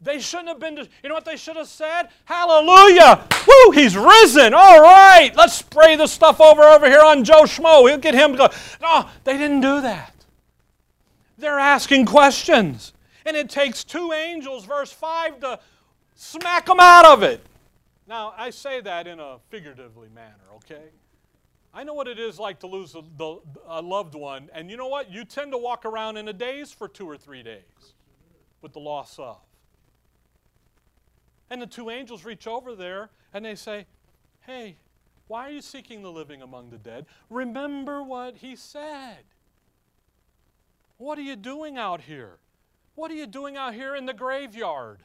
they 0.00 0.20
shouldn't 0.20 0.48
have 0.48 0.60
been, 0.60 0.76
you 0.76 1.08
know 1.08 1.14
what 1.14 1.24
they 1.24 1.36
should 1.36 1.56
have 1.56 1.68
said? 1.68 2.08
Hallelujah! 2.24 3.26
Woo, 3.46 3.72
he's 3.72 3.96
risen. 3.96 4.54
All 4.54 4.80
right, 4.80 5.32
let's 5.36 5.54
spray 5.54 5.96
this 5.96 6.12
stuff 6.12 6.40
over 6.40 6.62
over 6.62 6.86
here 6.86 7.02
on 7.02 7.24
Joe 7.24 7.42
Schmo. 7.42 7.82
We'll 7.82 7.98
get 7.98 8.14
him 8.14 8.32
to 8.32 8.38
go. 8.38 8.48
No, 8.80 9.08
they 9.24 9.36
didn't 9.36 9.60
do 9.60 9.80
that. 9.80 10.14
They're 11.36 11.58
asking 11.58 12.06
questions. 12.06 12.92
And 13.26 13.36
it 13.36 13.50
takes 13.50 13.84
two 13.84 14.12
angels, 14.12 14.64
verse 14.64 14.92
5, 14.92 15.40
to 15.40 15.60
smack 16.14 16.66
them 16.66 16.80
out 16.80 17.04
of 17.04 17.22
it. 17.22 17.44
Now, 18.06 18.32
I 18.36 18.50
say 18.50 18.80
that 18.80 19.06
in 19.06 19.20
a 19.20 19.38
figuratively 19.50 20.08
manner, 20.14 20.34
okay? 20.56 20.90
I 21.74 21.84
know 21.84 21.94
what 21.94 22.08
it 22.08 22.18
is 22.18 22.38
like 22.38 22.60
to 22.60 22.66
lose 22.66 22.94
a, 22.94 23.02
the, 23.18 23.38
a 23.66 23.82
loved 23.82 24.14
one, 24.14 24.48
and 24.54 24.70
you 24.70 24.76
know 24.76 24.88
what? 24.88 25.10
You 25.10 25.24
tend 25.24 25.52
to 25.52 25.58
walk 25.58 25.84
around 25.84 26.16
in 26.16 26.26
a 26.28 26.32
daze 26.32 26.72
for 26.72 26.88
two 26.88 27.06
or 27.08 27.16
three 27.16 27.42
days 27.42 27.94
with 28.62 28.72
the 28.72 28.80
loss 28.80 29.18
of. 29.18 29.38
And 31.50 31.62
the 31.62 31.66
two 31.66 31.90
angels 31.90 32.24
reach 32.24 32.46
over 32.46 32.74
there 32.74 33.10
and 33.32 33.44
they 33.44 33.54
say, 33.54 33.86
Hey, 34.40 34.76
why 35.26 35.46
are 35.46 35.50
you 35.50 35.60
seeking 35.60 36.02
the 36.02 36.10
living 36.10 36.42
among 36.42 36.70
the 36.70 36.78
dead? 36.78 37.06
Remember 37.28 38.02
what 38.02 38.36
he 38.36 38.56
said. 38.56 39.24
What 40.96 41.18
are 41.18 41.22
you 41.22 41.36
doing 41.36 41.76
out 41.76 42.00
here? 42.00 42.38
What 42.94 43.10
are 43.10 43.14
you 43.14 43.26
doing 43.26 43.56
out 43.56 43.74
here 43.74 43.94
in 43.94 44.06
the 44.06 44.14
graveyard? 44.14 45.02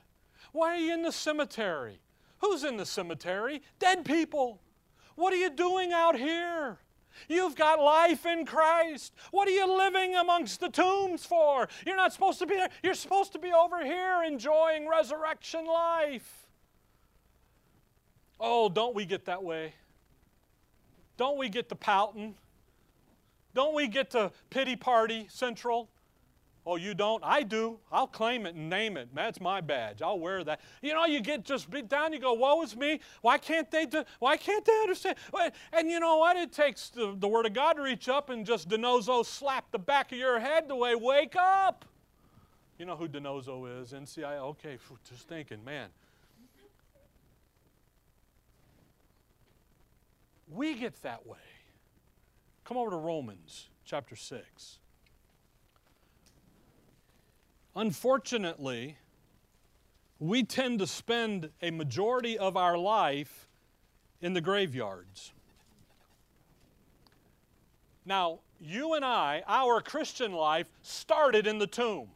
Why 0.51 0.73
are 0.73 0.77
you 0.77 0.93
in 0.93 1.03
the 1.03 1.11
cemetery? 1.11 1.99
Who's 2.39 2.63
in 2.63 2.77
the 2.77 2.85
cemetery? 2.85 3.61
Dead 3.79 4.03
people. 4.03 4.59
What 5.15 5.33
are 5.33 5.37
you 5.37 5.49
doing 5.49 5.93
out 5.93 6.17
here? 6.17 6.79
You've 7.27 7.55
got 7.55 7.79
life 7.79 8.25
in 8.25 8.45
Christ. 8.45 9.13
What 9.31 9.47
are 9.47 9.51
you 9.51 9.77
living 9.77 10.15
amongst 10.15 10.59
the 10.59 10.69
tombs 10.69 11.25
for? 11.25 11.67
You're 11.85 11.95
not 11.95 12.13
supposed 12.13 12.39
to 12.39 12.45
be 12.45 12.55
there. 12.55 12.69
You're 12.81 12.93
supposed 12.93 13.31
to 13.33 13.39
be 13.39 13.51
over 13.51 13.83
here 13.83 14.23
enjoying 14.25 14.87
resurrection 14.87 15.65
life. 15.65 16.47
Oh, 18.39 18.69
don't 18.69 18.95
we 18.95 19.05
get 19.05 19.25
that 19.25 19.43
way? 19.43 19.73
Don't 21.17 21.37
we 21.37 21.49
get 21.49 21.69
the 21.69 21.75
pouting? 21.75 22.35
Don't 23.53 23.75
we 23.75 23.87
get 23.87 24.09
the 24.09 24.31
pity 24.49 24.75
party 24.75 25.27
central? 25.29 25.89
Oh, 26.65 26.77
you 26.77 26.93
don't? 26.93 27.21
I 27.25 27.43
do. 27.43 27.77
I'll 27.91 28.07
claim 28.07 28.45
it 28.45 28.55
and 28.55 28.69
name 28.69 28.95
it. 28.95 29.09
That's 29.13 29.41
my 29.41 29.59
badge. 29.59 30.01
I'll 30.01 30.19
wear 30.19 30.45
that. 30.45 30.61
You 30.81 30.93
know, 30.93 31.05
you 31.05 31.19
get 31.19 31.43
just 31.43 31.69
beat 31.69 31.89
down. 31.89 32.13
You 32.13 32.19
go, 32.19 32.33
"Woe 32.33 32.61
is 32.61 32.75
me! 32.75 33.01
Why 33.21 33.37
can't 33.37 33.69
they? 33.69 33.85
Do, 33.85 34.03
why 34.19 34.37
can't 34.37 34.63
they 34.63 34.79
understand?" 34.81 35.17
And 35.73 35.89
you 35.89 35.99
know 35.99 36.17
what? 36.17 36.37
It 36.37 36.53
takes 36.53 36.89
the, 36.89 37.15
the 37.19 37.27
Word 37.27 37.45
of 37.45 37.53
God 37.53 37.73
to 37.73 37.81
reach 37.81 38.07
up 38.07 38.29
and 38.29 38.45
just 38.45 38.69
DiNozzo 38.69 39.25
slap 39.25 39.71
the 39.71 39.79
back 39.79 40.13
of 40.13 40.17
your 40.17 40.39
head 40.39 40.69
the 40.69 40.75
way, 40.75 40.95
"Wake 40.95 41.35
up!" 41.35 41.83
You 42.79 42.85
know 42.85 42.95
who 42.95 43.09
DiNozzo 43.09 43.81
is? 43.81 43.91
NCIS. 43.91 44.39
Okay, 44.39 44.77
just 45.09 45.27
thinking, 45.27 45.63
man. 45.65 45.89
We 50.47 50.75
get 50.75 51.01
that 51.01 51.27
way. 51.27 51.37
Come 52.63 52.77
over 52.77 52.91
to 52.91 52.95
Romans 52.97 53.67
chapter 53.83 54.15
six. 54.15 54.79
Unfortunately, 57.75 58.97
we 60.19 60.43
tend 60.43 60.79
to 60.79 60.87
spend 60.87 61.49
a 61.61 61.71
majority 61.71 62.37
of 62.37 62.55
our 62.55 62.77
life 62.77 63.47
in 64.21 64.33
the 64.33 64.41
graveyards. 64.41 65.33
Now, 68.05 68.39
you 68.59 68.93
and 68.93 69.03
I, 69.03 69.43
our 69.47 69.81
Christian 69.81 70.31
life 70.31 70.67
started 70.81 71.47
in 71.47 71.57
the 71.57 71.67
tomb. 71.67 72.09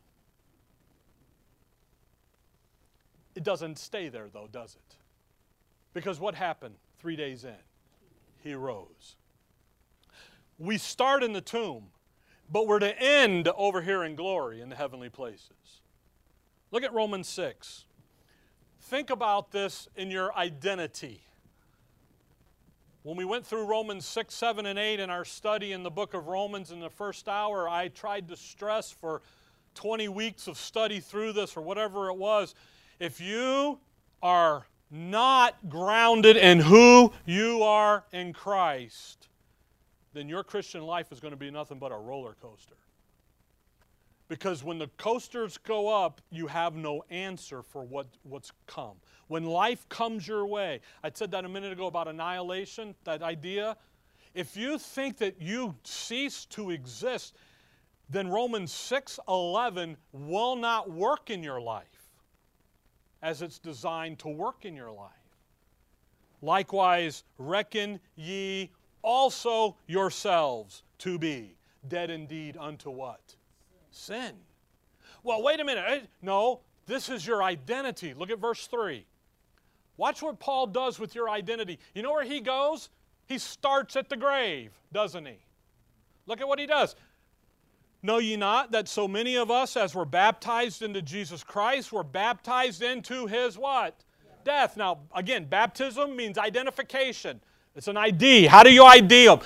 It 3.36 3.44
doesn't 3.44 3.78
stay 3.78 4.10
there, 4.10 4.30
though, 4.32 4.48
does 4.52 4.76
it? 4.76 4.96
Because 5.94 6.20
what 6.20 6.36
happened 6.36 6.76
three 7.00 7.16
days 7.16 7.44
in? 7.44 7.56
He 8.44 8.54
rose. 8.54 9.16
We 10.58 10.78
start 10.78 11.24
in 11.24 11.34
the 11.34 11.42
tomb 11.42 11.90
but 12.52 12.68
we're 12.68 12.80
to 12.80 13.00
end 13.02 13.48
over 13.56 13.82
here 13.82 14.04
in 14.04 14.16
glory 14.16 14.62
in 14.62 14.70
the 14.70 14.76
heavenly 14.76 15.10
places. 15.10 15.82
Look 16.72 16.84
at 16.84 16.94
Romans 16.94 17.28
6. 17.30 17.86
Think 18.82 19.10
about 19.10 19.52
this 19.52 19.88
in 19.96 20.12
your 20.12 20.36
identity. 20.36 21.22
When 23.04 23.16
we 23.16 23.26
went 23.26 23.46
through 23.46 23.66
Romans 23.66 24.06
6, 24.06 24.34
7, 24.34 24.66
and 24.66 24.78
8 24.78 25.00
in 25.00 25.10
our 25.10 25.24
study 25.24 25.72
in 25.72 25.84
the 25.84 25.90
book 25.90 26.14
of 26.14 26.28
Romans 26.28 26.72
in 26.72 26.80
the 26.80 26.90
first 26.90 27.30
hour, 27.30 27.70
I 27.70 27.88
tried 27.88 28.28
to 28.30 28.36
stress 28.36 28.92
for 28.92 29.22
20 29.76 30.10
weeks 30.10 30.48
of 30.48 30.58
study 30.58 31.00
through 31.00 31.34
this 31.34 31.56
or 31.56 31.62
whatever 31.62 32.10
it 32.10 32.18
was. 32.18 32.54
If 33.00 33.22
you 33.22 33.80
are 34.22 34.66
not 34.90 35.70
grounded 35.70 36.36
in 36.36 36.60
who 36.60 37.14
you 37.26 37.64
are 37.64 38.04
in 38.12 38.34
Christ, 38.34 39.28
then 40.18 40.28
your 40.28 40.44
Christian 40.44 40.84
life 40.84 41.12
is 41.12 41.20
going 41.20 41.32
to 41.32 41.38
be 41.38 41.52
nothing 41.52 41.80
but 41.80 41.92
a 41.92 41.98
roller 41.98 42.36
coaster. 42.42 42.76
Because 44.30 44.64
when 44.64 44.78
the 44.78 44.88
coasters 44.98 45.58
go 45.58 45.88
up, 45.88 46.20
you 46.32 46.48
have 46.48 46.76
no 46.76 47.04
answer 47.10 47.62
for 47.62 47.84
what, 47.84 48.08
what's 48.24 48.52
come. 48.66 48.98
When 49.28 49.46
life 49.46 49.88
comes 49.88 50.28
your 50.28 50.46
way, 50.46 50.82
I 51.04 51.12
said 51.14 51.32
that 51.32 51.46
a 51.46 51.50
minute 51.50 51.72
ago 51.72 51.88
about 51.88 52.08
annihilation, 52.08 52.96
that 53.06 53.22
idea. 53.22 53.78
If 54.34 54.58
you 54.58 54.78
think 54.78 55.18
that 55.20 55.42
you 55.42 55.76
cease 55.84 56.46
to 56.48 56.72
exist, 56.72 57.36
then 58.10 58.28
Romans 58.28 58.72
6:11 58.72 59.96
will 60.12 60.56
not 60.56 60.92
work 60.92 61.30
in 61.30 61.44
your 61.44 61.62
life 61.62 62.12
as 63.22 63.42
it's 63.42 63.60
designed 63.60 64.20
to 64.20 64.30
work 64.30 64.66
in 64.66 64.76
your 64.76 64.92
life. 64.92 65.12
Likewise, 66.42 67.24
reckon 67.38 68.00
ye 68.16 68.72
also 69.08 69.78
yourselves 69.88 70.84
to 70.98 71.18
be 71.18 71.56
dead 71.88 72.10
indeed 72.10 72.58
unto 72.60 72.90
what? 72.90 73.36
Sin. 73.90 74.34
Well, 75.24 75.42
wait 75.42 75.62
a 75.62 75.64
minute. 75.64 75.86
Eh, 75.88 76.00
no, 76.22 76.60
this 76.88 77.08
is 77.08 77.26
your 77.26 77.42
identity. 77.42 78.14
Look 78.14 78.30
at 78.30 78.40
verse 78.40 78.68
3. 78.68 79.06
Watch 79.96 80.22
what 80.22 80.40
Paul 80.40 80.68
does 80.68 81.00
with 81.00 81.16
your 81.16 81.30
identity. 81.30 81.80
You 81.96 82.02
know 82.02 82.12
where 82.12 82.26
he 82.26 82.42
goes? 82.42 82.90
He 83.28 83.38
starts 83.38 83.96
at 83.96 84.10
the 84.10 84.18
grave, 84.18 84.72
doesn't 84.92 85.26
he? 85.26 85.40
Look 86.26 86.42
at 86.42 86.48
what 86.48 86.60
he 86.60 86.66
does. 86.66 86.96
Know 88.04 88.18
ye 88.18 88.36
not 88.36 88.72
that 88.72 88.90
so 88.90 89.08
many 89.08 89.38
of 89.38 89.50
us, 89.50 89.78
as 89.78 89.96
were 89.96 90.06
baptized 90.06 90.82
into 90.82 91.02
Jesus 91.02 91.46
Christ, 91.46 91.94
were 91.94 92.04
baptized 92.04 92.84
into 92.84 93.26
his 93.26 93.58
what? 93.58 94.04
Death. 94.44 94.76
Now, 94.76 95.00
again, 95.16 95.46
baptism 95.46 96.16
means 96.16 96.38
identification. 96.38 97.40
It's 97.78 97.88
an 97.88 97.96
ID. 97.96 98.48
How 98.48 98.64
do 98.64 98.74
you 98.74 98.84
ID 98.84 99.28
them? 99.28 99.40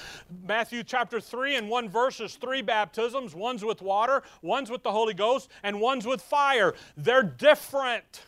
Matthew 0.48 0.84
chapter 0.84 1.20
3 1.20 1.58
and 1.58 1.70
one 1.70 1.90
verses 1.90 2.36
three 2.36 2.62
baptisms. 2.62 3.36
One's 3.36 3.66
with 3.66 3.82
water, 3.82 4.24
one's 4.42 4.72
with 4.72 4.84
the 4.84 4.92
Holy 4.92 5.14
Ghost, 5.14 5.50
and 5.64 5.82
one's 5.82 6.08
with 6.08 6.22
fire. 6.22 6.74
They're 6.96 7.24
different. 7.24 8.22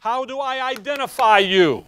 How 0.00 0.24
do 0.24 0.40
I 0.40 0.60
identify 0.60 1.38
you? 1.38 1.86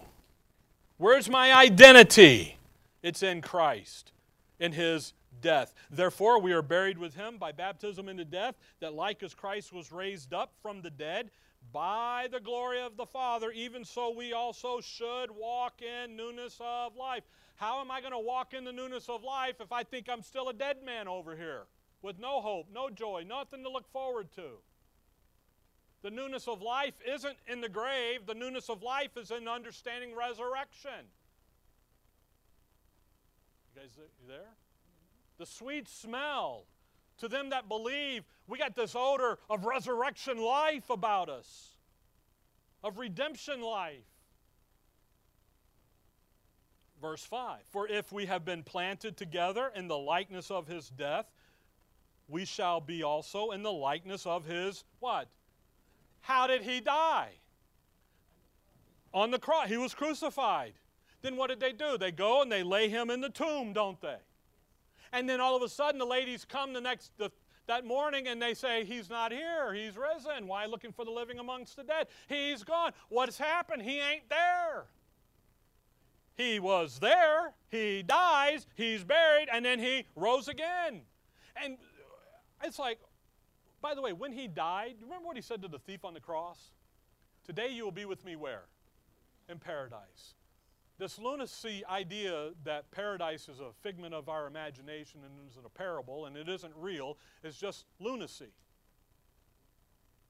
Where's 0.95 1.29
my 1.29 1.53
identity? 1.53 2.55
It's 3.03 3.21
in 3.21 3.41
Christ, 3.41 4.13
in 4.61 4.71
His 4.71 5.11
death. 5.41 5.73
Therefore, 5.91 6.39
we 6.39 6.53
are 6.53 6.61
buried 6.61 6.97
with 6.97 7.15
Him 7.15 7.37
by 7.37 7.51
baptism 7.51 8.07
into 8.07 8.23
death, 8.23 8.55
that 8.79 8.93
like 8.93 9.21
as 9.23 9.33
Christ 9.33 9.73
was 9.73 9.91
raised 9.91 10.33
up 10.33 10.53
from 10.61 10.81
the 10.81 10.89
dead 10.89 11.31
by 11.71 12.27
the 12.31 12.39
glory 12.39 12.81
of 12.81 12.97
the 12.97 13.05
Father, 13.05 13.51
even 13.51 13.83
so 13.83 14.11
we 14.11 14.33
also 14.33 14.81
should 14.81 15.31
walk 15.31 15.81
in 15.81 16.15
newness 16.15 16.57
of 16.59 16.95
life. 16.95 17.23
How 17.55 17.81
am 17.81 17.91
I 17.91 18.01
going 18.01 18.13
to 18.13 18.19
walk 18.19 18.53
in 18.53 18.63
the 18.63 18.71
newness 18.71 19.09
of 19.09 19.23
life 19.23 19.55
if 19.59 19.71
I 19.71 19.83
think 19.83 20.09
I'm 20.09 20.21
still 20.21 20.49
a 20.49 20.53
dead 20.53 20.77
man 20.85 21.07
over 21.07 21.35
here 21.35 21.63
with 22.01 22.19
no 22.19 22.41
hope, 22.41 22.67
no 22.73 22.89
joy, 22.89 23.23
nothing 23.27 23.63
to 23.63 23.69
look 23.69 23.87
forward 23.91 24.31
to? 24.35 24.59
The 26.01 26.11
newness 26.11 26.47
of 26.47 26.61
life 26.61 26.93
isn't 27.07 27.37
in 27.47 27.61
the 27.61 27.69
grave, 27.69 28.25
the 28.27 28.35
newness 28.35 28.69
of 28.69 28.83
life 28.83 29.17
is 29.17 29.31
in 29.31 29.47
understanding 29.47 30.15
resurrection. 30.15 31.09
You 33.73 33.81
guys 33.81 33.89
uh, 33.97 34.03
you 34.21 34.27
there? 34.27 34.53
The 35.37 35.45
sweet 35.45 35.87
smell. 35.87 36.65
To 37.19 37.27
them 37.27 37.49
that 37.51 37.69
believe, 37.69 38.23
we 38.47 38.57
got 38.57 38.75
this 38.75 38.95
odor 38.95 39.39
of 39.49 39.65
resurrection 39.65 40.37
life 40.37 40.89
about 40.89 41.29
us, 41.29 41.75
of 42.83 42.97
redemption 42.97 43.61
life. 43.61 44.03
Verse 47.01 47.23
5 47.23 47.59
For 47.69 47.87
if 47.87 48.11
we 48.11 48.25
have 48.25 48.43
been 48.43 48.63
planted 48.63 49.15
together 49.15 49.71
in 49.75 49.87
the 49.87 49.97
likeness 49.97 50.51
of 50.51 50.67
his 50.67 50.89
death, 50.89 51.25
we 52.27 52.45
shall 52.45 52.81
be 52.81 53.03
also 53.03 53.51
in 53.51 53.63
the 53.63 53.71
likeness 53.71 54.25
of 54.25 54.45
his 54.45 54.83
what? 54.99 55.27
How 56.21 56.47
did 56.47 56.63
he 56.63 56.79
die? 56.79 57.33
On 59.13 59.31
the 59.31 59.39
cross. 59.39 59.69
He 59.69 59.77
was 59.77 59.93
crucified. 59.93 60.73
Then 61.21 61.37
what 61.37 61.47
did 61.47 61.59
they 61.59 61.71
do? 61.71 61.97
They 61.97 62.11
go 62.11 62.41
and 62.41 62.51
they 62.51 62.63
lay 62.63 62.89
him 62.89 63.09
in 63.09 63.21
the 63.21 63.29
tomb, 63.29 63.73
don't 63.73 64.01
they? 64.01 64.17
And 65.15 65.29
then 65.29 65.39
all 65.39 65.55
of 65.55 65.61
a 65.63 65.69
sudden 65.69 65.97
the 65.97 66.05
ladies 66.05 66.43
come 66.43 66.73
the 66.73 66.81
next 66.81 67.11
the, 67.17 67.31
that 67.67 67.85
morning 67.85 68.27
and 68.27 68.41
they 68.41 68.53
say, 68.53 68.83
He's 68.83 69.09
not 69.09 69.31
here. 69.31 69.73
He's 69.73 69.93
risen. 69.95 70.45
Why 70.45 70.65
looking 70.65 70.91
for 70.91 71.05
the 71.05 71.11
living 71.11 71.39
amongst 71.39 71.77
the 71.77 71.83
dead? 71.83 72.07
He's 72.27 72.63
gone. 72.63 72.91
What's 73.07 73.37
happened? 73.37 73.81
He 73.81 73.99
ain't 73.99 74.29
there. 74.29 74.87
He 76.35 76.59
was 76.59 76.99
there, 76.99 77.53
he 77.69 78.03
dies, 78.03 78.67
he's 78.75 79.05
buried, 79.05 79.47
and 79.51 79.63
then 79.63 79.79
he 79.79 80.05
rose 80.17 80.49
again. 80.49 81.01
And 81.55 81.77
it's 82.61 82.77
like, 82.77 82.99
by 83.81 83.95
the 83.95 84.01
way, 84.01 84.11
when 84.11 84.33
he 84.33 84.49
died, 84.49 84.95
remember 85.01 85.27
what 85.27 85.37
he 85.37 85.41
said 85.41 85.61
to 85.61 85.69
the 85.69 85.79
thief 85.79 86.03
on 86.03 86.13
the 86.13 86.19
cross? 86.19 86.71
Today 87.45 87.69
you 87.69 87.85
will 87.85 87.91
be 87.93 88.03
with 88.03 88.25
me 88.25 88.35
where? 88.35 88.63
In 89.47 89.59
paradise. 89.59 90.33
This 90.97 91.19
lunacy 91.19 91.83
idea 91.89 92.51
that 92.63 92.89
paradise 92.91 93.49
is 93.49 93.59
a 93.59 93.71
figment 93.81 94.13
of 94.13 94.29
our 94.29 94.47
imagination 94.47 95.19
and 95.25 95.33
isn't 95.49 95.65
a 95.65 95.69
parable 95.69 96.25
and 96.25 96.37
it 96.37 96.47
isn't 96.47 96.73
real 96.77 97.17
is 97.43 97.57
just 97.57 97.85
lunacy. 97.99 98.53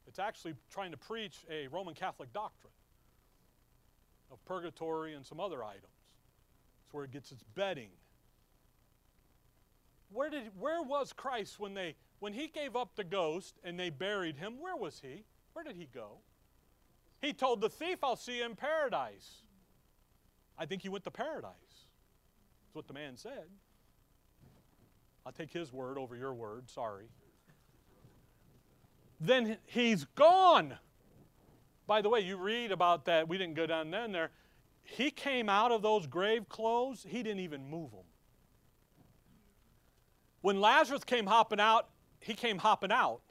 It's 0.07 0.17
actually 0.17 0.55
trying 0.71 0.91
to 0.91 0.97
preach 0.97 1.45
a 1.51 1.67
Roman 1.67 1.93
Catholic 1.93 2.33
doctrine 2.33 2.73
of 4.31 4.43
purgatory 4.45 5.13
and 5.13 5.23
some 5.23 5.39
other 5.39 5.63
items. 5.63 5.85
It's 6.83 6.93
where 6.93 7.03
it 7.03 7.11
gets 7.11 7.31
its 7.31 7.43
bedding. 7.53 7.89
Where, 10.11 10.29
did, 10.29 10.51
where 10.59 10.81
was 10.81 11.13
Christ 11.13 11.59
when, 11.59 11.73
they, 11.75 11.95
when 12.19 12.33
he 12.33 12.47
gave 12.47 12.75
up 12.75 12.95
the 12.95 13.03
ghost 13.03 13.59
and 13.63 13.79
they 13.79 13.91
buried 13.91 14.37
him? 14.37 14.55
Where 14.59 14.75
was 14.75 14.99
he? 14.99 15.25
Where 15.53 15.63
did 15.63 15.75
he 15.75 15.87
go? 15.93 16.19
He 17.21 17.33
told 17.33 17.61
the 17.61 17.69
thief, 17.69 17.99
I'll 18.03 18.15
see 18.15 18.37
you 18.37 18.45
in 18.45 18.55
paradise. 18.55 19.44
I 20.57 20.65
think 20.65 20.81
he 20.81 20.89
went 20.89 21.03
to 21.03 21.11
paradise. 21.11 21.51
That's 21.69 22.75
what 22.75 22.87
the 22.87 22.93
man 22.93 23.17
said. 23.17 23.45
I'll 25.25 25.31
take 25.31 25.51
his 25.51 25.73
word 25.73 25.97
over 25.97 26.15
your 26.15 26.33
word, 26.33 26.69
sorry. 26.69 27.05
Then 29.19 29.57
he's 29.65 30.05
gone. 30.15 30.77
By 31.87 32.01
the 32.01 32.09
way, 32.09 32.19
you 32.19 32.37
read 32.37 32.71
about 32.71 33.05
that. 33.05 33.27
We 33.27 33.37
didn't 33.37 33.55
go 33.55 33.65
down 33.65 33.91
then 33.91 34.11
there. 34.11 34.31
He 34.83 35.09
came 35.09 35.49
out 35.49 35.71
of 35.71 35.81
those 35.81 36.05
grave 36.05 36.47
clothes, 36.47 37.05
he 37.09 37.23
didn't 37.23 37.39
even 37.39 37.69
move 37.69 37.91
them. 37.91 38.05
When 40.41 40.61
Lazarus 40.61 41.03
came 41.03 41.25
hopping 41.25 41.59
out, 41.59 41.89
he 42.19 42.35
came 42.35 42.59
hopping 42.59 42.91
out. 42.91 43.21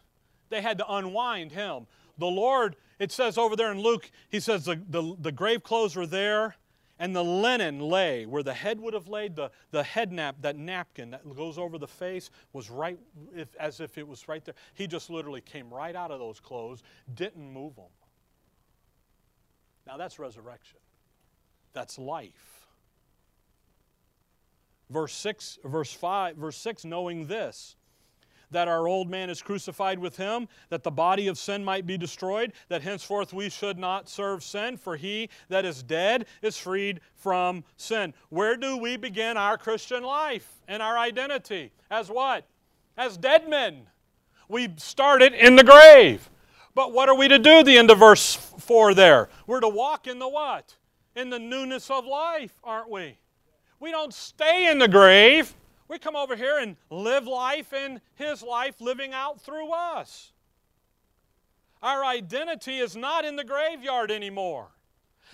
They 0.51 0.61
had 0.61 0.79
to 0.79 0.93
unwind 0.93 1.53
him. 1.53 1.87
The 2.19 2.27
Lord, 2.27 2.75
it 2.99 3.13
says 3.13 3.39
over 3.39 3.55
there 3.55 3.71
in 3.71 3.81
Luke, 3.81 4.11
he 4.31 4.41
says 4.41 4.65
the, 4.65 4.81
the, 4.89 5.17
the 5.21 5.33
grave 5.33 5.63
clothes 5.63 5.95
were 5.95 6.07
there 6.07 6.57
and 6.99 7.15
the 7.15 7.25
linen 7.25 7.81
lay 7.81 8.27
where 8.27 8.43
the 8.43 8.55
head 8.55 8.81
would 8.81 8.95
have 8.95 9.09
laid 9.09 9.35
the, 9.35 9.51
the 9.71 9.83
head 9.83 10.13
nap 10.13 10.37
that 10.41 10.57
napkin 10.57 11.11
that 11.11 11.37
goes 11.37 11.59
over 11.59 11.79
the 11.79 11.89
face 11.89 12.31
was 12.53 12.71
right 12.71 12.99
if, 13.35 13.55
as 13.57 13.81
if 13.81 13.99
it 13.99 14.07
was 14.07 14.29
right 14.29 14.45
there. 14.45 14.55
He 14.75 14.87
just 14.87 15.11
literally 15.11 15.41
came 15.41 15.73
right 15.73 15.97
out 15.97 16.11
of 16.11 16.19
those 16.19 16.41
clothes 16.41 16.83
didn't 17.15 17.53
move 17.53 17.77
them 17.77 17.91
now 19.87 19.97
that's 19.97 20.19
resurrection. 20.19 20.79
That's 21.73 21.99
life. 21.99 22.67
Verse 24.91 25.15
6 25.15 25.59
verse 25.65 25.93
5 25.93 26.37
verse 26.37 26.57
6 26.59 26.85
knowing 26.85 27.27
this 27.27 27.77
that 28.55 28.69
our 28.69 28.87
old 28.87 29.11
man 29.11 29.31
is 29.31 29.43
crucified 29.43 29.99
with 29.99 30.17
him, 30.17 30.49
that 30.69 30.85
the 30.85 30.91
body 30.91 31.27
of 31.27 31.37
sin 31.37 31.65
might 31.65 31.87
be 31.87 31.99
destroyed, 31.99 32.53
that 32.69 32.83
henceforth 32.83 33.33
we 33.33 33.51
should 33.51 33.79
not 33.79 34.09
serve 34.09 34.45
sin, 34.45 34.77
for 34.77 34.97
he 34.97 35.29
that 35.49 35.65
is 35.65 35.83
dead 35.83 36.25
is 36.41 36.57
freed 36.57 37.01
from 37.17 37.65
sin. 37.77 38.15
Where 38.29 38.57
do 38.57 38.77
we 38.77 38.97
begin 38.97 39.37
our 39.37 39.59
Christian 39.59 40.05
life 40.05 40.49
and 40.69 40.81
our 40.81 40.97
identity? 40.97 41.73
As 41.91 42.09
what? 42.09 42.47
As 42.97 43.17
dead 43.17 43.49
men. 43.49 43.89
We 44.49 44.69
started 44.77 45.33
in 45.33 45.57
the 45.57 45.65
grave. 45.65 46.31
But 46.77 46.93
what 46.93 47.09
are 47.09 47.17
we 47.17 47.27
to 47.27 47.41
do, 47.41 47.65
the 47.65 47.77
end 47.77 47.91
of 47.91 47.99
verse 47.99 48.37
4 48.37 48.95
there? 48.95 49.31
We're 49.49 49.61
to 49.61 49.69
walk 49.69 50.07
in 50.07 50.21
the 50.21 50.29
what? 50.29 50.77
In 51.17 51.29
the 51.29 51.41
newness 51.41 51.91
of 51.91 52.07
life, 52.07 52.53
aren't 52.63 52.89
we? 52.89 53.19
We 53.81 53.91
don't 53.91 54.15
stay 54.15 54.71
in 54.71 54.79
the 54.79 54.89
grave. 54.89 55.55
We 55.89 55.99
come 55.99 56.17
over 56.17 56.35
here 56.35 56.59
and 56.59 56.77
live 56.91 57.27
life 57.27 57.73
in 57.73 58.01
His 58.15 58.43
life 58.43 58.81
living 58.81 59.13
out 59.13 59.41
through 59.41 59.71
us. 59.73 60.33
Our 61.83 62.05
identity 62.05 62.79
is 62.79 62.97
not 62.97 63.25
in 63.25 63.37
the 63.37 63.45
graveyard 63.45 64.11
anymore. 64.11 64.69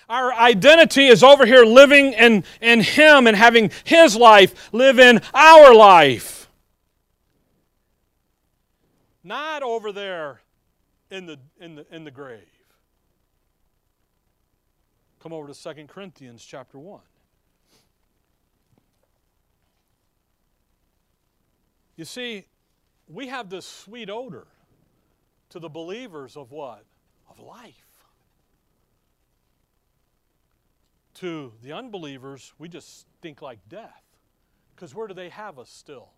Our 0.09 0.33
identity 0.35 1.07
is 1.07 1.23
over 1.23 1.47
here 1.47 1.65
living 1.65 2.13
in, 2.15 2.43
in 2.61 2.81
Him 2.81 3.29
and 3.29 3.37
having 3.37 3.71
His 3.85 4.17
life 4.17 4.73
live 4.73 4.99
in 4.99 5.21
our 5.33 5.73
life. 5.73 6.49
Not 9.23 9.63
over 9.63 9.93
there 9.93 10.41
in 11.11 11.27
the, 11.27 11.39
in 11.61 11.77
the, 11.77 11.87
in 11.93 12.03
the 12.03 12.11
grave. 12.11 12.41
Come 15.21 15.33
over 15.33 15.53
to 15.53 15.75
2 15.75 15.85
Corinthians 15.87 16.45
chapter 16.45 16.79
1. 16.79 17.01
You 22.01 22.07
see, 22.07 22.47
we 23.09 23.27
have 23.27 23.51
this 23.51 23.67
sweet 23.67 24.09
odor 24.09 24.47
to 25.51 25.59
the 25.59 25.69
believers 25.69 26.35
of 26.35 26.51
what? 26.51 26.87
Of 27.29 27.39
life. 27.41 27.75
To 31.17 31.53
the 31.63 31.73
unbelievers, 31.73 32.55
we 32.59 32.71
just 32.71 33.01
stink 33.01 33.43
like 33.43 33.59
death. 33.69 34.03
Because 34.75 34.95
where 34.95 35.09
do 35.09 35.13
they 35.13 35.29
have 35.29 35.59
us 35.59 35.69
still? 35.69 36.09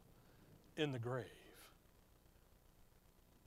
In 0.76 0.92
the 0.92 1.00
grave. 1.00 1.26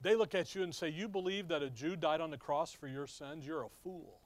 They 0.02 0.14
look 0.14 0.34
at 0.34 0.54
you 0.54 0.62
and 0.62 0.74
say, 0.74 0.90
You 0.90 1.08
believe 1.08 1.48
that 1.48 1.62
a 1.62 1.70
Jew 1.70 1.96
died 1.96 2.20
on 2.20 2.30
the 2.30 2.36
cross 2.36 2.70
for 2.70 2.86
your 2.86 3.06
sins? 3.06 3.46
You're 3.46 3.64
a 3.64 3.70
fool. 3.82 4.20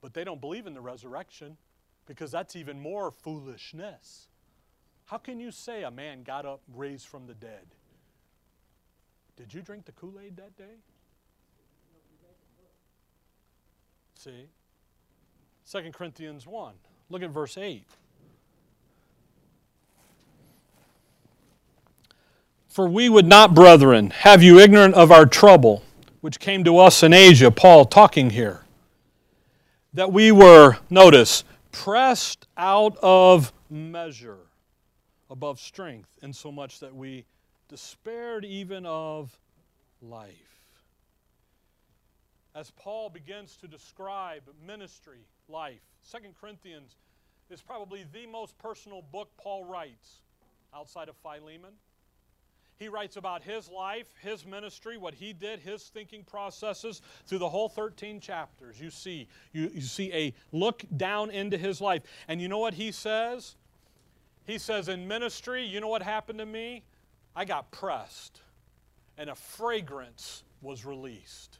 But 0.00 0.14
they 0.14 0.24
don't 0.24 0.40
believe 0.40 0.66
in 0.66 0.72
the 0.72 0.80
resurrection 0.80 1.58
because 2.06 2.30
that's 2.30 2.56
even 2.56 2.80
more 2.80 3.10
foolishness. 3.10 4.28
How 5.06 5.18
can 5.18 5.38
you 5.38 5.52
say 5.52 5.84
a 5.84 5.90
man 5.90 6.24
got 6.24 6.44
up, 6.44 6.60
raised 6.74 7.06
from 7.06 7.26
the 7.26 7.34
dead? 7.34 7.64
Did 9.36 9.54
you 9.54 9.62
drink 9.62 9.84
the 9.84 9.92
Kool 9.92 10.14
Aid 10.20 10.36
that 10.36 10.56
day? 10.56 10.64
See? 14.18 14.46
2 15.70 15.92
Corinthians 15.92 16.44
1. 16.44 16.74
Look 17.08 17.22
at 17.22 17.30
verse 17.30 17.56
8. 17.56 17.84
For 22.66 22.88
we 22.88 23.08
would 23.08 23.26
not, 23.26 23.54
brethren, 23.54 24.10
have 24.10 24.42
you 24.42 24.58
ignorant 24.58 24.94
of 24.94 25.12
our 25.12 25.24
trouble, 25.24 25.84
which 26.20 26.40
came 26.40 26.64
to 26.64 26.78
us 26.78 27.04
in 27.04 27.12
Asia, 27.12 27.52
Paul 27.52 27.84
talking 27.84 28.30
here, 28.30 28.64
that 29.94 30.12
we 30.12 30.32
were, 30.32 30.78
notice, 30.90 31.44
pressed 31.70 32.48
out 32.56 32.96
of 33.02 33.52
measure 33.70 34.45
above 35.30 35.60
strength, 35.60 36.08
insomuch 36.22 36.80
that 36.80 36.94
we 36.94 37.24
despaired 37.68 38.44
even 38.44 38.86
of 38.86 39.38
life. 40.00 40.32
As 42.54 42.70
Paul 42.70 43.10
begins 43.10 43.56
to 43.56 43.68
describe 43.68 44.42
ministry, 44.66 45.26
life, 45.48 45.82
Second 46.02 46.34
Corinthians 46.40 46.96
is 47.50 47.60
probably 47.60 48.06
the 48.12 48.26
most 48.26 48.56
personal 48.58 49.02
book 49.02 49.28
Paul 49.36 49.64
writes 49.64 50.22
outside 50.74 51.08
of 51.08 51.16
Philemon. 51.16 51.72
He 52.78 52.88
writes 52.88 53.16
about 53.16 53.42
his 53.42 53.70
life, 53.70 54.06
his 54.20 54.44
ministry, 54.44 54.98
what 54.98 55.14
he 55.14 55.32
did, 55.32 55.60
his 55.60 55.84
thinking 55.84 56.22
processes 56.24 57.00
through 57.26 57.38
the 57.38 57.48
whole 57.48 57.68
13 57.70 58.20
chapters. 58.20 58.78
You 58.78 58.90
see, 58.90 59.28
you, 59.52 59.70
you 59.72 59.80
see 59.80 60.12
a 60.12 60.34
look 60.52 60.84
down 60.96 61.30
into 61.30 61.56
his 61.56 61.80
life. 61.80 62.02
And 62.28 62.40
you 62.40 62.48
know 62.48 62.58
what 62.58 62.74
he 62.74 62.92
says? 62.92 63.56
He 64.46 64.58
says, 64.58 64.88
In 64.88 65.08
ministry, 65.08 65.64
you 65.64 65.80
know 65.80 65.88
what 65.88 66.02
happened 66.02 66.38
to 66.38 66.46
me? 66.46 66.82
I 67.34 67.44
got 67.44 67.70
pressed, 67.70 68.40
and 69.18 69.28
a 69.28 69.34
fragrance 69.34 70.42
was 70.62 70.84
released, 70.84 71.58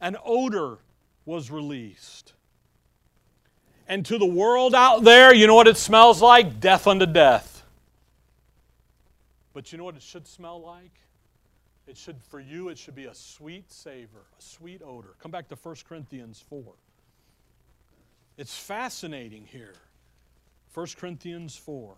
an 0.00 0.16
odor 0.24 0.78
was 1.24 1.50
released. 1.50 2.32
And 3.90 4.04
to 4.06 4.18
the 4.18 4.26
world 4.26 4.74
out 4.74 5.02
there, 5.02 5.32
you 5.32 5.46
know 5.46 5.54
what 5.54 5.66
it 5.66 5.78
smells 5.78 6.20
like? 6.20 6.60
Death 6.60 6.86
unto 6.86 7.06
death. 7.06 7.62
But 9.54 9.72
you 9.72 9.78
know 9.78 9.84
what 9.84 9.96
it 9.96 10.02
should 10.02 10.26
smell 10.26 10.60
like? 10.60 11.00
It 11.86 11.96
should, 11.96 12.22
for 12.22 12.38
you, 12.38 12.68
it 12.68 12.76
should 12.76 12.94
be 12.94 13.06
a 13.06 13.14
sweet 13.14 13.72
savor, 13.72 14.26
a 14.38 14.42
sweet 14.42 14.82
odor. 14.84 15.14
Come 15.20 15.30
back 15.30 15.48
to 15.48 15.56
1 15.56 15.76
Corinthians 15.88 16.44
4. 16.50 16.62
It's 18.36 18.56
fascinating 18.56 19.46
here. 19.46 19.72
1 20.74 20.86
Corinthians 20.96 21.56
4. 21.56 21.96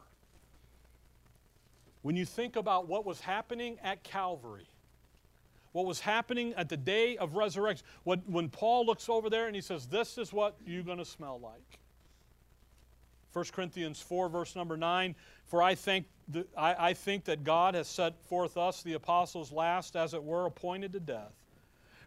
When 2.03 2.17
you 2.17 2.25
think 2.25 2.57
about 2.57 2.89
what 2.89 3.05
was 3.05 3.21
happening 3.21 3.79
at 3.83 4.03
Calvary, 4.03 4.69
what 5.73 5.87
was 5.87 6.01
happening 6.01 6.55
at 6.55 6.69
the 6.69 6.77
day 6.77 7.17
of 7.17 7.37
resurrection, 7.37 7.87
what, 8.05 8.21
when 8.29 8.49
Paul 8.49 8.87
looks 8.87 9.09
over 9.09 9.31
there 9.31 9.47
and 9.47 9.55
he 9.55 9.63
says, 9.63 9.87
This 9.87 10.19
is 10.19 10.33
what 10.33 10.57
you're 10.67 10.83
going 10.83 10.99
to 10.99 11.05
smell 11.05 11.39
like. 11.41 11.79
1 13.33 13.45
Corinthians 13.53 14.01
4, 14.01 14.29
verse 14.29 14.57
number 14.57 14.77
9 14.77 15.15
For 15.47 15.63
I 15.63 15.75
think, 15.75 16.07
the, 16.29 16.47
I, 16.57 16.89
I 16.89 16.95
think 16.95 17.25
that 17.25 17.45
God 17.45 17.75
has 17.75 17.87
set 17.87 18.21
forth 18.25 18.57
us, 18.57 18.83
the 18.83 18.95
apostles, 18.95 19.53
last, 19.53 19.95
as 19.95 20.15
it 20.15 20.23
were, 20.23 20.47
appointed 20.47 20.93
to 20.95 21.01
death. 21.01 21.40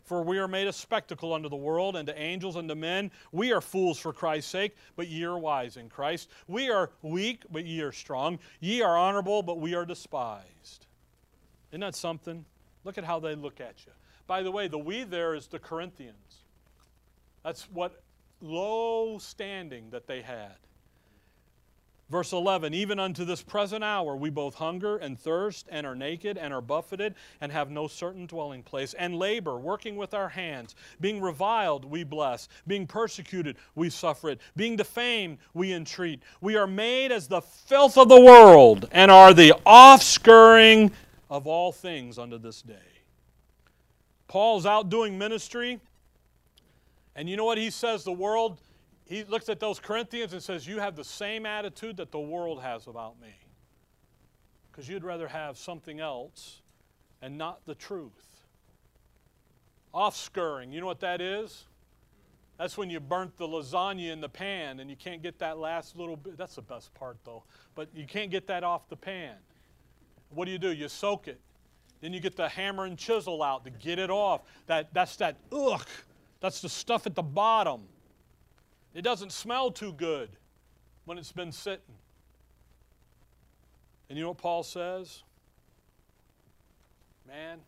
For 0.03 0.21
we 0.21 0.37
are 0.37 0.47
made 0.47 0.67
a 0.67 0.73
spectacle 0.73 1.33
unto 1.33 1.49
the 1.49 1.55
world, 1.55 1.95
and 1.95 2.07
to 2.07 2.19
angels 2.19 2.57
and 2.57 2.67
to 2.69 2.75
men. 2.75 3.09
We 3.31 3.53
are 3.53 3.61
fools 3.61 3.97
for 3.97 4.11
Christ's 4.11 4.51
sake, 4.51 4.75
but 4.95 5.07
ye 5.07 5.23
are 5.23 5.37
wise 5.37 5.77
in 5.77 5.89
Christ. 5.89 6.29
We 6.47 6.69
are 6.69 6.91
weak, 7.01 7.43
but 7.49 7.65
ye 7.65 7.81
are 7.81 7.91
strong. 7.91 8.39
Ye 8.59 8.81
are 8.81 8.97
honorable, 8.97 9.43
but 9.43 9.59
we 9.59 9.75
are 9.75 9.85
despised. 9.85 10.87
Isn't 11.71 11.81
that 11.81 11.95
something? 11.95 12.45
Look 12.83 12.97
at 12.97 13.05
how 13.05 13.19
they 13.19 13.35
look 13.35 13.61
at 13.61 13.85
you. 13.85 13.93
By 14.27 14.43
the 14.43 14.51
way, 14.51 14.67
the 14.67 14.77
we 14.77 15.03
there 15.03 15.35
is 15.35 15.47
the 15.47 15.59
Corinthians. 15.59 16.43
That's 17.43 17.63
what 17.71 18.03
low 18.41 19.17
standing 19.19 19.89
that 19.91 20.07
they 20.07 20.21
had. 20.21 20.55
Verse 22.13 22.31
11, 22.31 22.75
even 22.75 22.99
unto 22.99 23.25
this 23.25 23.41
present 23.41 23.83
hour 23.83 24.15
we 24.15 24.29
both 24.29 24.53
hunger 24.53 24.97
and 24.97 25.19
thirst 25.19 25.65
and 25.71 25.83
are 25.83 25.95
naked 25.95 26.37
and 26.37 26.53
are 26.53 26.61
buffeted 26.61 27.15
and 27.41 27.51
have 27.51 27.71
no 27.71 27.87
certain 27.87 28.27
dwelling 28.27 28.61
place 28.61 28.93
and 28.93 29.15
labor, 29.15 29.57
working 29.57 29.95
with 29.95 30.13
our 30.13 30.29
hands. 30.29 30.75
Being 31.01 31.19
reviled, 31.19 31.83
we 31.85 32.03
bless. 32.03 32.49
Being 32.67 32.85
persecuted, 32.85 33.55
we 33.73 33.89
suffer 33.89 34.29
it. 34.29 34.41
Being 34.55 34.75
defamed, 34.75 35.39
we 35.55 35.73
entreat. 35.73 36.21
We 36.39 36.55
are 36.55 36.67
made 36.67 37.11
as 37.11 37.27
the 37.27 37.41
filth 37.41 37.97
of 37.97 38.09
the 38.09 38.21
world 38.21 38.87
and 38.91 39.09
are 39.09 39.33
the 39.33 39.55
offscouring 39.65 40.91
of 41.31 41.47
all 41.47 41.71
things 41.71 42.19
unto 42.19 42.37
this 42.37 42.61
day. 42.61 42.75
Paul's 44.27 44.67
out 44.67 44.87
doing 44.87 45.17
ministry, 45.17 45.79
and 47.15 47.27
you 47.27 47.37
know 47.37 47.45
what 47.45 47.57
he 47.57 47.71
says 47.71 48.03
the 48.03 48.11
world 48.11 48.59
he 49.05 49.23
looks 49.25 49.49
at 49.49 49.59
those 49.59 49.79
Corinthians 49.79 50.33
and 50.33 50.41
says, 50.41 50.67
You 50.67 50.79
have 50.79 50.95
the 50.95 51.03
same 51.03 51.45
attitude 51.45 51.97
that 51.97 52.11
the 52.11 52.19
world 52.19 52.61
has 52.61 52.87
about 52.87 53.19
me. 53.21 53.35
Because 54.71 54.89
you'd 54.89 55.03
rather 55.03 55.27
have 55.27 55.57
something 55.57 55.99
else 55.99 56.61
and 57.21 57.37
not 57.37 57.65
the 57.65 57.75
truth. 57.75 58.43
Offscouring, 59.93 60.73
you 60.73 60.79
know 60.79 60.87
what 60.87 61.01
that 61.01 61.21
is? 61.21 61.65
That's 62.57 62.77
when 62.77 62.89
you 62.89 62.99
burnt 62.99 63.37
the 63.37 63.47
lasagna 63.47 64.11
in 64.11 64.21
the 64.21 64.29
pan 64.29 64.79
and 64.79 64.89
you 64.89 64.95
can't 64.95 65.21
get 65.21 65.39
that 65.39 65.57
last 65.57 65.97
little 65.97 66.15
bit. 66.15 66.37
That's 66.37 66.55
the 66.55 66.61
best 66.61 66.93
part, 66.93 67.17
though. 67.23 67.43
But 67.75 67.89
you 67.93 68.05
can't 68.05 68.31
get 68.31 68.47
that 68.47 68.63
off 68.63 68.87
the 68.89 68.95
pan. 68.95 69.35
What 70.29 70.45
do 70.45 70.51
you 70.51 70.57
do? 70.57 70.71
You 70.71 70.87
soak 70.87 71.27
it. 71.27 71.39
Then 72.01 72.13
you 72.13 72.19
get 72.19 72.35
the 72.35 72.49
hammer 72.49 72.85
and 72.85 72.97
chisel 72.97 73.41
out 73.43 73.63
to 73.65 73.69
get 73.69 73.99
it 73.99 74.09
off. 74.09 74.41
That, 74.67 74.93
that's 74.93 75.15
that, 75.17 75.37
ugh. 75.51 75.85
That's 76.39 76.61
the 76.61 76.69
stuff 76.69 77.07
at 77.07 77.15
the 77.15 77.23
bottom. 77.23 77.83
It 78.93 79.01
doesn't 79.01 79.31
smell 79.31 79.71
too 79.71 79.93
good 79.93 80.29
when 81.05 81.17
it's 81.17 81.31
been 81.31 81.51
sitting. 81.51 81.95
And 84.09 84.17
you 84.17 84.23
know 84.23 84.29
what 84.29 84.37
Paul 84.37 84.63
says? 84.63 85.23
Man, 87.27 87.59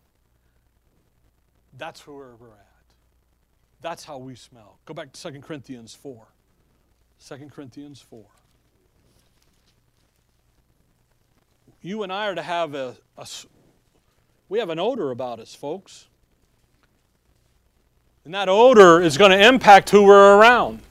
that's 1.78 2.06
where 2.06 2.36
we're 2.36 2.50
at. 2.50 2.66
That's 3.82 4.04
how 4.04 4.18
we 4.18 4.36
smell. 4.36 4.80
Go 4.86 4.94
back 4.94 5.12
to 5.12 5.32
2 5.32 5.42
Corinthians 5.42 5.96
4. 5.96 6.28
2 7.28 7.50
Corinthians 7.52 8.02
4. 8.02 8.24
You 11.82 12.04
and 12.04 12.12
I 12.12 12.28
are 12.28 12.36
to 12.36 12.42
have 12.42 12.74
a, 12.74 12.96
a 13.18 13.28
we 14.50 14.60
have 14.60 14.70
an 14.70 14.80
odor 14.80 15.12
about 15.12 15.40
us, 15.40 15.56
folks. 15.56 16.08
And 18.24 18.34
that 18.34 18.50
odor 18.50 19.02
is 19.02 19.18
going 19.18 19.32
to 19.32 19.48
impact 19.48 19.92
who 19.92 20.04
we're 20.04 20.38
around. 20.38 20.82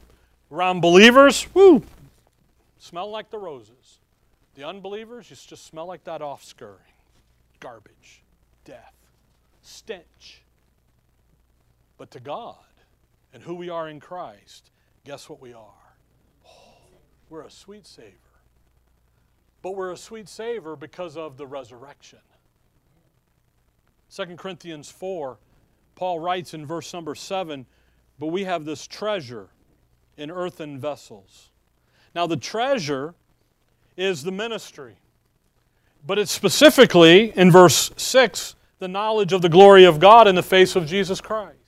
Around 0.55 0.83
believers, 0.83 1.53
whoo, 1.53 1.83
smell 2.79 3.11
like 3.11 3.29
the 3.29 3.39
roses. 3.39 3.99
The 4.55 4.63
unbelievers, 4.63 5.29
you 5.29 5.35
just 5.35 5.67
smell 5.67 5.87
like 5.87 6.05
that 6.05 6.21
offscouring. 6.21 6.95
Garbage, 7.59 8.23
death, 8.65 8.95
stench. 9.63 10.45
But 11.99 12.13
to 12.13 12.21
God 12.21 12.55
and 13.33 13.43
who 13.43 13.57
we 13.57 13.69
are 13.69 13.89
in 13.89 13.99
Christ, 13.99 14.71
guess 15.05 15.29
what 15.29 15.41
we 15.41 15.53
are? 15.53 15.97
Oh, 16.47 16.77
we're 17.29 17.43
a 17.43 17.51
sweet 17.51 17.85
savor. 17.85 18.13
But 19.61 19.75
we're 19.75 19.91
a 19.91 19.97
sweet 19.97 20.29
savor 20.29 20.77
because 20.77 21.17
of 21.17 21.37
the 21.37 21.49
resurrection. 21.49 22.21
2 24.15 24.37
Corinthians 24.37 24.89
4, 24.89 25.37
Paul 25.97 26.21
writes 26.21 26.55
in 26.55 26.65
verse 26.65 26.95
number 26.95 27.17
7 27.17 27.67
But 28.21 28.29
we 28.29 28.45
have 28.45 28.65
this 28.65 28.87
treasure 28.87 29.49
in 30.17 30.31
earthen 30.31 30.79
vessels. 30.79 31.51
Now, 32.15 32.27
the 32.27 32.37
treasure 32.37 33.15
is 33.97 34.23
the 34.23 34.33
ministry, 34.33 34.97
but 36.07 36.19
it's 36.19 36.33
specifically 36.33 37.37
in 37.37 37.51
verse 37.51 37.91
6 37.97 38.55
the 38.79 38.89
knowledge 38.89 39.33
of 39.33 39.43
the 39.43 39.49
glory 39.49 39.85
of 39.85 39.99
God 39.99 40.29
in 40.29 40.35
the 40.35 40.43
face 40.43 40.77
of 40.77 40.87
Jesus 40.87 41.21
Christ. 41.21 41.59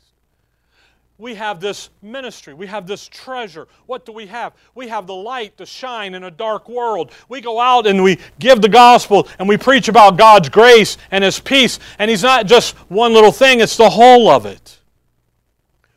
We 1.19 1.35
have 1.35 1.61
this 1.61 1.89
ministry. 2.03 2.53
We 2.53 2.67
have 2.67 2.87
this 2.87 3.09
treasure. 3.09 3.69
What 3.87 4.05
do 4.05 4.13
we 4.13 4.27
have? 4.27 4.53
We 4.75 4.89
have 4.89 5.07
the 5.07 5.15
light 5.15 5.57
to 5.57 5.65
shine 5.65 6.13
in 6.13 6.25
a 6.25 6.31
dark 6.31 6.69
world. 6.69 7.11
We 7.31 7.41
go 7.41 7.59
out 7.59 7.87
and 7.87 8.03
we 8.03 8.19
give 8.39 8.61
the 8.61 8.69
gospel 8.69 9.27
and 9.39 9.49
we 9.49 9.57
preach 9.57 9.89
about 9.89 10.19
God's 10.19 10.51
grace 10.51 10.99
and 11.11 11.25
His 11.25 11.41
peace. 11.41 11.79
And 11.99 12.11
He's 12.11 12.23
not 12.23 12.45
just 12.45 12.77
one 12.91 13.15
little 13.15 13.33
thing, 13.33 13.61
it's 13.61 13.79
the 13.79 13.89
whole 13.89 14.29
of 14.29 14.45
it. 14.45 14.79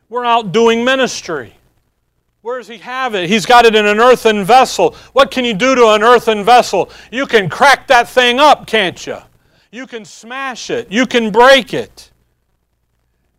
We're 0.08 0.26
out 0.26 0.54
doing 0.54 0.86
ministry. 0.86 1.54
Where 2.42 2.58
does 2.58 2.68
he 2.68 2.78
have 2.78 3.16
it? 3.16 3.30
He's 3.30 3.46
got 3.46 3.66
it 3.66 3.76
in 3.76 3.86
an 3.86 4.00
earthen 4.00 4.46
vessel. 4.46 4.96
What 5.12 5.30
can 5.30 5.44
you 5.44 5.54
do 5.54 5.76
to 5.76 5.90
an 5.90 6.04
earthen 6.04 6.44
vessel? 6.44 6.90
You 7.12 7.26
can 7.26 7.50
crack 7.50 7.88
that 7.88 8.08
thing 8.08 8.40
up, 8.40 8.66
can't 8.66 9.06
you? 9.06 9.18
You 9.72 9.86
can 9.86 10.06
smash 10.06 10.70
it. 10.70 10.92
You 10.92 11.06
can 11.06 11.32
break 11.32 11.74
it. 11.74 12.12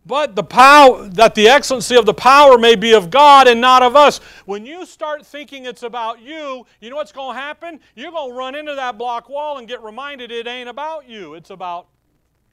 But 0.05 0.35
the 0.35 0.43
power 0.43 1.07
that 1.09 1.35
the 1.35 1.47
excellency 1.47 1.95
of 1.95 2.05
the 2.05 2.13
power 2.13 2.57
may 2.57 2.75
be 2.75 2.93
of 2.93 3.09
God 3.09 3.47
and 3.47 3.61
not 3.61 3.83
of 3.83 3.95
us. 3.95 4.19
When 4.45 4.65
you 4.65 4.85
start 4.85 5.25
thinking 5.25 5.65
it's 5.65 5.83
about 5.83 6.21
you, 6.21 6.65
you 6.79 6.89
know 6.89 6.95
what's 6.95 7.11
going 7.11 7.35
to 7.35 7.41
happen? 7.41 7.79
You're 7.95 8.11
going 8.11 8.31
to 8.31 8.35
run 8.35 8.55
into 8.55 8.73
that 8.75 8.97
block 8.97 9.29
wall 9.29 9.57
and 9.57 9.67
get 9.67 9.83
reminded 9.83 10.31
it 10.31 10.47
ain't 10.47 10.69
about 10.69 11.07
you. 11.07 11.35
It's 11.35 11.51
about 11.51 11.87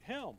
him. 0.01 0.35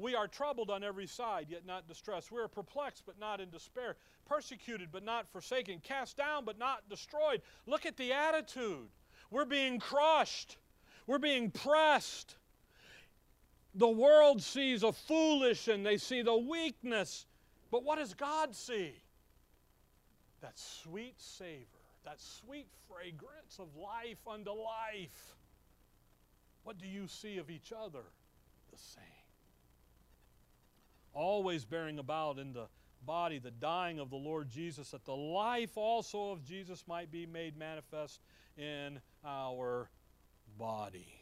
We 0.00 0.14
are 0.14 0.26
troubled 0.26 0.70
on 0.70 0.82
every 0.82 1.06
side, 1.06 1.48
yet 1.50 1.66
not 1.66 1.86
distressed. 1.86 2.32
We 2.32 2.40
are 2.40 2.48
perplexed, 2.48 3.02
but 3.04 3.18
not 3.18 3.38
in 3.40 3.50
despair. 3.50 3.96
Persecuted, 4.26 4.88
but 4.90 5.04
not 5.04 5.30
forsaken. 5.30 5.80
Cast 5.84 6.16
down, 6.16 6.46
but 6.46 6.58
not 6.58 6.88
destroyed. 6.88 7.42
Look 7.66 7.84
at 7.84 7.98
the 7.98 8.14
attitude. 8.14 8.88
We're 9.30 9.44
being 9.44 9.78
crushed, 9.78 10.56
we're 11.06 11.18
being 11.18 11.50
pressed. 11.50 12.36
The 13.74 13.88
world 13.88 14.42
sees 14.42 14.82
a 14.82 14.92
foolish 14.92 15.68
and 15.68 15.86
they 15.86 15.96
see 15.96 16.22
the 16.22 16.36
weakness. 16.36 17.26
But 17.70 17.84
what 17.84 17.98
does 17.98 18.14
God 18.14 18.56
see? 18.56 18.94
That 20.40 20.58
sweet 20.58 21.14
savor, 21.18 21.66
that 22.04 22.20
sweet 22.20 22.66
fragrance 22.88 23.60
of 23.60 23.68
life 23.76 24.18
unto 24.26 24.50
life. 24.50 25.36
What 26.64 26.78
do 26.78 26.88
you 26.88 27.06
see 27.06 27.38
of 27.38 27.48
each 27.48 27.72
other? 27.72 28.02
The 28.72 28.78
same 28.78 29.19
always 31.14 31.64
bearing 31.64 31.98
about 31.98 32.38
in 32.38 32.52
the 32.52 32.66
body 33.06 33.38
the 33.38 33.50
dying 33.50 33.98
of 33.98 34.10
the 34.10 34.16
Lord 34.16 34.48
Jesus, 34.50 34.90
that 34.90 35.04
the 35.04 35.16
life 35.16 35.76
also 35.76 36.30
of 36.30 36.44
Jesus 36.44 36.84
might 36.86 37.10
be 37.10 37.26
made 37.26 37.56
manifest 37.56 38.20
in 38.56 39.00
our 39.24 39.88
body. 40.58 41.14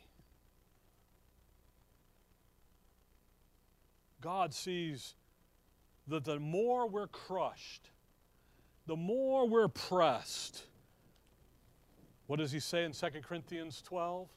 God 4.21 4.53
sees 4.53 5.15
that 6.09 6.25
the 6.25 6.41
more 6.41 6.89
we're 6.89 7.07
crushed, 7.07 7.91
the 8.87 8.97
more 8.97 9.49
we're 9.49 9.69
pressed. 9.69 10.65
What 12.27 12.39
does 12.39 12.51
he 12.51 12.61
say 12.61 12.85
in 12.85 12.93
2 12.93 13.07
Corinthians 13.23 13.83
12? 13.83 14.29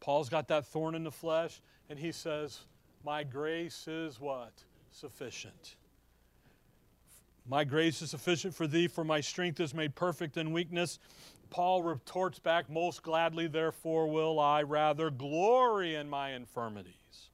Paul's 0.00 0.28
got 0.28 0.48
that 0.48 0.66
thorn 0.66 0.94
in 0.94 1.04
the 1.04 1.10
flesh, 1.10 1.60
and 1.88 1.98
he 1.98 2.12
says, 2.12 2.60
my 3.08 3.24
grace 3.24 3.88
is 3.88 4.20
what? 4.20 4.52
Sufficient. 4.90 5.76
My 7.48 7.64
grace 7.64 8.02
is 8.02 8.10
sufficient 8.10 8.54
for 8.54 8.66
thee, 8.66 8.86
for 8.86 9.02
my 9.02 9.22
strength 9.22 9.60
is 9.60 9.72
made 9.72 9.94
perfect 9.94 10.36
in 10.36 10.52
weakness. 10.52 10.98
Paul 11.48 11.82
retorts 11.82 12.38
back, 12.38 12.68
Most 12.68 13.02
gladly, 13.02 13.46
therefore, 13.46 14.10
will 14.10 14.38
I 14.38 14.62
rather 14.62 15.08
glory 15.08 15.94
in 15.94 16.10
my 16.10 16.32
infirmities. 16.32 17.30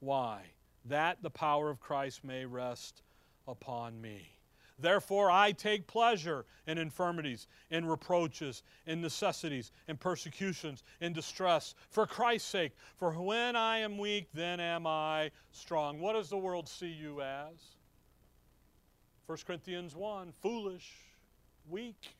Why? 0.00 0.42
That 0.86 1.22
the 1.22 1.30
power 1.30 1.70
of 1.70 1.78
Christ 1.78 2.24
may 2.24 2.44
rest 2.44 3.02
upon 3.46 4.00
me. 4.00 4.37
Therefore, 4.80 5.30
I 5.30 5.52
take 5.52 5.86
pleasure 5.88 6.44
in 6.66 6.78
infirmities, 6.78 7.48
in 7.70 7.84
reproaches, 7.84 8.62
in 8.86 9.00
necessities, 9.00 9.72
in 9.88 9.96
persecutions, 9.96 10.84
in 11.00 11.12
distress, 11.12 11.74
for 11.90 12.06
Christ's 12.06 12.48
sake. 12.48 12.72
For 12.96 13.12
when 13.12 13.56
I 13.56 13.78
am 13.78 13.98
weak, 13.98 14.28
then 14.32 14.60
am 14.60 14.86
I 14.86 15.32
strong. 15.50 15.98
What 15.98 16.12
does 16.12 16.30
the 16.30 16.38
world 16.38 16.68
see 16.68 16.86
you 16.86 17.22
as? 17.22 17.76
1 19.26 19.38
Corinthians 19.46 19.96
1 19.96 20.32
foolish, 20.40 20.94
weak. 21.68 22.14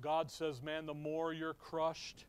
God 0.00 0.30
says, 0.30 0.62
man, 0.62 0.86
the 0.86 0.94
more 0.94 1.32
you're 1.32 1.54
crushed 1.54 2.24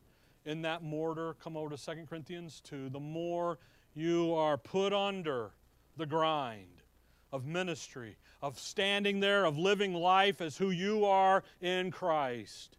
in 0.45 0.63
that 0.63 0.83
mortar, 0.83 1.35
come 1.35 1.55
over 1.55 1.75
to 1.75 1.85
2 1.85 2.05
Corinthians 2.09 2.59
2, 2.65 2.89
the 2.89 2.99
more 2.99 3.59
you 3.93 4.33
are 4.33 4.57
put 4.57 4.93
under 4.93 5.51
the 5.95 6.05
grind 6.05 6.72
of 7.33 7.47
ministry, 7.47 8.15
of 8.43 8.59
standing 8.59 9.19
there, 9.19 9.43
of 9.43 9.57
living 9.57 9.93
life 9.93 10.39
as 10.39 10.55
who 10.55 10.69
you 10.69 11.05
are 11.05 11.43
in 11.61 11.89
Christ, 11.89 12.77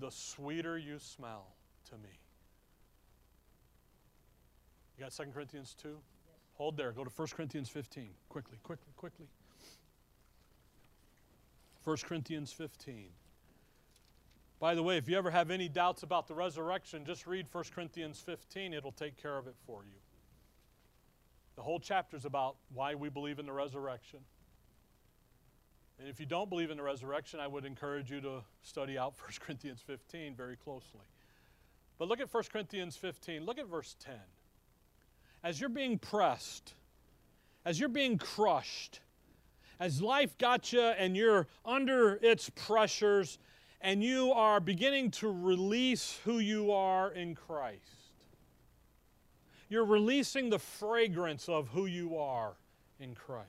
the 0.00 0.10
sweeter 0.10 0.78
you 0.78 0.98
smell 0.98 1.54
to 1.90 1.96
me. 1.98 2.08
You 4.96 5.04
got 5.04 5.12
2 5.12 5.24
Corinthians 5.34 5.76
2? 5.82 5.98
Hold 6.54 6.78
there. 6.78 6.92
Go 6.92 7.04
to 7.04 7.10
1 7.14 7.28
Corinthians 7.36 7.68
15. 7.68 8.08
Quickly, 8.30 8.58
quickly, 8.62 8.92
quickly. 8.96 9.26
1 11.84 11.96
Corinthians 12.04 12.50
15. 12.50 13.10
By 14.58 14.74
the 14.74 14.82
way, 14.82 14.96
if 14.96 15.08
you 15.08 15.16
ever 15.18 15.30
have 15.30 15.50
any 15.50 15.68
doubts 15.68 16.02
about 16.02 16.26
the 16.26 16.34
resurrection, 16.34 17.04
just 17.04 17.26
read 17.26 17.46
1 17.52 17.64
Corinthians 17.74 18.18
15. 18.18 18.72
It'll 18.72 18.92
take 18.92 19.20
care 19.20 19.36
of 19.36 19.46
it 19.46 19.54
for 19.66 19.84
you. 19.84 19.98
The 21.58 21.64
whole 21.64 21.80
chapter 21.80 22.16
is 22.16 22.24
about 22.24 22.54
why 22.72 22.94
we 22.94 23.08
believe 23.08 23.40
in 23.40 23.46
the 23.46 23.52
resurrection. 23.52 24.20
And 25.98 26.08
if 26.08 26.20
you 26.20 26.24
don't 26.24 26.48
believe 26.48 26.70
in 26.70 26.76
the 26.76 26.84
resurrection, 26.84 27.40
I 27.40 27.48
would 27.48 27.64
encourage 27.64 28.12
you 28.12 28.20
to 28.20 28.44
study 28.62 28.96
out 28.96 29.14
1 29.20 29.30
Corinthians 29.40 29.80
15 29.84 30.36
very 30.36 30.54
closely. 30.54 31.00
But 31.98 32.06
look 32.06 32.20
at 32.20 32.32
1 32.32 32.44
Corinthians 32.52 32.96
15. 32.96 33.44
Look 33.44 33.58
at 33.58 33.66
verse 33.66 33.96
10. 33.98 34.14
As 35.42 35.60
you're 35.60 35.68
being 35.68 35.98
pressed, 35.98 36.74
as 37.64 37.80
you're 37.80 37.88
being 37.88 38.18
crushed, 38.18 39.00
as 39.80 40.00
life 40.00 40.38
got 40.38 40.72
you 40.72 40.80
and 40.80 41.16
you're 41.16 41.48
under 41.64 42.20
its 42.22 42.50
pressures, 42.50 43.40
and 43.80 44.00
you 44.00 44.30
are 44.30 44.60
beginning 44.60 45.10
to 45.10 45.28
release 45.28 46.20
who 46.24 46.38
you 46.38 46.70
are 46.70 47.10
in 47.10 47.34
Christ 47.34 47.97
you're 49.68 49.84
releasing 49.84 50.50
the 50.50 50.58
fragrance 50.58 51.48
of 51.48 51.68
who 51.68 51.86
you 51.86 52.18
are 52.18 52.52
in 53.00 53.14
Christ. 53.14 53.48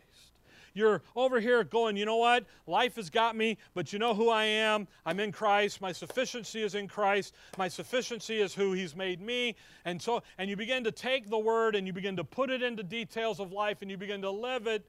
You're 0.73 1.01
over 1.15 1.39
here 1.39 1.63
going, 1.63 1.97
you 1.97 2.05
know 2.05 2.17
what? 2.17 2.45
Life 2.67 2.95
has 2.95 3.09
got 3.09 3.35
me, 3.35 3.57
but 3.73 3.91
you 3.91 3.99
know 3.99 4.13
who 4.13 4.29
I 4.29 4.45
am? 4.45 4.87
I'm 5.05 5.19
in 5.19 5.31
Christ. 5.31 5.81
My 5.81 5.91
sufficiency 5.91 6.61
is 6.61 6.75
in 6.75 6.87
Christ. 6.87 7.33
My 7.57 7.67
sufficiency 7.67 8.39
is 8.39 8.53
who 8.53 8.73
He's 8.73 8.95
made 8.95 9.19
me. 9.19 9.55
And 9.85 10.01
so, 10.01 10.23
and 10.37 10.49
you 10.49 10.55
begin 10.55 10.83
to 10.83 10.91
take 10.91 11.29
the 11.29 11.39
word 11.39 11.75
and 11.75 11.87
you 11.87 11.93
begin 11.93 12.15
to 12.17 12.23
put 12.23 12.49
it 12.49 12.61
into 12.61 12.83
details 12.83 13.39
of 13.39 13.51
life 13.51 13.81
and 13.81 13.89
you 13.89 13.97
begin 13.97 14.21
to 14.21 14.31
live 14.31 14.67
it. 14.67 14.85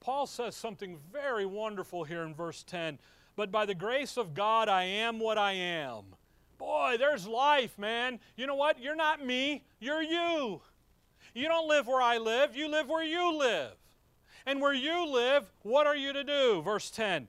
Paul 0.00 0.26
says 0.26 0.54
something 0.54 0.98
very 1.12 1.46
wonderful 1.46 2.04
here 2.04 2.22
in 2.22 2.34
verse 2.34 2.62
10. 2.62 2.98
But 3.36 3.50
by 3.50 3.66
the 3.66 3.74
grace 3.74 4.16
of 4.16 4.32
God, 4.32 4.68
I 4.68 4.84
am 4.84 5.18
what 5.18 5.38
I 5.38 5.52
am. 5.52 6.04
Boy, 6.58 6.96
there's 6.98 7.26
life, 7.26 7.78
man. 7.78 8.20
You 8.36 8.46
know 8.46 8.54
what? 8.54 8.80
You're 8.80 8.96
not 8.96 9.24
me, 9.24 9.64
you're 9.80 10.02
you. 10.02 10.60
You 11.34 11.48
don't 11.48 11.68
live 11.68 11.86
where 11.86 12.02
I 12.02 12.18
live, 12.18 12.56
you 12.56 12.68
live 12.68 12.88
where 12.88 13.04
you 13.04 13.36
live. 13.36 13.72
And 14.46 14.60
where 14.60 14.74
you 14.74 15.06
live, 15.06 15.50
what 15.62 15.86
are 15.86 15.96
you 15.96 16.12
to 16.12 16.22
do? 16.22 16.62
Verse 16.62 16.90
10 16.90 17.28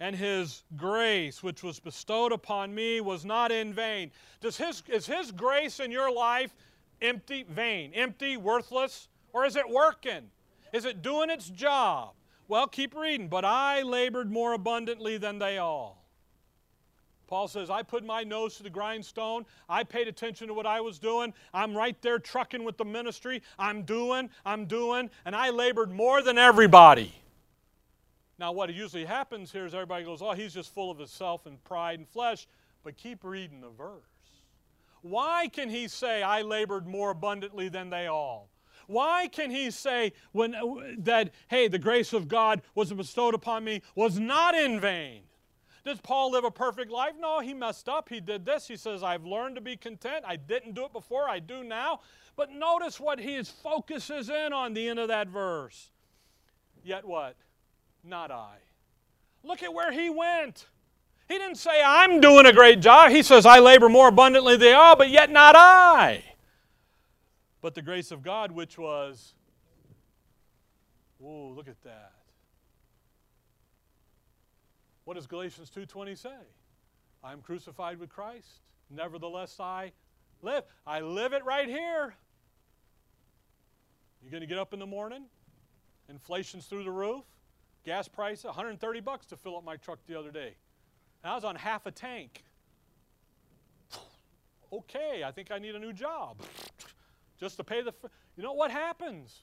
And 0.00 0.16
his 0.16 0.64
grace, 0.76 1.42
which 1.42 1.62
was 1.62 1.78
bestowed 1.80 2.32
upon 2.32 2.74
me, 2.74 3.00
was 3.00 3.24
not 3.24 3.52
in 3.52 3.72
vain. 3.72 4.10
Does 4.40 4.56
his, 4.56 4.82
is 4.88 5.06
his 5.06 5.30
grace 5.30 5.80
in 5.80 5.90
your 5.90 6.12
life 6.12 6.54
empty, 7.00 7.44
vain, 7.48 7.92
empty, 7.94 8.36
worthless? 8.36 9.08
Or 9.32 9.44
is 9.44 9.56
it 9.56 9.68
working? 9.68 10.30
Is 10.72 10.84
it 10.84 11.02
doing 11.02 11.30
its 11.30 11.48
job? 11.48 12.14
Well, 12.48 12.66
keep 12.66 12.96
reading. 12.96 13.28
But 13.28 13.44
I 13.44 13.82
labored 13.82 14.30
more 14.30 14.52
abundantly 14.52 15.16
than 15.16 15.38
they 15.38 15.58
all. 15.58 15.99
Paul 17.30 17.46
says, 17.46 17.70
I 17.70 17.84
put 17.84 18.04
my 18.04 18.24
nose 18.24 18.56
to 18.56 18.64
the 18.64 18.70
grindstone. 18.70 19.46
I 19.68 19.84
paid 19.84 20.08
attention 20.08 20.48
to 20.48 20.54
what 20.54 20.66
I 20.66 20.80
was 20.80 20.98
doing. 20.98 21.32
I'm 21.54 21.76
right 21.76 21.96
there 22.02 22.18
trucking 22.18 22.64
with 22.64 22.76
the 22.76 22.84
ministry. 22.84 23.40
I'm 23.56 23.82
doing, 23.82 24.30
I'm 24.44 24.66
doing, 24.66 25.08
and 25.24 25.36
I 25.36 25.50
labored 25.50 25.92
more 25.92 26.22
than 26.22 26.38
everybody. 26.38 27.14
Now, 28.40 28.50
what 28.50 28.74
usually 28.74 29.04
happens 29.04 29.52
here 29.52 29.64
is 29.64 29.74
everybody 29.74 30.04
goes, 30.04 30.22
Oh, 30.22 30.32
he's 30.32 30.52
just 30.52 30.74
full 30.74 30.90
of 30.90 30.98
himself 30.98 31.46
and 31.46 31.62
pride 31.62 32.00
and 32.00 32.08
flesh. 32.08 32.48
But 32.82 32.96
keep 32.96 33.22
reading 33.22 33.60
the 33.60 33.68
verse. 33.68 34.02
Why 35.02 35.48
can 35.52 35.70
he 35.70 35.86
say, 35.86 36.24
I 36.24 36.42
labored 36.42 36.88
more 36.88 37.10
abundantly 37.10 37.68
than 37.68 37.90
they 37.90 38.08
all? 38.08 38.48
Why 38.88 39.28
can 39.28 39.52
he 39.52 39.70
say 39.70 40.14
when, 40.32 40.56
uh, 40.56 40.64
that, 40.98 41.30
hey, 41.46 41.68
the 41.68 41.78
grace 41.78 42.12
of 42.12 42.26
God 42.26 42.62
was 42.74 42.92
bestowed 42.92 43.34
upon 43.34 43.62
me 43.62 43.82
was 43.94 44.18
not 44.18 44.56
in 44.56 44.80
vain? 44.80 45.22
Did 45.84 46.02
Paul 46.02 46.32
live 46.32 46.44
a 46.44 46.50
perfect 46.50 46.90
life? 46.90 47.14
No, 47.18 47.40
he 47.40 47.54
messed 47.54 47.88
up. 47.88 48.08
He 48.08 48.20
did 48.20 48.44
this. 48.44 48.68
He 48.68 48.76
says, 48.76 49.02
I've 49.02 49.24
learned 49.24 49.54
to 49.54 49.60
be 49.60 49.76
content. 49.76 50.24
I 50.26 50.36
didn't 50.36 50.74
do 50.74 50.84
it 50.84 50.92
before, 50.92 51.28
I 51.28 51.38
do 51.38 51.64
now. 51.64 52.00
But 52.36 52.50
notice 52.50 53.00
what 53.00 53.18
his 53.18 53.48
focuses 53.48 54.28
in 54.28 54.52
on 54.52 54.74
the 54.74 54.88
end 54.88 54.98
of 54.98 55.08
that 55.08 55.28
verse. 55.28 55.90
Yet 56.84 57.04
what? 57.04 57.36
Not 58.04 58.30
I. 58.30 58.56
Look 59.42 59.62
at 59.62 59.72
where 59.72 59.92
he 59.92 60.10
went. 60.10 60.66
He 61.28 61.38
didn't 61.38 61.56
say, 61.56 61.82
I'm 61.84 62.20
doing 62.20 62.46
a 62.46 62.52
great 62.52 62.80
job. 62.80 63.10
He 63.10 63.22
says, 63.22 63.46
I 63.46 63.60
labor 63.60 63.88
more 63.88 64.08
abundantly 64.08 64.54
than 64.54 64.60
they 64.60 64.72
all, 64.72 64.96
but 64.96 65.10
yet 65.10 65.30
not 65.30 65.54
I. 65.56 66.24
But 67.62 67.74
the 67.74 67.82
grace 67.82 68.10
of 68.10 68.22
God, 68.22 68.52
which 68.52 68.76
was, 68.78 69.34
whoa, 71.18 71.52
look 71.54 71.68
at 71.68 71.80
that. 71.84 72.12
What 75.10 75.16
does 75.16 75.26
Galatians 75.26 75.70
2:20 75.70 76.14
say? 76.16 76.38
I 77.24 77.32
am 77.32 77.42
crucified 77.42 77.98
with 77.98 78.10
Christ, 78.10 78.60
nevertheless 78.90 79.58
I 79.58 79.90
live. 80.40 80.62
I 80.86 81.00
live 81.00 81.32
it 81.32 81.44
right 81.44 81.66
here. 81.66 82.14
You're 84.22 84.30
going 84.30 84.42
to 84.42 84.46
get 84.46 84.56
up 84.56 84.72
in 84.72 84.78
the 84.78 84.86
morning, 84.86 85.24
inflation's 86.08 86.66
through 86.66 86.84
the 86.84 86.92
roof, 86.92 87.24
gas 87.84 88.06
price 88.06 88.44
130 88.44 89.00
bucks 89.00 89.26
to 89.26 89.36
fill 89.36 89.56
up 89.56 89.64
my 89.64 89.74
truck 89.74 89.98
the 90.06 90.16
other 90.16 90.30
day. 90.30 90.54
And 91.24 91.32
I 91.32 91.34
was 91.34 91.42
on 91.42 91.56
half 91.56 91.86
a 91.86 91.90
tank. 91.90 92.44
okay, 94.72 95.24
I 95.24 95.32
think 95.32 95.50
I 95.50 95.58
need 95.58 95.74
a 95.74 95.80
new 95.80 95.92
job. 95.92 96.40
Just 97.40 97.56
to 97.56 97.64
pay 97.64 97.82
the 97.82 97.92
You 98.36 98.44
know 98.44 98.52
what 98.52 98.70
happens? 98.70 99.42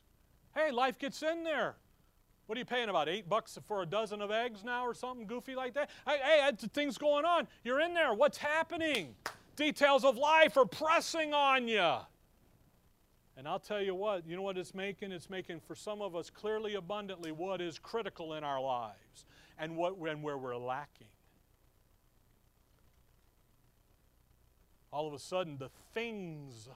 Hey, 0.55 0.71
life 0.71 0.97
gets 0.97 1.21
in 1.23 1.43
there. 1.43 1.75
What 2.47 2.57
are 2.57 2.59
you 2.59 2.65
paying 2.65 2.87
about 2.87 3.09
eight 3.09 3.27
bucks 3.27 3.59
for 3.67 3.81
a 3.81 3.85
dozen 3.85 4.21
of 4.21 4.31
eggs 4.31 4.63
now 4.63 4.85
or 4.85 4.93
something 4.93 5.27
goofy 5.27 5.53
like 5.53 5.73
that? 5.73 5.89
Hey, 6.07 6.17
hey, 6.23 6.51
things 6.73 6.97
going 6.97 7.25
on. 7.25 7.45
You're 7.63 7.81
in 7.81 7.93
there. 7.93 8.13
What's 8.13 8.37
happening? 8.37 9.15
Details 9.57 10.05
of 10.05 10.17
life 10.17 10.55
are 10.55 10.65
pressing 10.65 11.33
on 11.33 11.67
you. 11.67 11.97
And 13.35 13.47
I'll 13.47 13.59
tell 13.59 13.81
you 13.81 13.93
what, 13.93 14.25
you 14.25 14.35
know 14.37 14.41
what 14.41 14.57
it's 14.57 14.73
making? 14.73 15.11
It's 15.11 15.29
making 15.29 15.59
for 15.59 15.75
some 15.75 16.01
of 16.01 16.15
us 16.15 16.29
clearly 16.29 16.75
abundantly 16.75 17.33
what 17.33 17.59
is 17.59 17.77
critical 17.77 18.33
in 18.33 18.43
our 18.45 18.61
lives 18.61 19.25
and 19.59 19.75
what 19.75 19.97
and 19.97 20.23
where 20.23 20.37
we're 20.37 20.57
lacking. 20.57 21.07
All 24.91 25.05
of 25.05 25.13
a 25.13 25.19
sudden, 25.19 25.57
the 25.57 25.69
things 25.93 26.69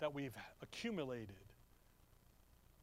that 0.00 0.12
we've 0.12 0.34
accumulated 0.60 1.45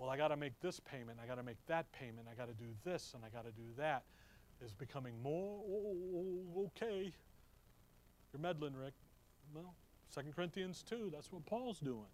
well, 0.03 0.11
I 0.11 0.17
got 0.17 0.27
to 0.29 0.35
make 0.35 0.59
this 0.59 0.81
payment, 0.81 1.17
I 1.23 1.25
got 1.25 1.35
to 1.35 1.43
make 1.43 1.65
that 1.67 1.89
payment, 1.93 2.27
I 2.29 2.35
got 2.35 2.49
to 2.49 2.53
do 2.53 2.69
this, 2.83 3.13
and 3.15 3.23
I 3.23 3.29
got 3.29 3.45
to 3.45 3.51
do 3.51 3.63
that, 3.77 4.03
is 4.61 4.73
becoming 4.73 5.13
more 5.23 5.61
oh, 5.65 5.81
oh, 5.85 5.97
oh, 6.17 6.57
oh 6.57 6.71
okay. 6.75 7.13
You're 8.33 8.41
meddling, 8.41 8.75
Rick. 8.75 8.95
Well, 9.55 9.73
2 10.13 10.23
Corinthians 10.35 10.83
2, 10.89 11.09
that's 11.13 11.31
what 11.31 11.45
Paul's 11.45 11.79
doing. 11.79 12.11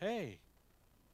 Hey, 0.00 0.38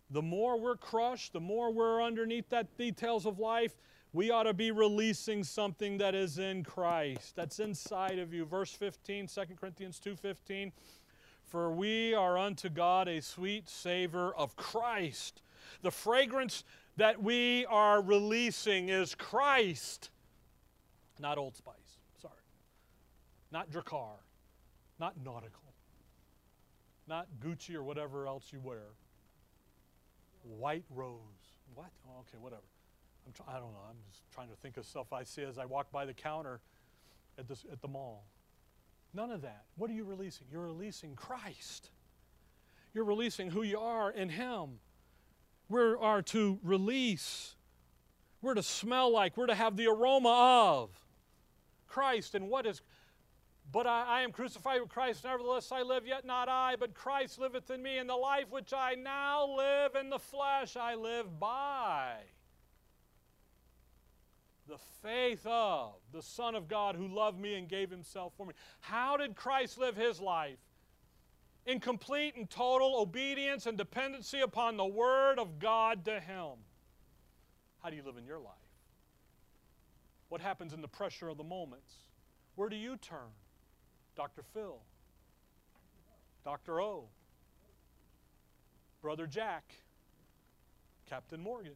the 0.08 0.22
more 0.22 0.58
we're 0.58 0.78
crushed, 0.78 1.34
the 1.34 1.40
more 1.40 1.70
we're 1.70 2.02
underneath 2.02 2.48
that 2.48 2.78
details 2.78 3.26
of 3.26 3.38
life, 3.38 3.76
we 4.14 4.30
ought 4.30 4.44
to 4.44 4.54
be 4.54 4.70
releasing 4.70 5.44
something 5.44 5.98
that 5.98 6.14
is 6.14 6.38
in 6.38 6.64
Christ, 6.64 7.36
that's 7.36 7.60
inside 7.60 8.18
of 8.18 8.32
you. 8.32 8.46
Verse 8.46 8.72
15, 8.72 9.26
2 9.26 9.40
Corinthians 9.60 10.00
2:15, 10.00 10.72
for 11.44 11.70
we 11.70 12.14
are 12.14 12.38
unto 12.38 12.70
God 12.70 13.08
a 13.08 13.20
sweet 13.20 13.68
savor 13.68 14.34
of 14.34 14.56
Christ 14.56 15.42
the 15.82 15.90
fragrance 15.90 16.64
that 16.96 17.22
we 17.22 17.66
are 17.66 18.00
releasing 18.00 18.88
is 18.88 19.14
Christ, 19.14 20.10
not 21.18 21.38
Old 21.38 21.56
Spice. 21.56 21.74
Sorry. 22.20 22.34
Not 23.52 23.70
Drakkar, 23.70 24.18
not 24.98 25.18
Nautica, 25.22 25.50
not 27.06 27.26
Gucci 27.44 27.74
or 27.74 27.82
whatever 27.82 28.26
else 28.26 28.50
you 28.52 28.60
wear. 28.60 28.88
White 30.42 30.84
rose. 30.90 31.18
What? 31.74 31.90
Oh, 32.08 32.20
okay, 32.20 32.38
whatever. 32.40 32.62
I'm 33.26 33.32
I 33.48 33.58
don't 33.58 33.72
know. 33.72 33.80
I'm 33.88 33.96
just 34.08 34.22
trying 34.32 34.48
to 34.48 34.54
think 34.56 34.76
of 34.76 34.86
stuff 34.86 35.12
I 35.12 35.24
see 35.24 35.42
as 35.42 35.58
I 35.58 35.64
walk 35.64 35.90
by 35.90 36.04
the 36.04 36.14
counter 36.14 36.60
at, 37.38 37.48
this, 37.48 37.64
at 37.70 37.80
the 37.80 37.88
mall. 37.88 38.24
None 39.12 39.30
of 39.30 39.42
that. 39.42 39.64
What 39.76 39.90
are 39.90 39.94
you 39.94 40.04
releasing? 40.04 40.46
You're 40.50 40.66
releasing 40.66 41.14
Christ. 41.16 41.90
You're 42.94 43.04
releasing 43.04 43.50
who 43.50 43.62
you 43.62 43.78
are 43.78 44.10
in 44.10 44.28
Him. 44.28 44.78
We 45.68 45.80
are 45.80 46.22
to 46.22 46.58
release. 46.62 47.56
We're 48.42 48.54
to 48.54 48.62
smell 48.62 49.10
like. 49.10 49.36
We're 49.36 49.46
to 49.46 49.54
have 49.54 49.76
the 49.76 49.86
aroma 49.86 50.80
of 50.80 50.90
Christ. 51.86 52.34
And 52.34 52.48
what 52.48 52.66
is. 52.66 52.82
But 53.72 53.86
I, 53.86 54.04
I 54.04 54.20
am 54.22 54.30
crucified 54.30 54.80
with 54.80 54.90
Christ, 54.90 55.24
nevertheless 55.24 55.72
I 55.72 55.82
live, 55.82 56.06
yet 56.06 56.24
not 56.24 56.48
I, 56.48 56.76
but 56.78 56.94
Christ 56.94 57.40
liveth 57.40 57.68
in 57.70 57.82
me, 57.82 57.98
and 57.98 58.08
the 58.08 58.14
life 58.14 58.46
which 58.50 58.72
I 58.72 58.94
now 58.94 59.56
live 59.56 59.96
in 59.96 60.08
the 60.08 60.20
flesh, 60.20 60.76
I 60.76 60.94
live 60.94 61.40
by 61.40 62.12
the 64.68 64.78
faith 65.02 65.46
of 65.46 65.94
the 66.12 66.22
Son 66.22 66.54
of 66.54 66.68
God 66.68 66.96
who 66.96 67.08
loved 67.08 67.40
me 67.40 67.54
and 67.54 67.68
gave 67.68 67.90
himself 67.90 68.32
for 68.36 68.46
me. 68.46 68.54
How 68.80 69.16
did 69.16 69.36
Christ 69.36 69.78
live 69.78 69.96
his 69.96 70.20
life? 70.20 70.58
In 71.66 71.80
complete 71.80 72.36
and 72.36 72.48
total 72.48 72.96
obedience 73.00 73.66
and 73.66 73.76
dependency 73.76 74.40
upon 74.40 74.76
the 74.76 74.86
Word 74.86 75.38
of 75.38 75.58
God 75.58 76.04
to 76.04 76.20
him. 76.20 76.52
How 77.82 77.90
do 77.90 77.96
you 77.96 78.02
live 78.04 78.16
in 78.16 78.24
your 78.24 78.38
life? 78.38 78.54
What 80.28 80.40
happens 80.40 80.72
in 80.72 80.80
the 80.80 80.88
pressure 80.88 81.28
of 81.28 81.36
the 81.36 81.44
moments? 81.44 81.92
Where 82.54 82.68
do 82.68 82.76
you 82.76 82.96
turn? 82.96 83.30
Dr. 84.16 84.42
Phil, 84.54 84.78
Dr. 86.44 86.80
O, 86.80 87.04
Brother 89.02 89.26
Jack, 89.26 89.74
Captain 91.08 91.40
Morgan. 91.40 91.74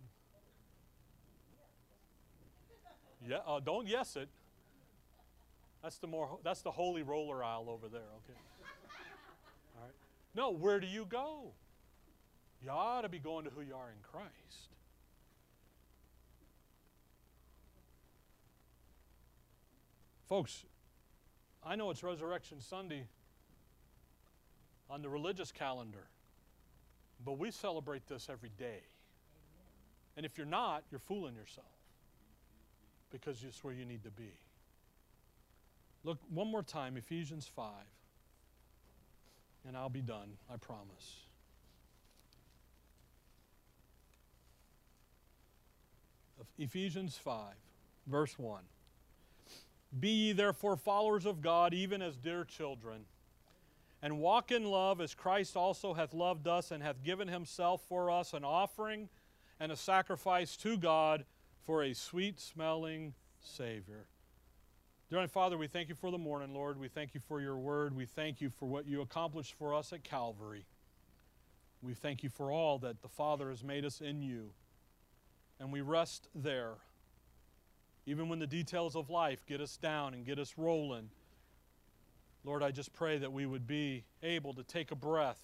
Yeah, 3.28 3.38
uh, 3.46 3.60
don't 3.60 3.86
yes 3.86 4.16
it. 4.16 4.28
That's 5.82 5.98
the 5.98 6.06
more 6.06 6.38
that's 6.42 6.62
the 6.62 6.70
holy 6.70 7.02
roller 7.02 7.44
aisle 7.44 7.66
over 7.68 7.88
there, 7.88 8.08
okay? 8.24 8.38
No, 10.34 10.50
where 10.50 10.80
do 10.80 10.86
you 10.86 11.04
go? 11.04 11.52
You 12.62 12.70
ought 12.70 13.02
to 13.02 13.08
be 13.08 13.18
going 13.18 13.44
to 13.44 13.50
who 13.50 13.62
you 13.62 13.74
are 13.74 13.88
in 13.88 13.96
Christ. 14.02 14.30
Folks, 20.28 20.64
I 21.64 21.74
know 21.74 21.90
it's 21.90 22.02
Resurrection 22.04 22.60
Sunday 22.60 23.06
on 24.88 25.02
the 25.02 25.08
religious 25.08 25.50
calendar, 25.50 26.06
but 27.24 27.38
we 27.38 27.50
celebrate 27.50 28.06
this 28.06 28.28
every 28.30 28.50
day. 28.56 28.82
And 30.16 30.24
if 30.24 30.38
you're 30.38 30.46
not, 30.46 30.84
you're 30.90 31.00
fooling 31.00 31.34
yourself 31.34 31.66
because 33.10 33.42
it's 33.42 33.64
where 33.64 33.74
you 33.74 33.84
need 33.84 34.04
to 34.04 34.10
be. 34.10 34.32
Look 36.04 36.18
one 36.30 36.48
more 36.48 36.62
time, 36.62 36.96
Ephesians 36.96 37.46
5, 37.46 37.66
and 39.66 39.76
I'll 39.76 39.88
be 39.88 40.00
done, 40.00 40.32
I 40.52 40.56
promise. 40.56 41.26
Ephesians 46.58 47.16
5, 47.16 47.54
verse 48.06 48.38
1. 48.38 48.62
Be 49.98 50.08
ye 50.08 50.32
therefore 50.32 50.76
followers 50.76 51.24
of 51.24 51.40
God, 51.40 51.72
even 51.72 52.02
as 52.02 52.16
dear 52.16 52.44
children, 52.44 53.06
and 54.02 54.18
walk 54.20 54.52
in 54.52 54.64
love 54.64 55.00
as 55.00 55.14
Christ 55.14 55.56
also 55.56 55.94
hath 55.94 56.12
loved 56.12 56.46
us 56.46 56.70
and 56.70 56.82
hath 56.82 57.02
given 57.02 57.28
himself 57.28 57.82
for 57.88 58.10
us 58.10 58.34
an 58.34 58.44
offering 58.44 59.08
and 59.58 59.72
a 59.72 59.76
sacrifice 59.76 60.56
to 60.58 60.76
God 60.76 61.24
for 61.62 61.82
a 61.82 61.94
sweet 61.94 62.38
smelling 62.38 63.14
Savior. 63.40 64.04
Dear 65.10 65.26
Father, 65.26 65.58
we 65.58 65.66
thank 65.66 65.88
you 65.88 65.96
for 65.96 66.12
the 66.12 66.18
morning, 66.18 66.54
Lord. 66.54 66.78
We 66.78 66.86
thank 66.86 67.14
you 67.14 67.20
for 67.20 67.40
your 67.40 67.58
word. 67.58 67.96
We 67.96 68.06
thank 68.06 68.40
you 68.40 68.48
for 68.48 68.66
what 68.66 68.86
you 68.86 69.00
accomplished 69.00 69.54
for 69.58 69.74
us 69.74 69.92
at 69.92 70.04
Calvary. 70.04 70.66
We 71.82 71.94
thank 71.94 72.22
you 72.22 72.28
for 72.28 72.52
all 72.52 72.78
that 72.78 73.02
the 73.02 73.08
Father 73.08 73.50
has 73.50 73.64
made 73.64 73.84
us 73.84 74.00
in 74.00 74.22
you. 74.22 74.52
And 75.58 75.72
we 75.72 75.80
rest 75.80 76.28
there. 76.32 76.74
Even 78.06 78.28
when 78.28 78.38
the 78.38 78.46
details 78.46 78.94
of 78.94 79.10
life 79.10 79.44
get 79.46 79.60
us 79.60 79.76
down 79.76 80.14
and 80.14 80.24
get 80.24 80.38
us 80.38 80.54
rolling, 80.56 81.10
Lord, 82.44 82.62
I 82.62 82.70
just 82.70 82.92
pray 82.92 83.18
that 83.18 83.32
we 83.32 83.46
would 83.46 83.66
be 83.66 84.04
able 84.22 84.54
to 84.54 84.62
take 84.62 84.92
a 84.92 84.96
breath 84.96 85.42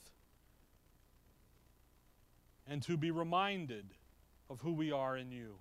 and 2.69 2.81
to 2.85 2.97
be 2.97 3.11
reminded 3.11 3.87
of 4.49 4.61
who 4.61 4.75
we 4.75 4.93
are 4.93 5.17
in 5.17 5.33
you. 5.33 5.57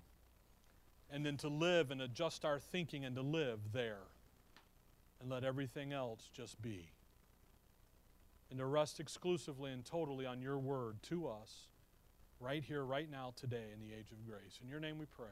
And 1.10 1.24
then 1.24 1.36
to 1.38 1.48
live 1.48 1.90
and 1.90 2.02
adjust 2.02 2.44
our 2.44 2.58
thinking 2.58 3.04
and 3.04 3.14
to 3.16 3.22
live 3.22 3.72
there. 3.72 4.02
And 5.20 5.30
let 5.30 5.44
everything 5.44 5.92
else 5.92 6.28
just 6.32 6.60
be. 6.60 6.90
And 8.50 8.58
to 8.58 8.66
rest 8.66 9.00
exclusively 9.00 9.72
and 9.72 9.84
totally 9.84 10.26
on 10.26 10.40
your 10.40 10.58
word 10.58 11.02
to 11.04 11.26
us, 11.28 11.66
right 12.40 12.62
here, 12.62 12.84
right 12.84 13.10
now, 13.10 13.32
today, 13.36 13.64
in 13.72 13.80
the 13.80 13.94
age 13.94 14.12
of 14.12 14.26
grace. 14.26 14.58
In 14.62 14.68
your 14.68 14.80
name 14.80 14.98
we 14.98 15.06
pray. 15.06 15.26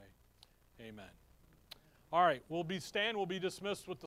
Amen. 0.81 1.05
All 2.13 2.23
right, 2.23 2.43
we'll 2.49 2.65
be 2.65 2.79
stand, 2.79 3.17
we'll 3.17 3.27
be 3.27 3.41
dismissed 3.41 3.89
with 3.89 4.01
the 4.01 4.03